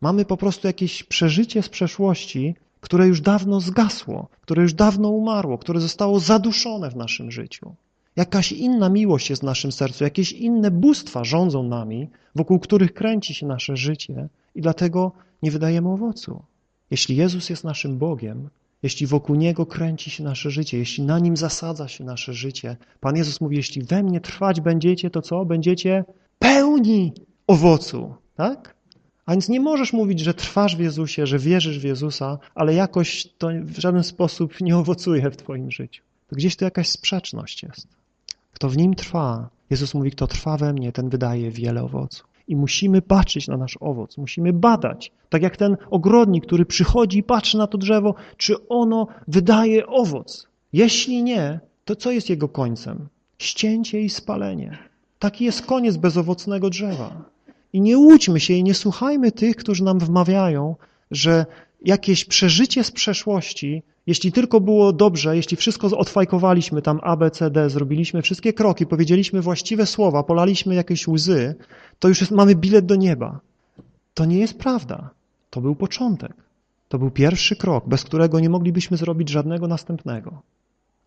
Mamy 0.00 0.24
po 0.24 0.36
prostu 0.36 0.66
jakieś 0.66 1.02
przeżycie 1.02 1.62
z 1.62 1.68
przeszłości, 1.68 2.54
które 2.80 3.06
już 3.06 3.20
dawno 3.20 3.60
zgasło, 3.60 4.28
które 4.40 4.62
już 4.62 4.74
dawno 4.74 5.08
umarło, 5.08 5.58
które 5.58 5.80
zostało 5.80 6.20
zaduszone 6.20 6.90
w 6.90 6.96
naszym 6.96 7.30
życiu. 7.30 7.74
Jakaś 8.16 8.52
inna 8.52 8.88
miłość 8.88 9.30
jest 9.30 9.42
w 9.42 9.44
naszym 9.44 9.72
sercu, 9.72 10.04
jakieś 10.04 10.32
inne 10.32 10.70
bóstwa 10.70 11.24
rządzą 11.24 11.62
nami, 11.62 12.08
wokół 12.34 12.58
których 12.58 12.94
kręci 12.94 13.34
się 13.34 13.46
nasze 13.46 13.76
życie 13.76 14.28
i 14.54 14.60
dlatego 14.60 15.12
nie 15.42 15.50
wydajemy 15.50 15.88
owocu. 15.88 16.42
Jeśli 16.90 17.16
Jezus 17.16 17.50
jest 17.50 17.64
naszym 17.64 17.98
Bogiem, 17.98 18.48
jeśli 18.82 19.06
wokół 19.06 19.36
Niego 19.36 19.66
kręci 19.66 20.10
się 20.10 20.24
nasze 20.24 20.50
życie, 20.50 20.78
jeśli 20.78 21.04
na 21.04 21.18
Nim 21.18 21.36
zasadza 21.36 21.88
się 21.88 22.04
nasze 22.04 22.34
życie, 22.34 22.76
Pan 23.00 23.16
Jezus 23.16 23.40
mówi, 23.40 23.56
jeśli 23.56 23.82
we 23.82 24.02
mnie 24.02 24.20
trwać 24.20 24.60
będziecie, 24.60 25.10
to 25.10 25.22
co? 25.22 25.44
Będziecie 25.44 26.04
pełni 26.38 27.12
owocu, 27.46 28.14
tak? 28.34 28.79
A 29.30 29.32
więc 29.32 29.48
nie 29.48 29.60
możesz 29.60 29.92
mówić, 29.92 30.20
że 30.20 30.34
trwasz 30.34 30.76
w 30.76 30.80
Jezusie, 30.80 31.26
że 31.26 31.38
wierzysz 31.38 31.78
w 31.78 31.84
Jezusa, 31.84 32.38
ale 32.54 32.74
jakoś 32.74 33.28
to 33.38 33.48
w 33.62 33.78
żaden 33.78 34.04
sposób 34.04 34.60
nie 34.60 34.76
owocuje 34.76 35.30
w 35.30 35.36
twoim 35.36 35.70
życiu. 35.70 36.02
To 36.28 36.36
gdzieś 36.36 36.56
to 36.56 36.64
jakaś 36.64 36.88
sprzeczność 36.88 37.62
jest. 37.62 37.86
Kto 38.52 38.68
w 38.68 38.76
Nim 38.76 38.94
trwa, 38.94 39.48
Jezus 39.70 39.94
mówi, 39.94 40.10
kto 40.10 40.26
trwa 40.26 40.56
we 40.56 40.72
mnie, 40.72 40.92
ten 40.92 41.08
wydaje 41.08 41.50
wiele 41.50 41.82
owoców. 41.82 42.26
I 42.48 42.56
musimy 42.56 43.02
patrzeć 43.02 43.48
na 43.48 43.56
nasz 43.56 43.78
owoc, 43.80 44.16
musimy 44.16 44.52
badać. 44.52 45.12
Tak 45.28 45.42
jak 45.42 45.56
ten 45.56 45.76
ogrodnik, 45.90 46.46
który 46.46 46.66
przychodzi 46.66 47.18
i 47.18 47.22
patrzy 47.22 47.58
na 47.58 47.66
to 47.66 47.78
drzewo, 47.78 48.14
czy 48.36 48.68
ono 48.68 49.06
wydaje 49.28 49.86
owoc. 49.86 50.48
Jeśli 50.72 51.22
nie, 51.22 51.60
to 51.84 51.96
co 51.96 52.10
jest 52.10 52.30
jego 52.30 52.48
końcem? 52.48 53.08
Ścięcie 53.38 54.00
i 54.00 54.10
spalenie. 54.10 54.78
Taki 55.18 55.44
jest 55.44 55.66
koniec 55.66 55.96
bezowocnego 55.96 56.70
drzewa. 56.70 57.30
I 57.72 57.80
nie 57.80 57.98
łudźmy 57.98 58.40
się 58.40 58.54
i 58.54 58.64
nie 58.64 58.74
słuchajmy 58.74 59.32
tych, 59.32 59.56
którzy 59.56 59.84
nam 59.84 59.98
wmawiają, 59.98 60.76
że 61.10 61.46
jakieś 61.82 62.24
przeżycie 62.24 62.84
z 62.84 62.90
przeszłości, 62.90 63.82
jeśli 64.06 64.32
tylko 64.32 64.60
było 64.60 64.92
dobrze, 64.92 65.36
jeśli 65.36 65.56
wszystko 65.56 65.98
odfajkowaliśmy 65.98 66.82
tam 66.82 67.00
A, 67.02 67.16
B, 67.16 67.30
C, 67.30 67.50
D, 67.50 67.70
zrobiliśmy 67.70 68.22
wszystkie 68.22 68.52
kroki, 68.52 68.86
powiedzieliśmy 68.86 69.40
właściwe 69.40 69.86
słowa, 69.86 70.22
polaliśmy 70.22 70.74
jakieś 70.74 71.08
łzy, 71.08 71.54
to 71.98 72.08
już 72.08 72.20
jest, 72.20 72.32
mamy 72.32 72.54
bilet 72.54 72.86
do 72.86 72.96
nieba. 72.96 73.40
To 74.14 74.24
nie 74.24 74.38
jest 74.38 74.58
prawda. 74.58 75.10
To 75.50 75.60
był 75.60 75.74
początek. 75.74 76.32
To 76.88 76.98
był 76.98 77.10
pierwszy 77.10 77.56
krok, 77.56 77.88
bez 77.88 78.04
którego 78.04 78.40
nie 78.40 78.50
moglibyśmy 78.50 78.96
zrobić 78.96 79.28
żadnego 79.28 79.68
następnego. 79.68 80.42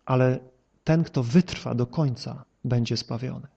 Ale 0.06 0.38
ten, 0.84 1.04
kto 1.04 1.22
wytrwa 1.22 1.74
do 1.74 1.86
końca, 1.86 2.44
będzie 2.64 2.96
zbawiony. 2.96 3.53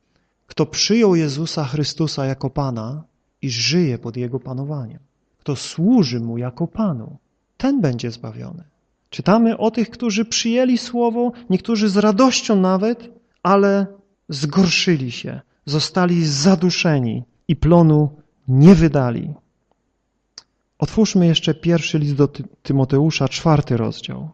Kto 0.47 0.65
przyjął 0.65 1.15
Jezusa 1.15 1.65
Chrystusa 1.65 2.25
jako 2.25 2.49
Pana 2.49 3.03
i 3.41 3.49
żyje 3.49 3.97
pod 3.97 4.17
Jego 4.17 4.39
panowaniem, 4.39 4.99
kto 5.37 5.55
służy 5.55 6.19
Mu 6.19 6.37
jako 6.37 6.67
Panu, 6.67 7.17
ten 7.57 7.81
będzie 7.81 8.11
zbawiony. 8.11 8.63
Czytamy 9.09 9.57
o 9.57 9.71
tych, 9.71 9.89
którzy 9.89 10.25
przyjęli 10.25 10.77
Słowo, 10.77 11.31
niektórzy 11.49 11.89
z 11.89 11.97
radością 11.97 12.55
nawet, 12.55 13.09
ale 13.43 13.87
zgorszyli 14.29 15.11
się, 15.11 15.41
zostali 15.65 16.25
zaduszeni 16.25 17.23
i 17.47 17.55
plonu 17.55 18.09
nie 18.47 18.75
wydali. 18.75 19.33
Otwórzmy 20.79 21.27
jeszcze 21.27 21.53
pierwszy 21.53 21.99
list 21.99 22.15
do 22.15 22.27
Tymoteusza, 22.63 23.27
czwarty 23.27 23.77
rozdział. 23.77 24.29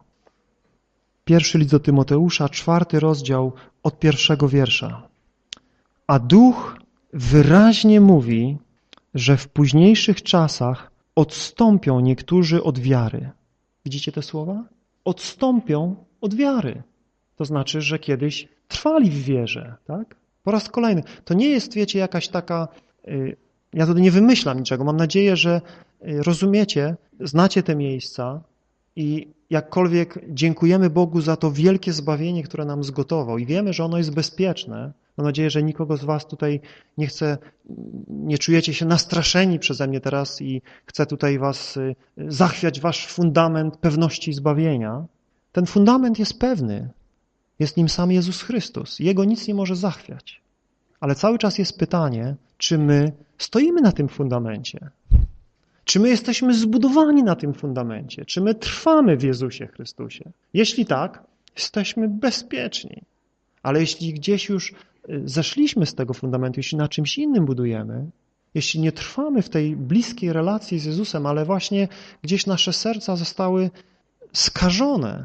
Pierwszy 1.24 1.58
list 1.58 1.70
do 1.70 1.80
Tymoteusza, 1.80 2.48
czwarty 2.48 3.00
rozdział 3.00 3.52
od 3.82 3.98
pierwszego 3.98 4.48
wiersza. 4.48 5.08
A 6.06 6.18
Duch 6.18 6.76
wyraźnie 7.12 8.00
mówi, 8.00 8.58
że 9.14 9.36
w 9.36 9.48
późniejszych 9.48 10.22
czasach 10.22 10.90
odstąpią 11.14 12.00
niektórzy 12.00 12.62
od 12.62 12.78
wiary. 12.78 13.30
Widzicie 13.84 14.12
te 14.12 14.22
słowa? 14.22 14.64
Odstąpią 15.04 15.96
od 16.20 16.34
wiary. 16.34 16.82
To 17.36 17.44
znaczy, 17.44 17.80
że 17.80 17.98
kiedyś 17.98 18.48
trwali 18.68 19.10
w 19.10 19.22
wierze, 19.22 19.74
tak? 19.84 20.16
Po 20.42 20.50
raz 20.50 20.68
kolejny. 20.68 21.02
To 21.24 21.34
nie 21.34 21.48
jest, 21.48 21.74
wiecie, 21.74 21.98
jakaś 21.98 22.28
taka... 22.28 22.68
Y, 23.08 23.36
ja 23.72 23.86
tutaj 23.86 24.02
nie 24.02 24.10
wymyślam 24.10 24.58
niczego. 24.58 24.84
Mam 24.84 24.96
nadzieję, 24.96 25.36
że 25.36 25.60
y, 26.08 26.22
rozumiecie, 26.22 26.96
znacie 27.20 27.62
te 27.62 27.76
miejsca 27.76 28.40
i 28.96 29.28
jakkolwiek 29.50 30.18
dziękujemy 30.28 30.90
Bogu 30.90 31.20
za 31.20 31.36
to 31.36 31.52
wielkie 31.52 31.92
zbawienie, 31.92 32.42
które 32.42 32.64
nam 32.64 32.84
zgotował 32.84 33.38
i 33.38 33.46
wiemy, 33.46 33.72
że 33.72 33.84
ono 33.84 33.98
jest 33.98 34.14
bezpieczne, 34.14 34.92
Mam 35.16 35.26
nadzieję, 35.26 35.50
że 35.50 35.62
nikogo 35.62 35.96
z 35.96 36.04
was 36.04 36.26
tutaj 36.26 36.60
nie 36.98 37.06
chce, 37.06 37.38
nie 38.08 38.38
czujecie 38.38 38.74
się 38.74 38.86
nastraszeni 38.86 39.58
przeze 39.58 39.86
mnie 39.86 40.00
teraz 40.00 40.42
i 40.42 40.62
chcę 40.86 41.06
tutaj 41.06 41.38
was 41.38 41.76
y, 41.76 41.94
zachwiać 42.18 42.80
wasz 42.80 43.06
fundament 43.06 43.76
pewności 43.76 44.32
zbawienia. 44.32 45.04
Ten 45.52 45.66
fundament 45.66 46.18
jest 46.18 46.38
pewny. 46.38 46.90
Jest 47.58 47.76
nim 47.76 47.88
sam 47.88 48.12
Jezus 48.12 48.42
Chrystus. 48.42 48.98
Jego 48.98 49.24
nic 49.24 49.48
nie 49.48 49.54
może 49.54 49.76
zachwiać. 49.76 50.40
Ale 51.00 51.14
cały 51.14 51.38
czas 51.38 51.58
jest 51.58 51.78
pytanie, 51.78 52.36
czy 52.58 52.78
my 52.78 53.12
stoimy 53.38 53.80
na 53.80 53.92
tym 53.92 54.08
fundamencie? 54.08 54.90
Czy 55.94 56.00
my 56.00 56.08
jesteśmy 56.08 56.54
zbudowani 56.54 57.22
na 57.22 57.36
tym 57.36 57.54
fundamencie? 57.54 58.24
Czy 58.24 58.40
my 58.40 58.54
trwamy 58.54 59.16
w 59.16 59.22
Jezusie 59.22 59.66
Chrystusie? 59.66 60.30
Jeśli 60.54 60.86
tak, 60.86 61.22
jesteśmy 61.56 62.08
bezpieczni. 62.08 63.02
Ale 63.62 63.80
jeśli 63.80 64.14
gdzieś 64.14 64.48
już 64.48 64.74
zeszliśmy 65.24 65.86
z 65.86 65.94
tego 65.94 66.14
fundamentu, 66.14 66.60
jeśli 66.60 66.78
na 66.78 66.88
czymś 66.88 67.18
innym 67.18 67.44
budujemy, 67.44 68.10
jeśli 68.54 68.80
nie 68.80 68.92
trwamy 68.92 69.42
w 69.42 69.48
tej 69.48 69.76
bliskiej 69.76 70.32
relacji 70.32 70.78
z 70.78 70.84
Jezusem, 70.84 71.26
ale 71.26 71.44
właśnie 71.44 71.88
gdzieś 72.22 72.46
nasze 72.46 72.72
serca 72.72 73.16
zostały 73.16 73.70
skażone, 74.32 75.24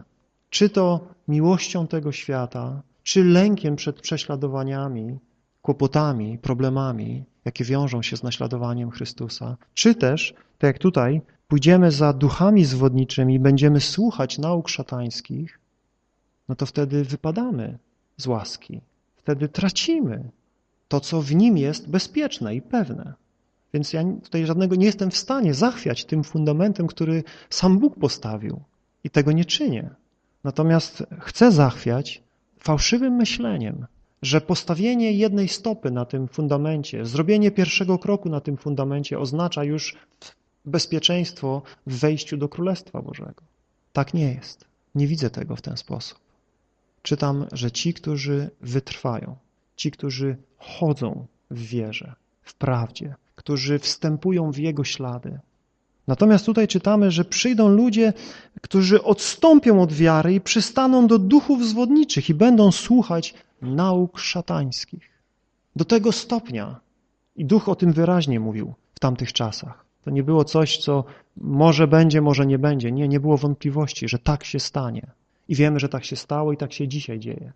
czy 0.50 0.70
to 0.70 1.08
miłością 1.28 1.88
tego 1.88 2.12
świata, 2.12 2.82
czy 3.04 3.24
lękiem 3.24 3.76
przed 3.76 4.02
prześladowaniami, 4.02 5.18
kłopotami, 5.62 6.38
problemami, 6.38 7.24
jakie 7.50 7.64
wiążą 7.66 8.02
się 8.02 8.18
z 8.18 8.24
naśladowaniem 8.24 8.92
Chrystusa, 8.92 9.58
czy 9.74 9.96
też, 9.96 10.34
tak 10.34 10.68
jak 10.68 10.80
tutaj, 10.80 11.22
pójdziemy 11.48 11.92
za 11.92 12.14
duchami 12.14 12.66
zwodniczymi 12.66 13.40
będziemy 13.40 13.80
słuchać 13.80 14.38
nauk 14.38 14.70
szatańskich, 14.70 15.60
no 16.50 16.56
to 16.56 16.66
wtedy 16.66 17.04
wypadamy 17.04 17.78
z 18.18 18.28
łaski 18.28 18.82
wtedy 19.30 19.50
tracimy 19.50 20.30
to, 20.88 21.00
co 21.00 21.22
w 21.22 21.36
nim 21.36 21.58
jest 21.58 21.90
bezpieczne 21.90 22.56
i 22.56 22.62
pewne. 22.62 23.14
Więc 23.74 23.94
ja 23.94 24.04
tutaj 24.24 24.46
żadnego 24.46 24.76
nie 24.76 24.86
jestem 24.86 25.12
w 25.12 25.18
stanie 25.18 25.54
zachwiać 25.54 26.06
tym 26.06 26.24
fundamentem, 26.24 26.88
który 26.88 27.24
sam 27.50 27.80
Bóg 27.80 28.00
postawił 28.00 28.62
i 29.04 29.10
tego 29.10 29.32
nie 29.32 29.46
czynię. 29.46 29.90
Natomiast 30.44 31.04
chcę 31.20 31.52
zachwiać 31.52 32.24
fałszywym 32.60 33.14
myśleniem, 33.14 33.86
że 34.22 34.42
postawienie 34.42 35.12
jednej 35.12 35.48
stopy 35.48 35.92
na 35.92 36.06
tym 36.06 36.28
fundamencie, 36.28 37.06
zrobienie 37.06 37.52
pierwszego 37.52 38.00
kroku 38.00 38.30
na 38.30 38.42
tym 38.42 38.58
fundamencie 38.58 39.20
oznacza 39.20 39.64
już 39.64 39.96
bezpieczeństwo 40.66 41.62
w 41.88 42.00
wejściu 42.00 42.38
do 42.38 42.50
Królestwa 42.50 43.02
Bożego. 43.02 43.44
Tak 43.94 44.14
nie 44.14 44.34
jest. 44.34 44.66
Nie 44.96 45.08
widzę 45.08 45.30
tego 45.30 45.56
w 45.56 45.62
ten 45.62 45.78
sposób 45.78 46.20
czytam, 47.04 47.46
że 47.52 47.72
ci, 47.72 47.94
którzy 47.94 48.50
wytrwają, 48.62 49.36
ci, 49.76 49.92
którzy 49.92 50.38
chodzą 50.58 51.26
w 51.52 51.62
wierze, 51.62 52.14
w 52.42 52.54
prawdzie, 52.54 53.16
którzy 53.36 53.80
wstępują 53.80 54.52
w 54.52 54.58
Jego 54.58 54.84
ślady. 54.84 55.40
Natomiast 56.10 56.46
tutaj 56.46 56.68
czytamy, 56.68 57.12
że 57.12 57.26
przyjdą 57.26 57.68
ludzie, 57.70 58.14
którzy 58.62 59.04
odstąpią 59.04 59.82
od 59.82 59.94
wiary 59.94 60.34
i 60.34 60.42
przystaną 60.42 61.08
do 61.08 61.20
duchów 61.20 61.66
zwodniczych 61.66 62.30
i 62.30 62.34
będą 62.34 62.72
słuchać 62.72 63.34
nauk 63.62 64.20
szatańskich. 64.20 65.10
Do 65.76 65.86
tego 65.86 66.12
stopnia 66.12 66.80
I 67.36 67.46
Duch 67.46 67.70
o 67.70 67.76
tym 67.76 67.94
wyraźnie 67.94 68.40
mówił 68.40 68.74
w 68.96 69.00
tamtych 69.00 69.34
czasach. 69.34 69.86
To 70.04 70.10
nie 70.12 70.24
było 70.24 70.44
coś, 70.46 70.78
co 70.78 71.04
może 71.38 71.88
będzie, 71.88 72.22
może 72.22 72.46
nie 72.46 72.60
będzie. 72.60 72.92
Nie, 72.92 73.08
nie 73.08 73.20
było 73.20 73.38
wątpliwości, 73.38 74.10
że 74.10 74.20
tak 74.20 74.44
się 74.44 74.60
stanie. 74.60 75.08
I 75.48 75.56
wiemy, 75.56 75.80
że 75.80 75.90
tak 75.90 76.06
się 76.06 76.16
stało 76.16 76.54
i 76.54 76.58
tak 76.58 76.74
się 76.74 76.88
dzisiaj 76.88 77.20
dzieje. 77.20 77.52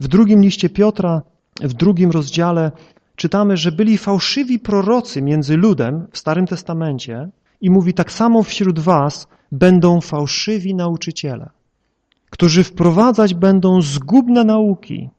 W 0.00 0.08
drugim 0.08 0.42
liście 0.42 0.68
Piotra, 0.68 1.22
w 1.60 1.74
drugim 1.74 2.10
rozdziale 2.10 2.72
czytamy, 3.16 3.56
że 3.56 3.72
byli 3.72 3.98
fałszywi 3.98 4.58
prorocy 4.58 5.22
między 5.22 5.56
ludem 5.56 6.06
w 6.12 6.18
Starym 6.18 6.46
Testamencie 6.46 7.28
i 7.60 7.70
mówi 7.70 7.94
tak 7.94 8.12
samo 8.12 8.42
wśród 8.42 8.78
was 8.78 9.26
będą 9.52 10.00
fałszywi 10.00 10.74
nauczyciele, 10.74 11.50
którzy 12.30 12.64
wprowadzać 12.64 13.34
będą 13.34 13.82
zgubne 13.82 14.44
nauki. 14.44 15.10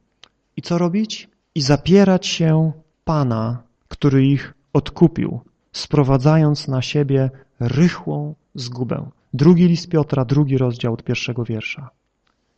I 0.58 0.62
co 0.62 0.78
robić? 0.78 1.30
I 1.56 1.62
zapierać 1.62 2.28
się 2.28 2.72
Pana, 3.04 3.64
który 3.88 4.26
ich 4.26 4.54
odkupił, 4.74 5.40
sprowadzając 5.72 6.68
na 6.68 6.82
siebie 6.82 7.30
rychłą 7.60 8.36
zgubę. 8.56 9.10
Drugi 9.34 9.68
list 9.68 9.90
Piotra, 9.90 10.26
drugi 10.26 10.58
rozdział 10.58 10.94
od 10.94 11.04
pierwszego 11.04 11.44
wiersza. 11.44 11.90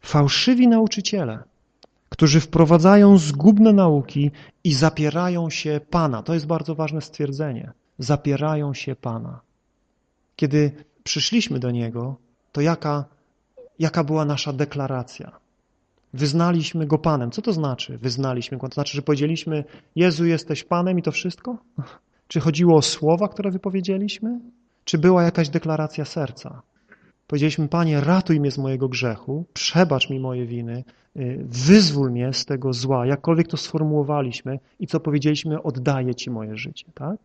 Fałszywi 0.01 0.67
nauczyciele, 0.67 1.43
którzy 2.09 2.39
wprowadzają 2.39 3.17
zgubne 3.17 3.73
nauki 3.73 4.31
i 4.63 4.73
zapierają 4.73 5.49
się 5.49 5.81
Pana. 5.89 6.23
To 6.23 6.33
jest 6.33 6.47
bardzo 6.47 6.75
ważne 6.75 7.01
stwierdzenie. 7.01 7.71
Zapierają 7.99 8.73
się 8.73 8.95
Pana. 8.95 9.39
Kiedy 10.39 10.71
przyszliśmy 11.03 11.59
do 11.59 11.71
Niego, 11.71 12.15
to 12.51 12.61
jaka, 12.61 13.05
jaka 13.79 14.03
była 14.03 14.25
nasza 14.25 14.53
deklaracja? 14.53 15.31
Wyznaliśmy 16.13 16.87
Go 16.87 16.97
Panem. 16.97 17.31
Co 17.31 17.41
to 17.41 17.53
znaczy 17.53 17.97
wyznaliśmy 17.97 18.57
Go? 18.57 18.69
To 18.69 18.73
znaczy, 18.73 18.97
że 18.97 19.01
powiedzieliśmy 19.01 19.63
Jezu 19.95 20.25
jesteś 20.25 20.63
Panem 20.63 20.99
i 20.99 21.01
to 21.01 21.11
wszystko? 21.11 21.57
Czy 22.27 22.39
chodziło 22.39 22.77
o 22.77 22.81
słowa, 22.81 23.27
które 23.27 23.51
wypowiedzieliśmy? 23.51 24.39
Czy 24.85 24.97
była 24.97 25.23
jakaś 25.23 25.49
deklaracja 25.49 26.05
serca? 26.05 26.61
Powiedzieliśmy, 27.27 27.67
Panie, 27.67 28.01
ratuj 28.01 28.39
mnie 28.39 28.51
z 28.51 28.57
mojego 28.57 28.89
grzechu, 28.89 29.45
przebacz 29.53 30.09
mi 30.09 30.19
moje 30.19 30.45
winy, 30.45 30.83
y, 31.17 31.45
wyzwól 31.45 32.11
mnie 32.11 32.33
z 32.33 32.45
tego 32.45 32.73
zła, 32.73 33.05
jakkolwiek 33.05 33.47
to 33.47 33.57
sformułowaliśmy 33.57 34.59
i 34.79 34.87
co 34.87 34.99
powiedzieliśmy, 34.99 35.63
oddaję 35.63 36.15
Ci 36.15 36.29
moje 36.29 36.57
życie, 36.57 36.85
tak? 36.93 37.17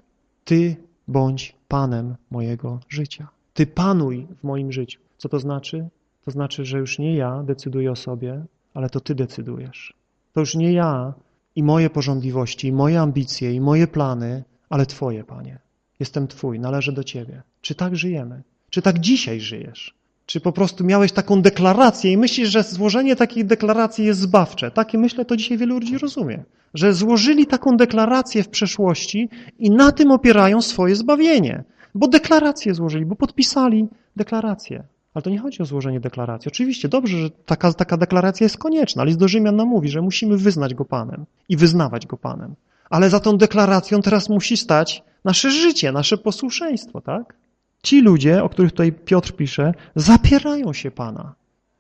Ty 0.45 0.77
bądź 1.09 1.57
Panem 1.69 2.17
mojego 2.31 2.81
życia. 2.89 3.29
Ty 3.55 3.67
panuj 3.67 4.27
w 4.41 4.45
moim 4.45 4.73
życiu. 4.73 5.01
Co 5.19 5.29
to 5.29 5.39
znaczy? 5.41 5.89
To 6.25 6.31
znaczy, 6.31 6.65
że 6.65 6.79
już 6.79 6.99
nie 6.99 7.15
ja 7.15 7.43
decyduję 7.43 7.93
o 7.93 7.97
sobie, 7.97 8.45
ale 8.75 8.91
to 8.91 9.01
Ty 9.01 9.15
decydujesz. 9.15 9.95
To 10.33 10.41
już 10.41 10.55
nie 10.55 10.73
ja 10.73 11.15
i 11.57 11.63
moje 11.63 11.91
porządliwości, 11.91 12.69
i 12.69 12.73
moje 12.73 13.01
ambicje, 13.01 13.53
i 13.53 13.61
moje 13.61 13.87
plany, 13.87 14.45
ale 14.69 14.87
Twoje, 14.87 15.25
Panie. 15.25 15.59
Jestem 16.01 16.29
Twój, 16.29 16.61
należę 16.61 16.93
do 16.93 17.05
Ciebie. 17.05 17.43
Czy 17.61 17.75
tak 17.75 17.97
żyjemy? 17.97 18.43
Czy 18.71 18.83
tak 18.83 18.99
dzisiaj 18.99 19.41
żyjesz? 19.41 19.95
Czy 20.27 20.41
po 20.41 20.53
prostu 20.53 20.85
miałeś 20.85 21.13
taką 21.13 21.43
deklarację 21.43 22.13
i 22.13 22.17
myślisz, 22.17 22.49
że 22.49 22.63
złożenie 22.63 23.17
takiej 23.17 23.45
deklaracji 23.45 24.05
jest 24.05 24.21
zbawcze? 24.21 24.71
Takie 24.71 24.99
myślę, 24.99 25.25
to 25.25 25.37
dzisiaj 25.37 25.59
wielu 25.59 25.75
ludzi 25.75 25.99
rozumie. 25.99 26.45
Że 26.75 26.95
złożyli 26.95 27.47
taką 27.47 27.77
deklarację 27.77 28.43
w 28.43 28.49
przeszłości 28.49 29.29
i 29.59 29.71
na 29.71 29.93
tym 29.93 30.11
opierają 30.11 30.63
swoje 30.63 30.97
zbawienie. 30.97 31.65
Bo 31.95 32.09
deklarację 32.09 32.75
złożyli, 32.75 33.07
bo 33.07 33.17
podpisali 33.17 33.89
deklarację. 34.17 34.85
Ale 35.15 35.23
to 35.23 35.31
nie 35.31 35.39
chodzi 35.39 35.63
o 35.63 35.65
złożenie 35.65 36.01
deklaracji. 36.01 36.49
Oczywiście 36.49 36.89
dobrze, 36.89 37.19
że 37.19 37.31
taka, 37.31 37.73
taka 37.73 37.97
deklaracja 37.97 38.45
jest 38.45 38.59
konieczna. 38.59 39.05
List 39.05 39.19
do 39.19 39.29
Rzymian 39.29 39.57
nam 39.57 39.69
mówi, 39.69 39.89
że 39.89 40.03
musimy 40.03 40.37
wyznać 40.37 40.75
Go 40.75 40.85
Panem 40.85 41.25
i 41.49 41.57
wyznawać 41.57 42.07
Go 42.07 42.17
Panem. 42.17 42.55
Ale 42.91 43.11
za 43.11 43.21
tą 43.21 43.37
deklaracją 43.37 44.03
teraz 44.03 44.29
musi 44.29 44.57
stać 44.57 45.03
nasze 45.25 45.51
życie, 45.51 45.93
nasze 45.93 46.19
posłuszeństwo, 46.19 47.01
tak? 47.01 47.35
Ci 47.83 48.01
ludzie, 48.01 48.45
o 48.45 48.49
których 48.49 48.71
tutaj 48.71 48.93
Piotr 48.93 49.33
pisze, 49.33 49.75
zapierają 49.97 50.73
się 50.73 50.91
Pana. 50.91 51.35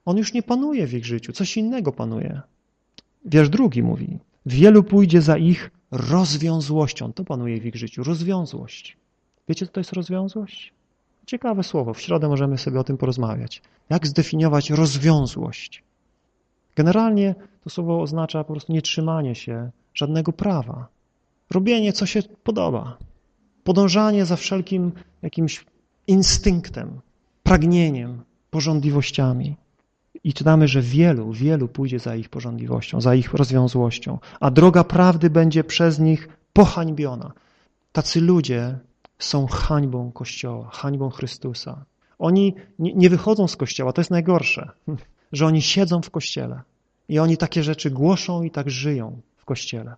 On 0.04 0.16
już 0.16 0.32
nie 0.32 0.42
panuje 0.42 0.86
w 0.86 0.94
ich 0.94 1.06
życiu, 1.06 1.32
coś 1.32 1.56
innego 1.56 1.92
panuje. 1.92 2.40
Wiersz 3.24 3.48
drugi 3.48 3.82
mówi, 3.82 4.18
wielu 4.46 4.82
pójdzie 4.82 5.22
za 5.22 5.36
ich 5.36 5.70
rozwiązłością. 5.90 7.12
To 7.12 7.24
panuje 7.24 7.60
w 7.60 7.66
ich 7.66 7.74
życiu, 7.76 8.04
rozwiązłość. 8.04 8.96
Wiecie, 9.48 9.66
co 9.66 9.72
to 9.72 9.80
jest 9.80 9.92
rozwiązłość? 9.92 10.72
Ciekawe 11.26 11.62
słowo, 11.62 11.94
w 11.94 12.00
środę 12.00 12.28
możemy 12.28 12.58
sobie 12.58 12.80
o 12.80 12.84
tym 12.84 12.96
porozmawiać. 12.96 13.62
Jak 13.90 14.06
zdefiniować 14.06 14.70
rozwiązłość? 14.70 15.82
Generalnie 16.76 17.34
to 17.64 17.70
słowo 17.70 18.02
oznacza 18.02 18.44
po 18.44 18.52
prostu 18.52 18.72
nietrzymanie 18.72 19.34
się 19.34 19.70
żadnego 19.94 20.32
prawa. 20.32 20.88
Robienie, 21.50 21.92
co 21.92 22.06
się 22.06 22.22
podoba. 22.22 22.96
Podążanie 23.64 24.24
za 24.24 24.36
wszelkim 24.36 24.92
jakimś 25.22 25.64
instynktem, 26.06 27.00
pragnieniem, 27.42 28.22
porządliwościami. 28.50 29.56
I 30.24 30.32
czytamy, 30.32 30.68
że 30.68 30.82
wielu, 30.82 31.32
wielu 31.32 31.68
pójdzie 31.68 31.98
za 31.98 32.16
ich 32.16 32.28
porządliwością, 32.28 33.00
za 33.00 33.14
ich 33.14 33.34
rozwiązłością, 33.34 34.18
a 34.40 34.50
droga 34.50 34.84
prawdy 34.84 35.30
będzie 35.30 35.64
przez 35.64 35.98
nich 35.98 36.28
pohańbiona. 36.52 37.32
Tacy 37.92 38.20
ludzie 38.20 38.78
są 39.18 39.46
hańbą 39.46 40.12
Kościoła, 40.12 40.70
hańbą 40.72 41.10
Chrystusa. 41.10 41.84
Oni 42.18 42.54
nie 42.78 43.10
wychodzą 43.10 43.48
z 43.48 43.56
Kościoła, 43.56 43.92
to 43.92 44.00
jest 44.00 44.10
najgorsze, 44.10 44.70
że 45.32 45.46
oni 45.46 45.62
siedzą 45.62 46.02
w 46.02 46.10
Kościele 46.10 46.60
i 47.08 47.18
oni 47.18 47.36
takie 47.36 47.62
rzeczy 47.62 47.90
głoszą 47.90 48.42
i 48.42 48.50
tak 48.50 48.70
żyją 48.70 49.20
w 49.36 49.44
Kościele. 49.44 49.94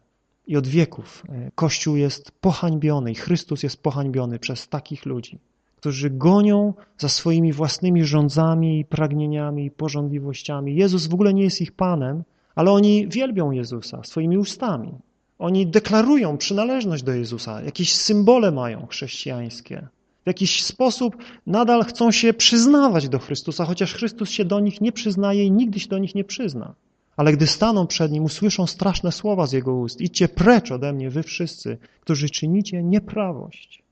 I 0.47 0.57
od 0.57 0.67
wieków 0.67 1.23
e, 1.29 1.51
Kościół 1.55 1.97
jest 1.97 2.31
pohańbiony 2.31 3.13
i 3.13 3.15
Chrystus 3.15 3.63
jest 3.63 3.83
pohańbiony 3.83 4.39
przez 4.39 4.69
takich 4.69 5.07
ludzi, 5.07 5.39
którzy 5.77 6.11
gonią 6.11 6.75
za 6.99 7.09
swoimi 7.09 7.53
własnymi 7.53 8.05
rządzami 8.05 8.85
pragnieniami 8.85 9.67
i 9.67 9.71
porządliwościami. 9.71 10.77
Jezus 10.77 11.07
w 11.07 11.15
ogóle 11.15 11.35
nie 11.35 11.43
jest 11.43 11.61
ich 11.61 11.73
Panem, 11.73 12.25
ale 12.55 12.71
oni 12.71 13.09
wielbią 13.09 13.51
Jezusa 13.51 14.05
swoimi 14.05 14.39
ustami. 14.39 14.93
Oni 15.39 15.67
deklarują 15.67 16.39
przynależność 16.39 17.03
do 17.03 17.15
Jezusa, 17.15 17.63
jakieś 17.63 17.95
symbole 17.95 18.51
mają 18.51 18.87
chrześcijańskie. 18.87 19.89
W 20.25 20.27
jakiś 20.27 20.65
sposób 20.65 21.17
nadal 21.47 21.85
chcą 21.85 22.11
się 22.11 22.35
przyznawać 22.35 23.09
do 23.09 23.19
Chrystusa, 23.19 23.65
chociaż 23.65 23.95
Chrystus 23.95 24.31
się 24.31 24.45
do 24.45 24.61
nich 24.61 24.81
nie 24.81 24.93
przyznaje 24.93 25.45
i 25.45 25.51
nigdy 25.51 25.81
się 25.81 25.89
do 25.89 25.99
nich 25.99 26.15
nie 26.15 26.25
przyzna. 26.25 26.75
Ale 27.17 27.33
gdy 27.33 27.47
staną 27.47 27.87
przed 27.87 28.13
Nim, 28.13 28.25
usłyszą 28.25 28.67
straszne 28.67 29.13
słowa 29.13 29.47
z 29.47 29.53
Jego 29.53 29.75
ust. 29.75 30.01
Idźcie 30.01 30.29
precz 30.29 30.73
ode 30.73 30.93
mnie, 30.93 31.11
wy 31.11 31.23
wszyscy, 31.23 31.79
którzy 32.01 32.31
czynicie 32.31 32.83
nieprawość. 32.83 33.86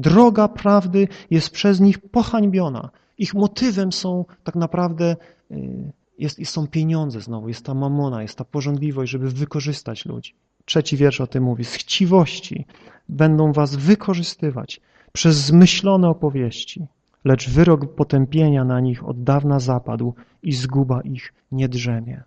Droga 0.00 0.48
prawdy 0.48 1.08
jest 1.30 1.50
przez 1.50 1.80
nich 1.80 1.98
pohańbiona. 1.98 2.90
Ich 3.18 3.34
motywem 3.34 3.92
są 3.92 4.24
tak 4.44 4.54
naprawdę, 4.54 5.16
y, 5.50 5.92
jest, 6.18 6.48
są 6.48 6.66
pieniądze 6.66 7.20
znowu, 7.20 7.48
jest 7.48 7.64
ta 7.64 7.74
mamona, 7.74 8.22
jest 8.22 8.38
ta 8.38 8.44
porządliwość, 8.44 9.12
żeby 9.12 9.30
wykorzystać 9.30 10.06
ludzi. 10.06 10.34
Trzeci 10.64 10.96
wiersz 10.96 11.20
o 11.20 11.26
tym 11.26 11.44
mówi. 11.44 11.64
Z 11.64 11.74
chciwości 11.74 12.66
będą 13.08 13.52
was 13.52 13.76
wykorzystywać 13.76 14.80
przez 15.12 15.36
zmyślone 15.36 16.08
opowieści, 16.08 16.86
lecz 17.24 17.50
wyrok 17.50 17.94
potępienia 17.94 18.64
na 18.64 18.80
nich 18.80 19.08
od 19.08 19.24
dawna 19.24 19.60
zapadł 19.60 20.14
i 20.42 20.52
zguba 20.52 21.00
ich 21.00 21.34
nie 21.52 21.68
drzemie. 21.68 22.22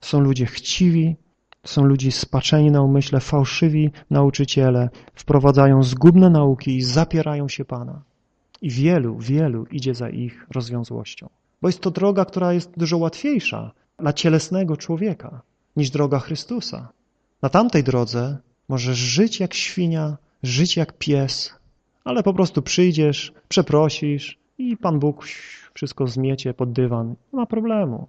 Są 0.00 0.20
ludzie 0.20 0.46
chciwi, 0.46 1.16
są 1.64 1.84
ludzie 1.84 2.12
spaczeni 2.12 2.70
na 2.70 2.82
umyśle, 2.82 3.20
fałszywi 3.20 3.90
nauczyciele, 4.10 4.90
wprowadzają 5.14 5.82
zgubne 5.82 6.30
nauki 6.30 6.76
i 6.76 6.82
zapierają 6.82 7.48
się 7.48 7.64
Pana. 7.64 8.02
I 8.62 8.70
wielu, 8.70 9.18
wielu 9.18 9.66
idzie 9.66 9.94
za 9.94 10.08
ich 10.10 10.46
rozwiązłością. 10.50 11.28
Bo 11.62 11.68
jest 11.68 11.80
to 11.80 11.90
droga, 11.90 12.24
która 12.24 12.52
jest 12.52 12.72
dużo 12.76 12.98
łatwiejsza 12.98 13.72
dla 13.98 14.12
cielesnego 14.12 14.76
człowieka 14.76 15.42
niż 15.76 15.90
droga 15.90 16.18
Chrystusa. 16.18 16.88
Na 17.42 17.48
tamtej 17.48 17.84
drodze 17.84 18.38
możesz 18.68 18.98
żyć 18.98 19.40
jak 19.40 19.54
świnia, 19.54 20.16
żyć 20.42 20.76
jak 20.76 20.98
pies, 20.98 21.54
ale 22.04 22.22
po 22.22 22.34
prostu 22.34 22.62
przyjdziesz, 22.62 23.32
przeprosisz 23.48 24.38
i 24.58 24.76
Pan 24.76 24.98
Bóg 24.98 25.24
wszystko 25.74 26.06
zmiecie 26.06 26.54
pod 26.54 26.72
dywan. 26.72 27.08
Nie 27.08 27.36
ma 27.38 27.46
problemu. 27.46 28.08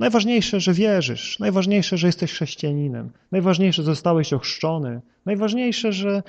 Najważniejsze, 0.00 0.60
że 0.60 0.72
wierzysz. 0.72 1.38
Najważniejsze, 1.38 1.96
że 1.98 2.06
jesteś 2.06 2.32
chrześcijaninem. 2.32 3.10
Najważniejsze, 3.32 3.82
że 3.82 3.86
zostałeś 3.86 4.32
ochrzczony. 4.32 5.00
Najważniejsze, 5.26 5.92
że 5.92 6.22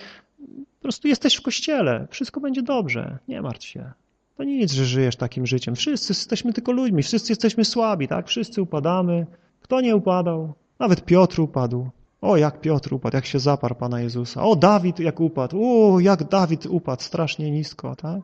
po 0.80 0.82
prostu 0.82 1.08
jesteś 1.08 1.36
w 1.36 1.42
kościele. 1.42 2.08
Wszystko 2.10 2.40
będzie 2.40 2.62
dobrze. 2.62 3.18
Nie 3.28 3.42
martw 3.42 3.66
się. 3.66 3.92
To 4.38 4.44
nic, 4.44 4.72
że 4.72 4.86
żyjesz 4.86 5.16
takim 5.16 5.48
życiem. 5.48 5.76
Wszyscy 5.76 6.12
jesteśmy 6.12 6.54
tylko 6.54 6.72
ludźmi. 6.72 7.04
Wszyscy 7.04 7.32
jesteśmy 7.32 7.66
słabi, 7.66 8.08
tak? 8.08 8.28
Wszyscy 8.28 8.62
upadamy. 8.62 9.26
Kto 9.62 9.82
nie 9.82 9.96
upadał? 9.96 10.54
Nawet 10.80 11.06
Piotr 11.06 11.42
upadł. 11.42 11.90
O, 12.22 12.38
jak 12.38 12.62
Piotr 12.62 12.94
upadł, 12.94 13.16
jak 13.18 13.26
się 13.26 13.40
zaparł 13.40 13.76
Pana 13.76 14.02
Jezusa. 14.02 14.44
O, 14.44 14.56
Dawid 14.56 15.00
jak 15.00 15.20
upadł. 15.20 15.64
O, 15.64 16.00
jak 16.00 16.24
Dawid 16.24 16.66
upadł 16.66 17.02
strasznie 17.02 17.52
nisko, 17.52 17.96
tak? 17.96 18.22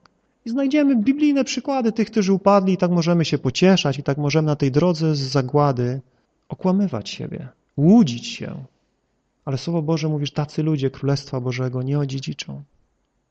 I 0.48 0.50
znajdziemy 0.50 0.96
biblijne 0.96 1.44
przykłady 1.44 1.92
tych, 1.92 2.12
którzy 2.12 2.34
upadli 2.34 2.74
i 2.74 2.78
tak 2.78 2.92
możemy 2.92 3.26
się 3.26 3.38
pocieszać 3.38 4.00
i 4.00 4.04
tak 4.04 4.18
możemy 4.18 4.46
na 4.46 4.56
tej 4.56 4.72
drodze 4.72 5.16
z 5.16 5.20
zagłady 5.20 6.02
okłamywać 6.50 7.10
siebie, 7.10 7.48
łudzić 7.78 8.28
się. 8.28 8.64
Ale 9.46 9.58
Słowo 9.58 9.82
Boże 9.82 10.10
mówi, 10.10 10.26
że 10.26 10.32
tacy 10.32 10.64
ludzie 10.64 10.90
Królestwa 10.90 11.40
Bożego 11.40 11.84
nie 11.84 12.00
odziedziczą. 12.00 12.64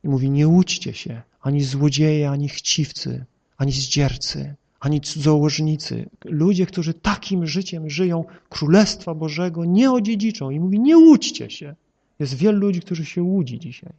I 0.05 0.09
mówi, 0.09 0.31
nie 0.31 0.49
łudźcie 0.49 0.93
się, 0.93 1.23
ani 1.41 1.65
złodzieje, 1.65 2.31
ani 2.31 2.49
chciwcy, 2.49 3.25
ani 3.57 3.73
zdziercy, 3.73 4.55
ani 4.81 5.01
cudzołożnicy. 5.01 6.09
Ludzie, 6.25 6.67
którzy 6.67 6.95
takim 6.95 7.47
życiem 7.47 7.91
żyją, 7.91 8.25
Królestwa 8.49 9.15
Bożego 9.15 9.65
nie 9.65 9.91
odziedziczą. 9.93 10.51
I 10.51 10.61
mówi, 10.61 10.81
nie 10.81 10.99
łudźcie 10.99 11.51
się. 11.51 11.75
Jest 12.19 12.35
wielu 12.35 12.59
ludzi, 12.59 12.81
którzy 12.81 13.05
się 13.05 13.23
łudzi 13.23 13.59
dzisiaj. 13.59 13.93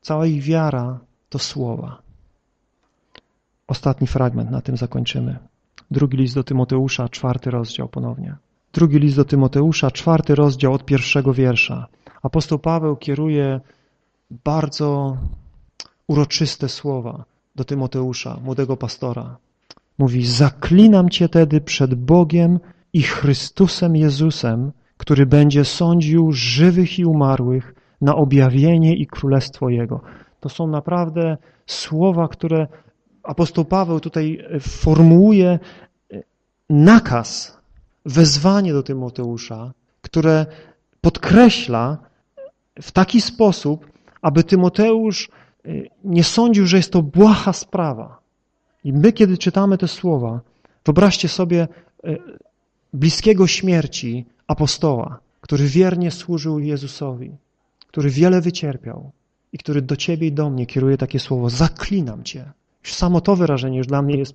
Cała 0.00 0.26
ich 0.26 0.42
wiara 0.42 1.00
to 1.28 1.38
słowa. 1.38 2.09
Ostatni 3.70 4.06
fragment, 4.06 4.50
na 4.50 4.60
tym 4.60 4.76
zakończymy. 4.76 5.38
Drugi 5.90 6.16
list 6.16 6.34
do 6.34 6.44
Tymoteusza, 6.44 7.08
czwarty 7.08 7.50
rozdział 7.50 7.88
ponownie. 7.88 8.36
Drugi 8.72 8.98
list 8.98 9.16
do 9.16 9.24
Tymoteusza, 9.24 9.90
czwarty 9.90 10.34
rozdział 10.34 10.72
od 10.72 10.84
pierwszego 10.84 11.34
wiersza. 11.34 11.86
Apostoł 12.22 12.58
Paweł 12.58 12.96
kieruje 12.96 13.60
bardzo 14.44 15.16
uroczyste 16.06 16.68
słowa 16.68 17.24
do 17.56 17.64
Tymoteusza, 17.64 18.38
młodego 18.44 18.76
pastora. 18.76 19.36
Mówi, 19.98 20.26
zaklinam 20.26 21.08
Cię 21.08 21.28
tedy 21.28 21.60
przed 21.60 21.94
Bogiem 21.94 22.60
i 22.92 23.02
Chrystusem 23.02 23.96
Jezusem, 23.96 24.72
który 24.96 25.26
będzie 25.26 25.64
sądził 25.64 26.32
żywych 26.32 26.98
i 26.98 27.04
umarłych 27.04 27.74
na 28.00 28.16
objawienie 28.16 28.96
i 28.96 29.06
królestwo 29.06 29.68
Jego. 29.68 30.00
To 30.40 30.48
są 30.48 30.66
naprawdę 30.66 31.36
słowa, 31.66 32.28
które 32.28 32.66
apostoł 33.22 33.64
Paweł 33.64 34.00
tutaj 34.00 34.44
formułuje 34.60 35.58
nakaz, 36.70 37.58
wezwanie 38.06 38.72
do 38.72 38.82
Tymoteusza, 38.82 39.72
które 40.02 40.46
podkreśla 41.00 41.98
w 42.82 42.92
taki 42.92 43.20
sposób, 43.20 43.86
aby 44.22 44.44
Tymoteusz 44.44 45.28
nie 46.04 46.24
sądził, 46.24 46.66
że 46.66 46.76
jest 46.76 46.92
to 46.92 47.02
błaha 47.02 47.52
sprawa. 47.52 48.20
I 48.84 48.92
my, 48.92 49.12
kiedy 49.12 49.38
czytamy 49.38 49.78
te 49.78 49.88
słowa, 49.88 50.40
wyobraźcie 50.84 51.28
sobie 51.28 51.68
bliskiego 52.92 53.46
śmierci 53.46 54.26
apostoła, 54.46 55.20
który 55.40 55.66
wiernie 55.66 56.10
służył 56.10 56.58
Jezusowi, 56.58 57.30
który 57.86 58.10
wiele 58.10 58.40
wycierpiał 58.40 59.10
i 59.52 59.58
który 59.58 59.82
do 59.82 59.96
ciebie 59.96 60.26
i 60.26 60.32
do 60.32 60.50
mnie 60.50 60.66
kieruje 60.66 60.96
takie 60.96 61.18
słowo, 61.18 61.50
zaklinam 61.50 62.22
cię. 62.22 62.52
Już 62.84 62.94
samo 62.94 63.20
to 63.20 63.36
wyrażenie 63.36 63.78
już 63.78 63.86
dla 63.86 64.02
mnie 64.02 64.16
jest 64.16 64.34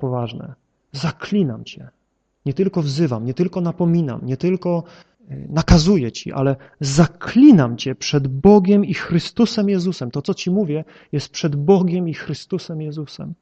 poważne. 0.00 0.54
Zaklinam 0.92 1.64
cię. 1.64 1.88
Nie 2.46 2.54
tylko 2.54 2.82
wzywam, 2.82 3.24
nie 3.24 3.34
tylko 3.34 3.60
napominam, 3.60 4.20
nie 4.22 4.36
tylko 4.36 4.84
y, 5.30 5.46
nakazuję 5.48 6.12
ci, 6.12 6.32
ale 6.32 6.56
zaklinam 6.80 7.76
cię 7.76 7.94
przed 7.94 8.28
Bogiem 8.28 8.84
i 8.84 8.94
Chrystusem 8.94 9.68
Jezusem. 9.68 10.10
To, 10.10 10.22
co 10.22 10.34
ci 10.34 10.50
mówię, 10.50 10.84
jest 11.12 11.28
przed 11.28 11.56
Bogiem 11.56 12.08
i 12.08 12.14
Chrystusem 12.14 12.82
Jezusem, 12.82 13.34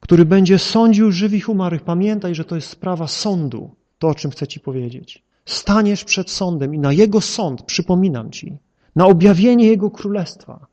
który 0.00 0.24
będzie 0.24 0.58
sądził 0.58 1.12
żywych 1.12 1.48
umarłych. 1.48 1.82
Pamiętaj, 1.82 2.34
że 2.34 2.44
to 2.44 2.54
jest 2.54 2.68
sprawa 2.68 3.06
sądu, 3.06 3.70
to, 3.98 4.08
o 4.08 4.14
czym 4.14 4.30
chcę 4.30 4.46
ci 4.46 4.60
powiedzieć. 4.60 5.22
Staniesz 5.46 6.04
przed 6.04 6.30
sądem 6.30 6.74
i 6.74 6.78
na 6.78 6.92
Jego 6.92 7.20
sąd, 7.20 7.62
przypominam 7.62 8.30
ci, 8.30 8.56
na 8.96 9.06
objawienie 9.06 9.66
Jego 9.66 9.90
Królestwa. 9.90 10.66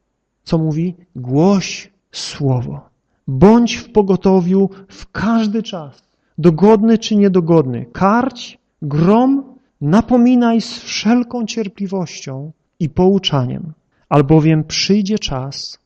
Co 0.43 0.57
mówi? 0.57 0.95
Głoś 1.15 1.91
Słowo. 2.11 2.88
Bądź 3.29 3.75
w 3.75 3.91
pogotowiu 3.91 4.69
w 4.87 5.11
każdy 5.11 5.63
czas, 5.63 6.03
dogodny 6.37 6.97
czy 6.97 7.15
niedogodny. 7.15 7.85
Karć, 7.93 8.57
grom, 8.81 9.43
napominaj 9.81 10.61
z 10.61 10.79
wszelką 10.79 11.45
cierpliwością 11.45 12.51
i 12.79 12.89
pouczaniem, 12.89 13.73
albowiem 14.09 14.63
przyjdzie 14.63 15.19
czas, 15.19 15.79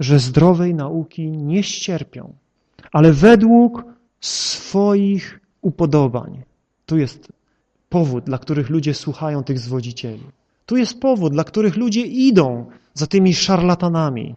że 0.00 0.18
zdrowej 0.18 0.74
nauki 0.74 1.30
nie 1.30 1.62
ścierpią, 1.62 2.32
ale 2.92 3.12
według 3.12 3.84
swoich 4.20 5.40
upodobań. 5.62 6.42
Tu 6.86 6.98
jest 6.98 7.28
powód, 7.88 8.24
dla 8.24 8.38
których 8.38 8.70
ludzie 8.70 8.94
słuchają 8.94 9.44
tych 9.44 9.58
zwodzicieli. 9.58 10.24
Tu 10.66 10.76
jest 10.76 11.00
powód, 11.00 11.32
dla 11.32 11.44
których 11.44 11.76
ludzie 11.76 12.02
idą 12.02 12.66
za 12.94 13.06
tymi 13.06 13.34
szarlatanami, 13.34 14.34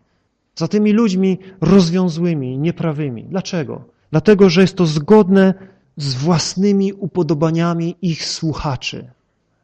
za 0.55 0.67
tymi 0.67 0.93
ludźmi 0.93 1.39
rozwiązłymi, 1.61 2.57
nieprawymi. 2.57 3.23
Dlaczego? 3.23 3.83
Dlatego, 4.11 4.49
że 4.49 4.61
jest 4.61 4.75
to 4.75 4.85
zgodne 4.85 5.53
z 5.97 6.15
własnymi 6.15 6.93
upodobaniami 6.93 7.95
ich 8.01 8.25
słuchaczy. 8.25 9.11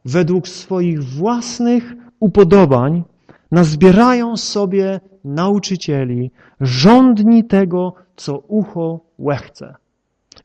Według 0.04 0.48
swoich 0.48 1.04
własnych 1.04 1.94
upodobań 2.20 3.04
nazbierają 3.50 4.36
sobie 4.36 5.00
nauczycieli, 5.24 6.30
rządni 6.60 7.44
tego, 7.44 7.94
co 8.16 8.38
ucho 8.38 9.00
łechce 9.18 9.74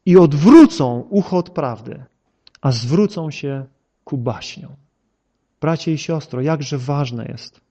i 0.05 0.17
odwrócą 0.17 1.07
ucho 1.09 1.37
od 1.37 1.49
prawdy, 1.49 2.03
a 2.61 2.71
zwrócą 2.71 3.31
się 3.31 3.65
ku 4.03 4.17
baśniom. 4.17 4.71
Bracie 5.61 5.93
i 5.93 5.97
siostro, 5.97 6.41
jakże 6.41 6.77
ważne 6.77 7.25
jest, 7.25 7.61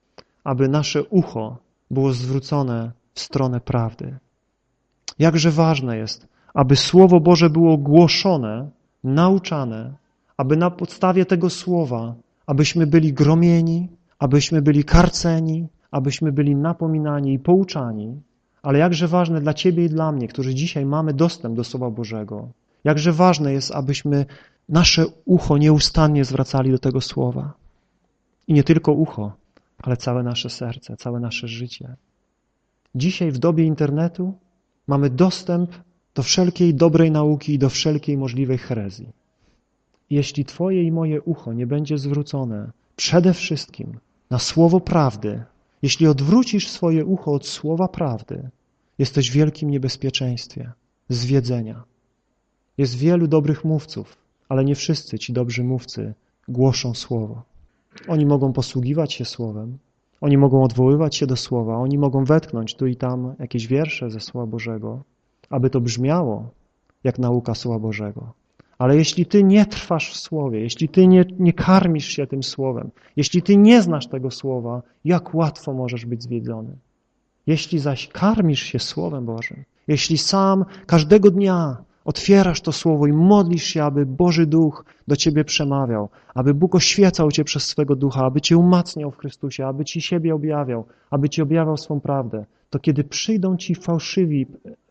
aby 0.45 0.69
nasze 0.69 1.05
ucho 1.05 1.59
było 1.93 2.13
zwrócone 2.13 2.93
w 3.15 3.21
stronę 3.21 3.61
prawdy. 3.61 4.19
Jakże 5.19 5.51
ważne 5.51 5.97
jest, 5.97 6.27
aby 6.55 6.77
Słowo 6.77 7.21
Boże 7.21 7.51
było 7.51 7.79
głoszone, 7.79 8.71
nauczane, 9.05 9.95
aby 10.37 10.57
na 10.57 10.71
podstawie 10.71 11.27
tego 11.27 11.51
Słowa, 11.51 12.15
abyśmy 12.47 12.87
byli 12.87 13.13
gromieni, 13.13 13.89
abyśmy 14.19 14.63
byli 14.63 14.85
karceni, 14.85 15.69
abyśmy 15.91 16.33
byli 16.33 16.57
napominani 16.57 17.33
i 17.33 17.39
pouczani, 17.39 18.21
ale 18.63 18.79
jakże 18.79 19.09
ważne 19.09 19.41
dla 19.41 19.55
Ciebie 19.55 19.85
i 19.85 19.89
dla 19.89 20.13
mnie, 20.13 20.29
którzy 20.29 20.55
dzisiaj 20.55 20.87
mamy 20.87 21.15
dostęp 21.15 21.57
do 21.57 21.65
Słowa 21.65 21.91
Bożego, 21.91 22.49
jakże 22.85 23.13
ważne 23.13 23.53
jest, 23.53 23.71
abyśmy 23.71 24.27
nasze 24.69 25.05
ucho 25.25 25.59
nieustannie 25.59 26.25
zwracali 26.25 26.71
do 26.71 26.79
tego 26.79 27.01
Słowa. 27.01 27.53
I 28.49 28.55
nie 28.55 28.65
tylko 28.65 28.93
ucho, 28.93 29.33
ale 29.83 29.97
całe 29.97 30.23
nasze 30.23 30.51
serce, 30.51 30.97
całe 30.97 31.21
nasze 31.21 31.49
życie. 31.49 31.97
Dzisiaj 32.95 33.31
w 33.33 33.39
dobie 33.39 33.65
internetu 33.65 34.35
mamy 34.87 35.11
dostęp 35.11 35.71
do 36.15 36.23
wszelkiej 36.23 36.75
dobrej 36.75 37.11
nauki 37.11 37.55
i 37.55 37.59
do 37.59 37.69
wszelkiej 37.69 38.17
możliwej 38.17 38.59
herezji. 38.59 39.13
Jeśli 40.11 40.45
Twoje 40.45 40.83
i 40.83 40.93
moje 40.93 41.23
ucho 41.23 41.53
nie 41.53 41.67
będzie 41.67 41.99
zwrócone 41.99 42.71
przede 42.97 43.35
wszystkim 43.35 43.99
na 44.31 44.39
słowo 44.39 44.81
prawdy, 44.81 45.45
jeśli 45.83 46.07
odwrócisz 46.07 46.69
swoje 46.69 47.05
ucho 47.05 47.33
od 47.33 47.47
słowa 47.47 47.89
prawdy, 47.89 48.51
jesteś 48.99 49.31
w 49.31 49.35
wielkim 49.35 49.71
niebezpieczeństwie 49.71 50.73
zwiedzenia. 51.09 51.85
Jest 52.79 52.95
wielu 52.95 53.27
dobrych 53.27 53.65
mówców, 53.65 54.17
ale 54.49 54.65
nie 54.65 54.75
wszyscy 54.75 55.19
ci 55.19 55.33
dobrzy 55.33 55.65
mówcy 55.65 56.15
głoszą 56.49 56.95
słowo. 56.95 57.43
Oni 58.09 58.27
mogą 58.27 58.53
posługiwać 58.53 59.13
się 59.13 59.25
słowem, 59.25 59.79
oni 60.21 60.39
mogą 60.39 60.63
odwoływać 60.63 61.17
się 61.17 61.27
do 61.27 61.37
słowa, 61.37 61.77
oni 61.77 61.99
mogą 61.99 62.25
wetknąć 62.25 62.75
tu 62.75 62.87
i 62.87 62.97
tam 62.97 63.35
jakieś 63.39 63.67
wiersze 63.67 64.11
ze 64.11 64.21
Słowa 64.21 64.47
Bożego, 64.47 65.03
aby 65.51 65.71
to 65.71 65.81
brzmiało 65.81 66.51
jak 67.05 67.19
nauka 67.19 67.55
Słowa 67.55 67.79
Bożego. 67.79 68.33
Ale 68.79 68.97
jeśli 68.97 69.27
ty 69.27 69.45
nie 69.45 69.67
trwasz 69.67 70.13
w 70.13 70.17
Słowie, 70.17 70.61
jeśli 70.61 70.89
ty 70.89 71.07
nie, 71.07 71.25
nie 71.39 71.53
karmisz 71.53 72.07
się 72.07 72.27
tym 72.27 72.43
Słowem, 72.43 72.91
jeśli 73.17 73.43
ty 73.43 73.57
nie 73.57 73.83
znasz 73.83 74.07
tego 74.07 74.31
Słowa, 74.31 74.83
jak 75.05 75.35
łatwo 75.35 75.73
możesz 75.73 76.07
być 76.07 76.23
zwiedzony. 76.23 76.77
Jeśli 77.47 77.79
zaś 77.79 78.09
karmisz 78.09 78.63
się 78.63 78.79
Słowem 78.79 79.27
Bożym, 79.27 79.65
jeśli 79.89 80.19
sam 80.19 80.65
każdego 80.87 81.31
dnia 81.31 81.77
otwierasz 82.05 82.61
to 82.61 82.73
Słowo 82.73 83.07
i 83.07 83.13
modlisz 83.13 83.65
się, 83.65 83.85
aby 83.85 84.07
Boży 84.07 84.47
Duch 84.47 84.85
do 85.09 85.17
ciebie 85.17 85.45
przemawiał, 85.45 86.09
aby 86.35 86.55
Bóg 86.55 86.75
oświecał 86.75 87.31
cię 87.31 87.45
przez 87.45 87.65
swego 87.65 87.97
Ducha, 87.97 88.25
aby 88.25 88.41
cię 88.41 88.57
umacniał 88.57 89.11
w 89.11 89.17
Chrystusie, 89.17 89.67
aby 89.67 89.85
ci 89.85 90.01
siebie 90.01 90.35
objawiał, 90.35 90.85
aby 91.11 91.29
ci 91.29 91.43
objawiał 91.43 91.77
swą 91.77 92.01
prawdę, 92.01 92.45
to 92.71 92.79
kiedy 92.79 93.05
przyjdą 93.05 93.57
ci 93.57 93.75
fałszywi 93.75 94.47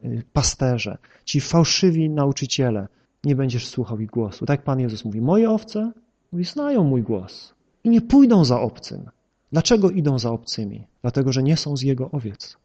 y, 0.06 0.24
pasterze, 0.34 0.98
ci 1.26 1.42
fałszywi 1.42 2.10
nauczyciele, 2.10 2.88
nie 3.24 3.36
będziesz 3.36 3.68
słuchał 3.68 4.00
ich 4.00 4.10
głosu. 4.10 4.46
Tak 4.46 4.64
Pan 4.64 4.80
Jezus 4.80 5.06
mówi, 5.06 5.22
moje 5.22 5.50
owce 5.50 5.92
mówi, 6.32 6.46
znają 6.46 6.84
mój 6.84 7.04
głos 7.04 7.54
i 7.84 7.90
nie 7.90 8.02
pójdą 8.02 8.46
za 8.46 8.62
obcym. 8.62 9.10
Dlaczego 9.52 9.90
idą 9.90 10.20
za 10.20 10.32
obcymi? 10.32 10.88
Dlatego, 11.02 11.32
że 11.32 11.44
nie 11.44 11.58
są 11.58 11.78
z 11.78 11.82
Jego 11.82 12.12
owiec. 12.12 12.58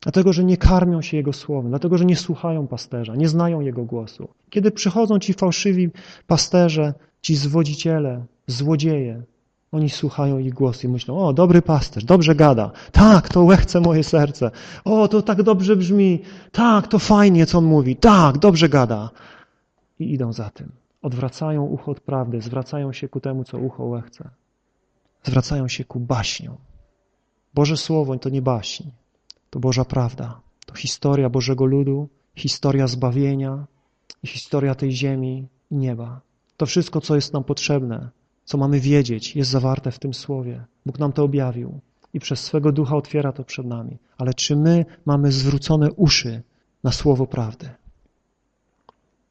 Dlatego, 0.00 0.32
że 0.32 0.44
nie 0.44 0.56
karmią 0.56 1.02
się 1.02 1.16
Jego 1.16 1.32
słowem, 1.32 1.70
dlatego, 1.70 1.98
że 1.98 2.04
nie 2.04 2.16
słuchają 2.16 2.66
pasterza, 2.66 3.16
nie 3.16 3.28
znają 3.28 3.60
Jego 3.60 3.84
głosu. 3.84 4.28
Kiedy 4.50 4.70
przychodzą 4.70 5.18
ci 5.18 5.32
fałszywi 5.32 5.90
pasterze, 6.26 6.94
ci 7.22 7.36
zwodziciele, 7.36 8.24
złodzieje, 8.46 9.22
oni 9.72 9.90
słuchają 9.90 10.38
ich 10.38 10.54
głosu 10.54 10.86
i 10.86 10.90
myślą, 10.90 11.18
o, 11.18 11.32
dobry 11.32 11.62
pasterz, 11.62 12.04
dobrze 12.04 12.34
gada, 12.34 12.70
tak, 12.92 13.28
to 13.28 13.42
łechce 13.44 13.80
moje 13.80 14.04
serce, 14.04 14.50
o, 14.84 15.08
to 15.08 15.22
tak 15.22 15.42
dobrze 15.42 15.76
brzmi, 15.76 16.22
tak, 16.52 16.88
to 16.88 16.98
fajnie, 16.98 17.46
co 17.46 17.58
on 17.58 17.64
mówi, 17.64 17.96
tak, 17.96 18.38
dobrze 18.38 18.68
gada. 18.68 19.10
I 19.98 20.12
idą 20.12 20.32
za 20.32 20.50
tym. 20.50 20.72
Odwracają 21.02 21.64
ucho 21.64 21.90
od 21.90 22.00
prawdy, 22.00 22.40
zwracają 22.40 22.92
się 22.92 23.08
ku 23.08 23.20
temu, 23.20 23.44
co 23.44 23.58
ucho 23.58 23.84
łechce. 23.84 24.30
zwracają 25.22 25.68
się 25.68 25.84
ku 25.84 26.00
baśniom. 26.00 26.56
Boże 27.54 27.76
Słowo 27.76 28.18
to 28.18 28.28
nie 28.28 28.42
baśń, 28.42 28.84
to 29.50 29.60
Boża 29.60 29.84
prawda, 29.84 30.40
to 30.66 30.74
historia 30.74 31.30
Bożego 31.30 31.64
ludu, 31.64 32.08
historia 32.34 32.86
zbawienia 32.86 33.66
i 34.22 34.26
historia 34.26 34.74
tej 34.74 34.92
ziemi 34.92 35.48
i 35.70 35.76
nieba. 35.76 36.20
To 36.56 36.66
wszystko, 36.66 37.00
co 37.00 37.14
jest 37.14 37.32
nam 37.32 37.44
potrzebne, 37.44 38.10
co 38.44 38.58
mamy 38.58 38.80
wiedzieć, 38.80 39.36
jest 39.36 39.50
zawarte 39.50 39.90
w 39.90 39.98
tym 39.98 40.14
Słowie. 40.14 40.64
Bóg 40.86 40.98
nam 40.98 41.12
to 41.12 41.24
objawił 41.24 41.80
i 42.14 42.20
przez 42.20 42.40
swego 42.40 42.72
Ducha 42.72 42.96
otwiera 42.96 43.32
to 43.32 43.44
przed 43.44 43.66
nami. 43.66 43.98
Ale 44.18 44.34
czy 44.34 44.56
my 44.56 44.84
mamy 45.04 45.32
zwrócone 45.32 45.92
uszy 45.92 46.42
na 46.84 46.92
Słowo 46.92 47.26
prawdy? 47.26 47.70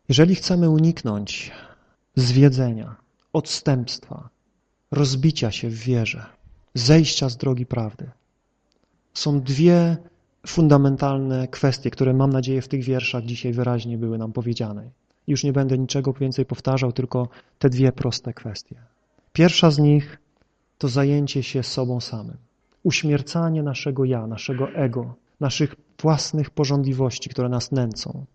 Jeżeli 0.10 0.36
chcemy 0.36 0.70
uniknąć 0.70 1.52
zwiedzenia, 2.16 2.96
odstępstwa, 3.34 4.30
rozbicia 4.92 5.52
się 5.52 5.70
w 5.70 5.76
wierze, 5.76 6.26
zejścia 6.74 7.30
z 7.30 7.38
drogi 7.38 7.66
prawdy, 7.66 8.12
są 9.16 9.42
dwie 9.42 9.98
fundamentalne 10.48 11.48
kwestie, 11.48 11.92
które 11.92 12.14
mam 12.14 12.34
nadzieję 12.34 12.62
w 12.62 12.68
tych 12.68 12.84
wierszach 12.84 13.24
dzisiaj 13.24 13.54
wyraźnie 13.54 13.98
były 13.98 14.18
nam 14.18 14.34
powiedziane. 14.34 14.90
Już 15.28 15.44
nie 15.44 15.54
będę 15.54 15.78
niczego 15.78 16.14
więcej 16.14 16.46
powtarzał, 16.46 16.92
tylko 16.92 17.28
te 17.60 17.70
dwie 17.70 17.92
proste 17.92 18.34
kwestie. 18.34 18.76
Pierwsza 19.34 19.72
z 19.72 19.80
nich 19.80 20.18
to 20.78 20.88
zajęcie 20.88 21.44
się 21.44 21.64
sobą 21.64 22.02
samym. 22.02 22.38
Uśmiercanie 22.84 23.64
naszego 23.64 24.06
ja, 24.06 24.28
naszego 24.28 24.70
ego, 24.70 25.16
naszych 25.40 25.76
własnych 26.02 26.50
porządliwości, 26.50 27.30
które 27.30 27.50
nas 27.50 27.72
nęcą. 27.72 28.26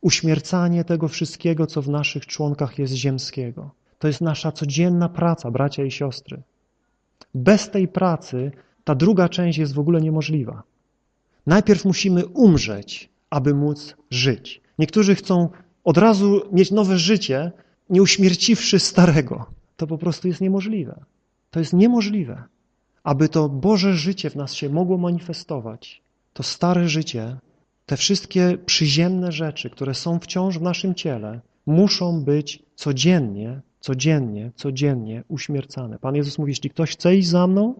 Uśmiercanie 0.00 0.84
tego 0.84 1.08
wszystkiego, 1.08 1.66
co 1.66 1.82
w 1.82 1.88
naszych 1.88 2.26
członkach 2.26 2.78
jest 2.78 2.94
ziemskiego. 2.94 3.70
To 3.98 4.08
jest 4.08 4.20
nasza 4.20 4.52
codzienna 4.52 5.08
praca, 5.08 5.50
bracia 5.50 5.84
i 5.84 5.90
siostry. 5.90 6.42
Bez 7.34 7.70
tej 7.70 7.88
pracy 7.88 8.52
ta 8.84 8.94
druga 8.94 9.28
część 9.28 9.58
jest 9.58 9.74
w 9.74 9.78
ogóle 9.78 10.00
niemożliwa. 10.00 10.62
Najpierw 11.46 11.84
musimy 11.84 12.26
umrzeć, 12.26 13.08
aby 13.30 13.54
móc 13.54 13.96
żyć. 14.10 14.60
Niektórzy 14.78 15.14
chcą 15.14 15.48
od 15.84 15.98
razu 15.98 16.40
mieć 16.52 16.70
nowe 16.70 16.98
życie, 16.98 17.52
nie 17.90 18.02
uśmierciwszy 18.02 18.78
starego. 18.78 19.46
To 19.76 19.86
po 19.86 19.98
prostu 19.98 20.28
jest 20.28 20.40
niemożliwe. 20.40 21.00
To 21.50 21.58
jest 21.60 21.72
niemożliwe. 21.72 22.42
Aby 23.02 23.28
to 23.28 23.48
Boże 23.48 23.94
życie 23.94 24.30
w 24.30 24.36
nas 24.36 24.54
się 24.54 24.68
mogło 24.68 24.98
manifestować, 24.98 26.02
to 26.32 26.42
stare 26.42 26.88
życie, 26.88 27.36
te 27.86 27.96
wszystkie 27.96 28.58
przyziemne 28.66 29.32
rzeczy, 29.32 29.70
które 29.70 29.94
są 29.94 30.18
wciąż 30.18 30.58
w 30.58 30.62
naszym 30.62 30.94
ciele, 30.94 31.40
muszą 31.66 32.24
być 32.24 32.62
codziennie, 32.74 33.60
codziennie, 33.80 34.52
codziennie 34.54 35.24
uśmiercane. 35.28 35.98
Pan 35.98 36.14
Jezus 36.16 36.38
mówi, 36.38 36.50
jeśli 36.50 36.70
ktoś 36.70 36.90
chce 36.90 37.16
iść 37.16 37.28
za 37.28 37.46
mną, 37.46 37.74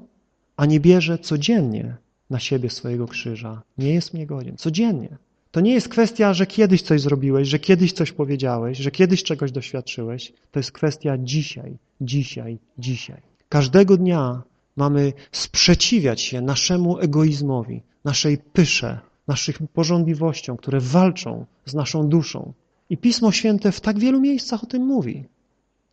a 0.61 0.67
nie 0.67 0.81
bierze 0.81 1.19
codziennie 1.19 1.97
na 2.31 2.39
siebie 2.39 2.71
swojego 2.71 3.07
krzyża, 3.07 3.63
nie 3.79 3.95
jest 3.95 4.15
mnie 4.15 4.27
godzien. 4.27 4.57
Codziennie. 4.57 5.17
To 5.51 5.61
nie 5.61 5.73
jest 5.73 5.89
kwestia, 5.89 6.35
że 6.35 6.47
kiedyś 6.47 6.83
coś 6.83 7.01
zrobiłeś, 7.01 7.49
że 7.49 7.59
kiedyś 7.59 7.93
coś 7.93 8.13
powiedziałeś, 8.13 8.79
że 8.79 8.91
kiedyś 8.91 9.23
czegoś 9.23 9.53
doświadczyłeś. 9.53 10.33
To 10.51 10.59
jest 10.59 10.73
kwestia 10.73 11.19
dzisiaj, 11.19 11.79
dzisiaj, 12.01 12.59
dzisiaj. 12.79 13.21
Każdego 13.49 13.97
dnia 13.97 14.43
mamy 14.77 15.13
sprzeciwiać 15.33 16.21
się 16.21 16.41
naszemu 16.41 16.99
egoizmowi, 16.99 17.83
naszej 18.05 18.39
pysze, 18.39 19.01
naszych 19.29 19.59
porządliwościom, 19.73 20.57
które 20.57 20.81
walczą 20.81 21.47
z 21.65 21.75
naszą 21.75 22.09
duszą. 22.09 22.53
I 22.91 22.97
Pismo 22.97 23.33
Święte 23.33 23.73
w 23.73 23.81
tak 23.81 23.99
wielu 23.99 24.21
miejscach 24.21 24.65
o 24.65 24.67
tym 24.67 24.83
mówi. 24.87 25.25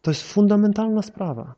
To 0.01 0.11
jest 0.11 0.23
fundamentalna 0.23 1.01
sprawa. 1.01 1.55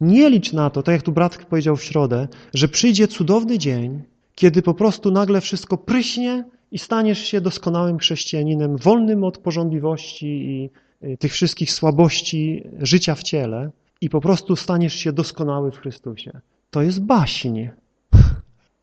Nie 0.00 0.30
licz 0.30 0.52
na 0.52 0.70
to, 0.70 0.82
tak 0.82 0.92
jak 0.92 1.02
tu 1.02 1.12
brat 1.12 1.44
powiedział 1.44 1.76
w 1.76 1.84
środę, 1.84 2.28
że 2.54 2.68
przyjdzie 2.68 3.08
cudowny 3.08 3.58
dzień, 3.58 4.02
kiedy 4.34 4.62
po 4.62 4.74
prostu 4.74 5.10
nagle 5.10 5.40
wszystko 5.40 5.78
pryśnie 5.78 6.44
i 6.72 6.78
staniesz 6.78 7.18
się 7.18 7.40
doskonałym 7.40 7.98
chrześcijaninem, 7.98 8.76
wolnym 8.76 9.24
od 9.24 9.38
porządliwości 9.38 10.26
i 10.26 10.70
y, 11.06 11.16
tych 11.16 11.32
wszystkich 11.32 11.72
słabości 11.72 12.62
życia 12.78 13.14
w 13.14 13.22
ciele 13.22 13.70
i 14.00 14.10
po 14.10 14.20
prostu 14.20 14.56
staniesz 14.56 14.94
się 14.94 15.12
doskonały 15.12 15.72
w 15.72 15.78
Chrystusie. 15.78 16.40
To 16.70 16.82
jest 16.82 17.02
baśń. 17.02 17.68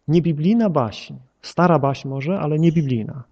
Niebiblijna 0.08 0.70
baśń. 0.70 1.14
Stara 1.42 1.80
baśń 1.80 2.08
może, 2.08 2.40
ale 2.40 2.60
nie 2.60 2.72
biblijna. 2.72 3.24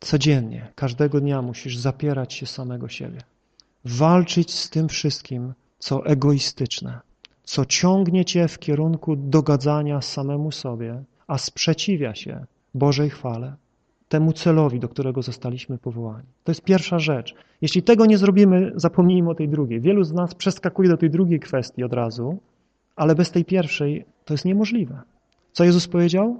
Codziennie, 0.00 0.72
każdego 0.74 1.20
dnia 1.20 1.42
musisz 1.42 1.76
zapierać 1.76 2.32
się 2.32 2.46
samego 2.46 2.88
siebie. 2.88 3.20
Walczyć 3.84 4.54
z 4.54 4.70
tym 4.70 4.88
wszystkim, 4.88 5.54
co 5.84 6.06
egoistyczne, 6.06 7.00
co 7.42 7.64
ciągnie 7.64 8.24
cię 8.24 8.48
w 8.48 8.58
kierunku 8.58 9.16
dogadzania 9.16 10.00
samemu 10.00 10.52
sobie, 10.52 11.02
a 11.26 11.38
sprzeciwia 11.38 12.14
się 12.14 12.44
Bożej 12.74 13.10
chwale, 13.10 13.56
temu 14.08 14.32
celowi, 14.32 14.80
do 14.80 14.88
którego 14.88 15.22
zostaliśmy 15.22 15.78
powołani. 15.78 16.26
To 16.44 16.50
jest 16.52 16.62
pierwsza 16.62 16.98
rzecz. 16.98 17.34
Jeśli 17.62 17.82
tego 17.82 18.06
nie 18.06 18.18
zrobimy, 18.18 18.72
zapomnijmy 18.76 19.30
o 19.30 19.34
tej 19.34 19.48
drugiej. 19.48 19.80
Wielu 19.80 20.04
z 20.04 20.12
nas 20.12 20.34
przeskakuje 20.34 20.88
do 20.88 20.96
tej 20.96 21.10
drugiej 21.10 21.40
kwestii 21.40 21.84
od 21.84 21.92
razu, 21.92 22.38
ale 22.96 23.14
bez 23.14 23.30
tej 23.30 23.44
pierwszej 23.44 24.04
to 24.24 24.34
jest 24.34 24.44
niemożliwe. 24.44 25.00
Co 25.52 25.64
Jezus 25.64 25.88
powiedział? 25.88 26.36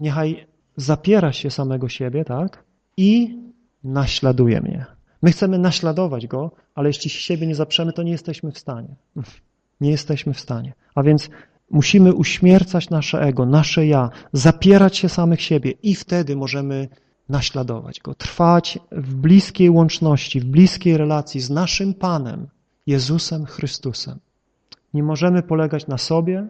Niechaj 0.00 0.46
zapiera 0.76 1.32
się 1.32 1.50
samego 1.50 1.88
siebie, 1.88 2.24
tak? 2.24 2.64
I 2.96 3.38
naśladuje 3.84 4.60
mnie. 4.60 4.95
My 5.26 5.32
chcemy 5.32 5.58
naśladować 5.58 6.26
Go, 6.26 6.50
ale 6.74 6.88
jeśli 6.88 7.10
siebie 7.10 7.46
nie 7.46 7.54
zaprzemy, 7.54 7.92
to 7.92 8.02
nie 8.02 8.12
jesteśmy 8.12 8.52
w 8.52 8.58
stanie. 8.58 8.88
Nie 9.80 9.90
jesteśmy 9.90 10.34
w 10.34 10.40
stanie. 10.40 10.72
A 10.94 11.02
więc 11.02 11.30
musimy 11.70 12.14
uśmiercać 12.14 12.90
nasze 12.90 13.20
ego, 13.20 13.46
nasze 13.46 13.86
ja, 13.86 14.10
zapierać 14.32 14.96
się 14.96 15.08
samych 15.08 15.42
siebie 15.42 15.70
i 15.82 15.94
wtedy 15.94 16.36
możemy 16.36 16.88
naśladować 17.28 18.00
Go, 18.00 18.14
trwać 18.14 18.78
w 18.92 19.14
bliskiej 19.14 19.70
łączności, 19.70 20.40
w 20.40 20.44
bliskiej 20.44 20.96
relacji 20.96 21.40
z 21.40 21.50
naszym 21.50 21.94
Panem, 21.94 22.46
Jezusem 22.86 23.46
Chrystusem. 23.46 24.18
Nie 24.94 25.02
możemy 25.02 25.42
polegać 25.42 25.86
na 25.86 25.98
sobie, 25.98 26.48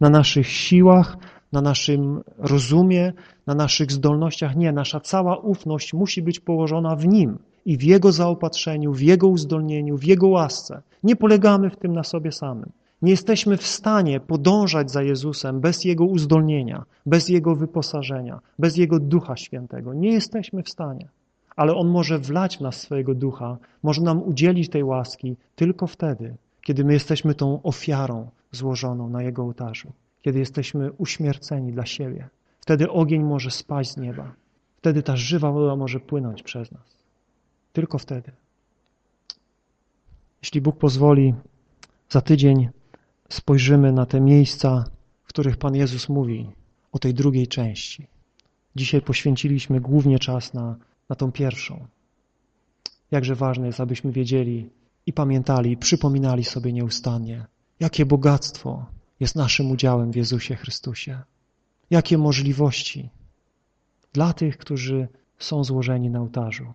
na 0.00 0.10
naszych 0.10 0.48
siłach, 0.48 1.16
na 1.52 1.60
naszym 1.60 2.22
rozumie, 2.38 3.12
na 3.46 3.54
naszych 3.54 3.92
zdolnościach. 3.92 4.56
Nie, 4.56 4.72
nasza 4.72 5.00
cała 5.00 5.36
ufność 5.36 5.94
musi 5.94 6.22
być 6.22 6.40
położona 6.40 6.96
w 6.96 7.06
Nim 7.06 7.38
i 7.68 7.76
w 7.76 7.82
Jego 7.82 8.12
zaopatrzeniu, 8.12 8.92
w 8.92 9.00
Jego 9.00 9.28
uzdolnieniu, 9.28 9.96
w 9.96 10.04
Jego 10.04 10.28
łasce. 10.28 10.82
Nie 11.02 11.16
polegamy 11.16 11.70
w 11.70 11.76
tym 11.76 11.92
na 11.92 12.04
sobie 12.04 12.32
samym. 12.32 12.70
Nie 13.02 13.10
jesteśmy 13.10 13.56
w 13.56 13.66
stanie 13.66 14.20
podążać 14.20 14.90
za 14.90 15.02
Jezusem 15.02 15.60
bez 15.60 15.84
Jego 15.84 16.04
uzdolnienia, 16.04 16.84
bez 17.06 17.28
Jego 17.28 17.54
wyposażenia, 17.54 18.40
bez 18.58 18.76
Jego 18.76 18.98
Ducha 18.98 19.36
Świętego. 19.36 19.94
Nie 19.94 20.12
jesteśmy 20.12 20.62
w 20.62 20.68
stanie. 20.68 21.08
Ale 21.56 21.74
On 21.74 21.88
może 21.88 22.18
wlać 22.18 22.58
w 22.58 22.60
nas 22.60 22.80
swojego 22.80 23.14
Ducha, 23.14 23.58
może 23.82 24.02
nam 24.02 24.22
udzielić 24.22 24.68
tej 24.68 24.84
łaski 24.84 25.36
tylko 25.56 25.86
wtedy, 25.86 26.36
kiedy 26.62 26.84
my 26.84 26.92
jesteśmy 26.92 27.34
tą 27.34 27.62
ofiarą 27.62 28.28
złożoną 28.52 29.08
na 29.08 29.22
Jego 29.22 29.42
ołtarzu, 29.42 29.92
kiedy 30.22 30.38
jesteśmy 30.38 30.92
uśmierceni 30.92 31.72
dla 31.72 31.86
siebie. 31.86 32.28
Wtedy 32.60 32.90
ogień 32.90 33.22
może 33.22 33.50
spaść 33.50 33.90
z 33.90 33.96
nieba. 33.96 34.32
Wtedy 34.76 35.02
ta 35.02 35.16
żywa 35.16 35.52
woda 35.52 35.76
może 35.76 36.00
płynąć 36.00 36.42
przez 36.42 36.72
nas. 36.72 36.97
Tylko 37.72 37.98
wtedy. 37.98 38.32
Jeśli 40.42 40.60
Bóg 40.60 40.78
pozwoli, 40.78 41.34
za 42.08 42.20
tydzień 42.20 42.68
spojrzymy 43.28 43.92
na 43.92 44.06
te 44.06 44.20
miejsca, 44.20 44.84
w 45.24 45.28
których 45.28 45.56
Pan 45.56 45.74
Jezus 45.74 46.08
mówi 46.08 46.50
o 46.92 46.98
tej 46.98 47.14
drugiej 47.14 47.46
części. 47.46 48.06
Dzisiaj 48.76 49.02
poświęciliśmy 49.02 49.80
głównie 49.80 50.18
czas 50.18 50.54
na, 50.54 50.76
na 51.08 51.16
tą 51.16 51.32
pierwszą. 51.32 51.86
Jakże 53.10 53.34
ważne 53.34 53.66
jest, 53.66 53.80
abyśmy 53.80 54.12
wiedzieli 54.12 54.70
i 55.06 55.12
pamiętali, 55.12 55.72
i 55.72 55.76
przypominali 55.76 56.44
sobie 56.44 56.72
nieustannie, 56.72 57.46
jakie 57.80 58.06
bogactwo 58.06 58.86
jest 59.20 59.36
naszym 59.36 59.70
udziałem 59.70 60.12
w 60.12 60.16
Jezusie 60.16 60.56
Chrystusie. 60.56 61.22
Jakie 61.90 62.18
możliwości 62.18 63.10
dla 64.12 64.32
tych, 64.32 64.58
którzy 64.58 65.08
są 65.38 65.64
złożeni 65.64 66.10
na 66.10 66.20
ołtarzu. 66.20 66.72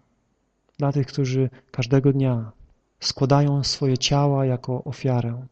Dla 0.77 0.91
tych, 0.91 1.07
którzy 1.07 1.49
każdego 1.71 2.13
dnia 2.13 2.51
składają 2.99 3.63
swoje 3.63 3.97
ciała 3.97 4.45
jako 4.45 4.83
ofiarę, 4.83 5.45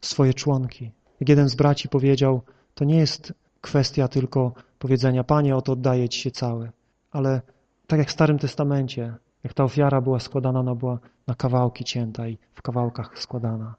swoje 0.00 0.34
członki. 0.34 0.90
Jak 1.20 1.28
jeden 1.28 1.48
z 1.48 1.54
braci 1.54 1.88
powiedział, 1.88 2.42
to 2.74 2.84
nie 2.84 2.96
jest 2.96 3.32
kwestia 3.60 4.08
tylko 4.08 4.52
powiedzenia, 4.78 5.24
Panie, 5.24 5.56
oto 5.56 5.72
oddaję 5.72 6.08
Ci 6.08 6.20
się 6.20 6.30
cały, 6.30 6.70
ale 7.12 7.40
tak 7.86 7.98
jak 7.98 8.08
w 8.08 8.12
Starym 8.12 8.38
Testamencie, 8.38 9.14
jak 9.44 9.54
ta 9.54 9.64
ofiara 9.64 10.00
była 10.00 10.20
składana, 10.20 10.60
ona 10.60 10.74
była 10.74 10.98
na 11.26 11.34
kawałki 11.34 11.84
cięta 11.84 12.28
i 12.28 12.38
w 12.54 12.62
kawałkach 12.62 13.18
składana. 13.18 13.74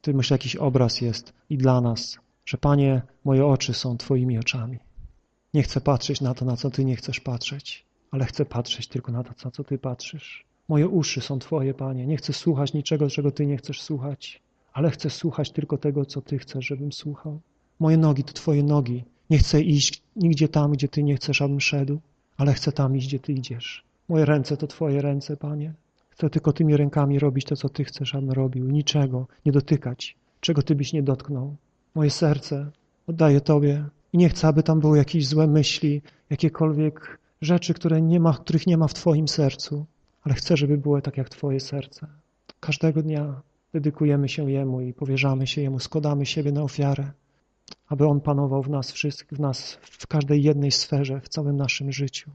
Ty 0.00 0.14
myślę, 0.14 0.34
jakiś 0.34 0.56
obraz 0.56 1.00
jest 1.00 1.32
i 1.50 1.58
dla 1.58 1.80
nas, 1.80 2.18
że 2.46 2.58
Panie, 2.58 3.02
moje 3.24 3.46
oczy 3.46 3.74
są 3.74 3.96
Twoimi 3.96 4.38
oczami. 4.38 4.78
Nie 5.54 5.62
chcę 5.62 5.80
patrzeć 5.80 6.20
na 6.20 6.34
to, 6.34 6.44
na 6.44 6.56
co 6.56 6.70
Ty 6.70 6.84
nie 6.84 6.96
chcesz 6.96 7.20
patrzeć, 7.20 7.84
ale 8.12 8.24
chcę 8.24 8.44
patrzeć 8.44 8.88
tylko 8.88 9.12
na 9.12 9.24
to, 9.24 9.30
na 9.44 9.50
co 9.50 9.64
Ty 9.64 9.78
patrzysz. 9.78 10.44
Moje 10.68 10.88
uszy 10.88 11.20
są 11.20 11.38
Twoje, 11.38 11.74
Panie. 11.74 12.06
Nie 12.06 12.16
chcę 12.16 12.32
słuchać 12.32 12.72
niczego, 12.72 13.10
czego 13.10 13.30
Ty 13.30 13.46
nie 13.46 13.56
chcesz 13.56 13.82
słuchać 13.82 14.42
ale 14.72 14.90
chcę 14.90 15.10
słuchać 15.10 15.50
tylko 15.50 15.78
tego, 15.78 16.04
co 16.04 16.22
Ty 16.22 16.38
chcesz, 16.38 16.66
żebym 16.66 16.92
słuchał. 16.92 17.40
Moje 17.80 17.96
nogi 17.96 18.24
to 18.24 18.32
Twoje 18.32 18.62
nogi. 18.62 19.04
Nie 19.30 19.38
chcę 19.38 19.62
iść 19.62 20.02
nigdzie 20.16 20.48
tam, 20.48 20.72
gdzie 20.72 20.88
Ty 20.88 21.02
nie 21.02 21.16
chcesz, 21.16 21.42
abym 21.42 21.60
szedł, 21.60 22.00
ale 22.36 22.52
chcę 22.52 22.72
tam 22.72 22.96
iść, 22.96 23.06
gdzie 23.06 23.18
Ty 23.18 23.32
idziesz. 23.32 23.84
Moje 24.08 24.24
ręce 24.24 24.56
to 24.56 24.66
Twoje 24.66 25.02
ręce, 25.02 25.36
Panie. 25.36 25.72
Chcę 26.10 26.30
tylko 26.30 26.52
tymi 26.52 26.76
rękami 26.76 27.18
robić 27.18 27.44
to, 27.44 27.56
co 27.56 27.68
Ty 27.68 27.84
chcesz, 27.84 28.14
abym 28.14 28.30
robił. 28.30 28.70
Niczego 28.70 29.26
nie 29.46 29.52
dotykać, 29.52 30.16
czego 30.40 30.62
Ty 30.62 30.74
byś 30.74 30.92
nie 30.92 31.02
dotknął. 31.02 31.56
Moje 31.94 32.10
serce 32.10 32.70
oddaję 33.06 33.40
Tobie 33.40 33.84
i 34.12 34.18
nie 34.18 34.28
chcę, 34.28 34.48
aby 34.48 34.62
tam 34.62 34.80
były 34.80 34.98
jakieś 34.98 35.26
złe 35.26 35.46
myśli, 35.46 36.02
jakiekolwiek 36.30 37.18
rzeczy, 37.42 37.74
które 37.74 38.02
nie 38.02 38.20
ma, 38.20 38.32
których 38.32 38.66
nie 38.66 38.76
ma 38.76 38.88
w 38.88 38.94
Twoim 38.94 39.28
sercu, 39.28 39.86
ale 40.22 40.34
chcę, 40.34 40.56
żeby 40.56 40.78
było 40.78 41.00
tak 41.00 41.16
jak 41.16 41.28
Twoje 41.28 41.60
serce. 41.60 42.06
Każdego 42.60 43.02
dnia 43.02 43.42
dedykujemy 43.72 44.28
się 44.28 44.50
Jemu 44.50 44.80
i 44.80 44.92
powierzamy 44.92 45.46
się 45.46 45.62
Jemu, 45.62 45.78
składamy 45.78 46.26
siebie 46.26 46.52
na 46.52 46.62
ofiarę, 46.62 47.12
aby 47.88 48.06
On 48.06 48.20
panował 48.20 48.62
w 48.62 48.70
nas 48.70 48.92
wszystkich, 48.92 49.38
w 49.38 49.40
nas, 49.40 49.78
w 49.82 50.06
każdej 50.06 50.42
jednej 50.42 50.70
sferze, 50.70 51.20
w 51.20 51.28
całym 51.28 51.56
naszym 51.56 51.92
życiu. 51.92 52.30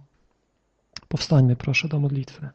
Powstańmy 1.08 1.56
proszę 1.56 1.88
do 1.88 2.00
modlitwy. 2.00 2.50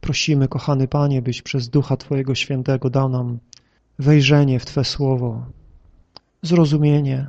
Prosimy, 0.00 0.48
kochany 0.48 0.88
Panie, 0.88 1.22
byś 1.22 1.42
przez 1.42 1.68
Ducha 1.68 1.96
Twojego 1.96 2.34
Świętego 2.34 2.90
dał 2.90 3.08
nam 3.08 3.38
wejrzenie 3.98 4.60
w 4.60 4.66
Twe 4.66 4.84
Słowo, 4.84 5.46
zrozumienie 6.42 7.26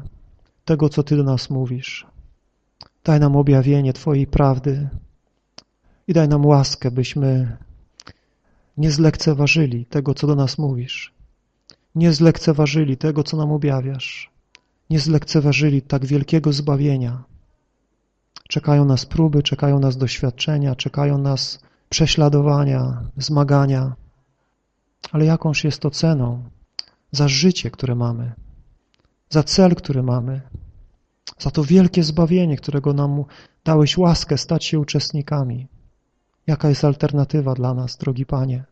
tego, 0.65 0.89
co 0.89 1.03
Ty 1.03 1.17
do 1.17 1.23
nas 1.23 1.49
mówisz. 1.49 2.07
Daj 3.03 3.19
nam 3.19 3.35
objawienie 3.35 3.93
Twojej 3.93 4.27
prawdy 4.27 4.89
i 6.07 6.13
daj 6.13 6.27
nam 6.27 6.45
łaskę, 6.45 6.91
byśmy 6.91 7.57
nie 8.77 8.91
zlekceważyli 8.91 9.85
tego, 9.85 10.13
co 10.13 10.27
do 10.27 10.35
nas 10.35 10.57
mówisz. 10.57 11.13
Nie 11.95 12.13
zlekceważyli 12.13 12.97
tego, 12.97 13.23
co 13.23 13.37
nam 13.37 13.51
objawiasz. 13.51 14.31
Nie 14.89 14.99
zlekceważyli 14.99 15.81
tak 15.81 16.05
wielkiego 16.05 16.53
zbawienia. 16.53 17.23
Czekają 18.49 18.85
nas 18.85 19.05
próby, 19.05 19.43
czekają 19.43 19.79
nas 19.79 19.97
doświadczenia, 19.97 20.75
czekają 20.75 21.17
nas 21.17 21.59
prześladowania, 21.89 23.01
zmagania. 23.17 23.95
Ale 25.11 25.25
jakąż 25.25 25.63
jest 25.63 25.79
to 25.79 25.89
ceną 25.89 26.43
za 27.11 27.27
życie, 27.27 27.71
które 27.71 27.95
mamy, 27.95 28.33
za 29.33 29.43
cel, 29.43 29.75
który 29.75 30.03
mamy, 30.03 30.41
za 31.39 31.51
to 31.51 31.63
wielkie 31.63 32.03
zbawienie, 32.03 32.57
którego 32.57 32.93
nam 32.93 33.23
dałeś 33.65 33.97
łaskę 33.97 34.37
stać 34.37 34.65
się 34.65 34.79
uczestnikami. 34.79 35.67
Jaka 36.47 36.69
jest 36.69 36.85
alternatywa 36.85 37.53
dla 37.53 37.73
nas, 37.73 37.97
drogi 37.97 38.25
Panie? 38.25 38.63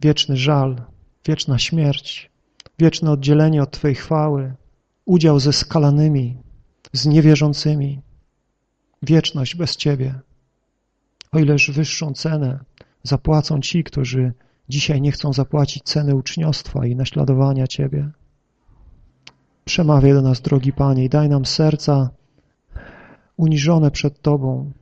Wieczny 0.00 0.36
żal, 0.36 0.82
wieczna 1.24 1.58
śmierć, 1.58 2.30
wieczne 2.78 3.10
oddzielenie 3.10 3.62
od 3.62 3.70
Twojej 3.70 3.94
chwały, 3.94 4.54
udział 5.04 5.40
ze 5.40 5.52
skalanymi, 5.52 6.36
z 6.92 7.06
niewierzącymi, 7.06 8.00
wieczność 9.02 9.56
bez 9.56 9.76
Ciebie. 9.76 10.20
O 11.32 11.38
ileż 11.38 11.70
wyższą 11.70 12.12
cenę 12.12 12.64
zapłacą 13.02 13.60
ci, 13.60 13.84
którzy 13.84 14.32
dzisiaj 14.68 15.00
nie 15.00 15.12
chcą 15.12 15.32
zapłacić 15.32 15.82
ceny 15.82 16.14
uczniostwa 16.14 16.86
i 16.86 16.96
naśladowania 16.96 17.66
Ciebie. 17.66 18.10
Przemawiaj 19.70 20.12
do 20.12 20.22
nas, 20.22 20.40
drogi 20.40 20.72
Panie, 20.72 21.04
i 21.04 21.08
daj 21.08 21.28
nam 21.28 21.44
serca 21.46 22.10
uniżone 23.36 23.90
przed 23.90 24.22
Tobą, 24.22 24.72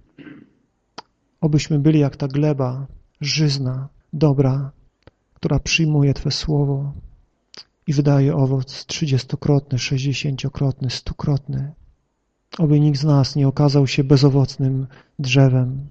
obyśmy 1.40 1.78
byli 1.78 1.98
jak 1.98 2.16
ta 2.16 2.28
gleba, 2.28 2.86
żyzna, 3.20 3.88
dobra, 4.12 4.72
która 5.34 5.58
przyjmuje 5.58 6.14
Twe 6.14 6.30
słowo 6.30 6.92
i 7.86 7.92
wydaje 7.92 8.36
owoc 8.36 8.86
trzydziestokrotny, 8.86 9.78
sześćdziesięciokrotny, 9.78 10.90
stukrotny. 10.90 11.72
Oby 12.58 12.80
nikt 12.80 12.98
z 13.00 13.04
nas 13.04 13.36
nie 13.36 13.48
okazał 13.48 13.86
się 13.86 14.04
bezowocnym 14.04 14.86
drzewem, 15.18 15.88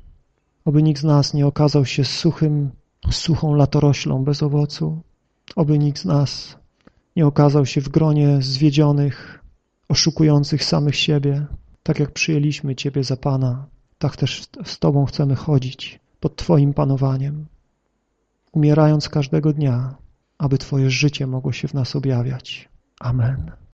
oby 0.66 0.84
nikt 0.84 1.02
z 1.02 1.04
nas 1.04 1.34
nie 1.34 1.48
okazał 1.48 1.86
się 1.86 2.06
suchym, 2.06 2.72
suchą 3.12 3.54
latoroślą 3.54 4.24
bez 4.24 4.43
owocu, 4.43 5.02
oby 5.56 5.80
nikt 5.80 6.00
z 6.00 6.06
nas 6.06 6.57
nie 7.18 7.26
okazał 7.26 7.65
się 7.65 7.82
w 7.82 7.89
gronie 7.89 8.41
zwiedzionych, 8.41 9.43
oszukujących 9.89 10.63
samych 10.63 10.95
siebie, 10.95 11.45
tak 11.84 11.99
jak 11.99 12.11
przyjęliśmy 12.11 12.76
Ciebie 12.76 13.03
za 13.03 13.18
Pana, 13.18 13.65
tak 13.97 14.15
też 14.15 14.47
z 14.65 14.80
Tobą 14.80 15.05
chcemy 15.05 15.36
chodzić 15.36 15.99
pod 16.20 16.36
Twoim 16.36 16.74
panowaniem, 16.74 17.45
umierając 18.51 19.09
każdego 19.09 19.53
dnia, 19.53 19.95
aby 20.38 20.57
Twoje 20.57 20.89
życie 20.89 21.28
mogło 21.28 21.51
się 21.51 21.68
w 21.68 21.74
nas 21.74 21.95
objawiać. 21.95 22.70
Amen. 22.99 23.51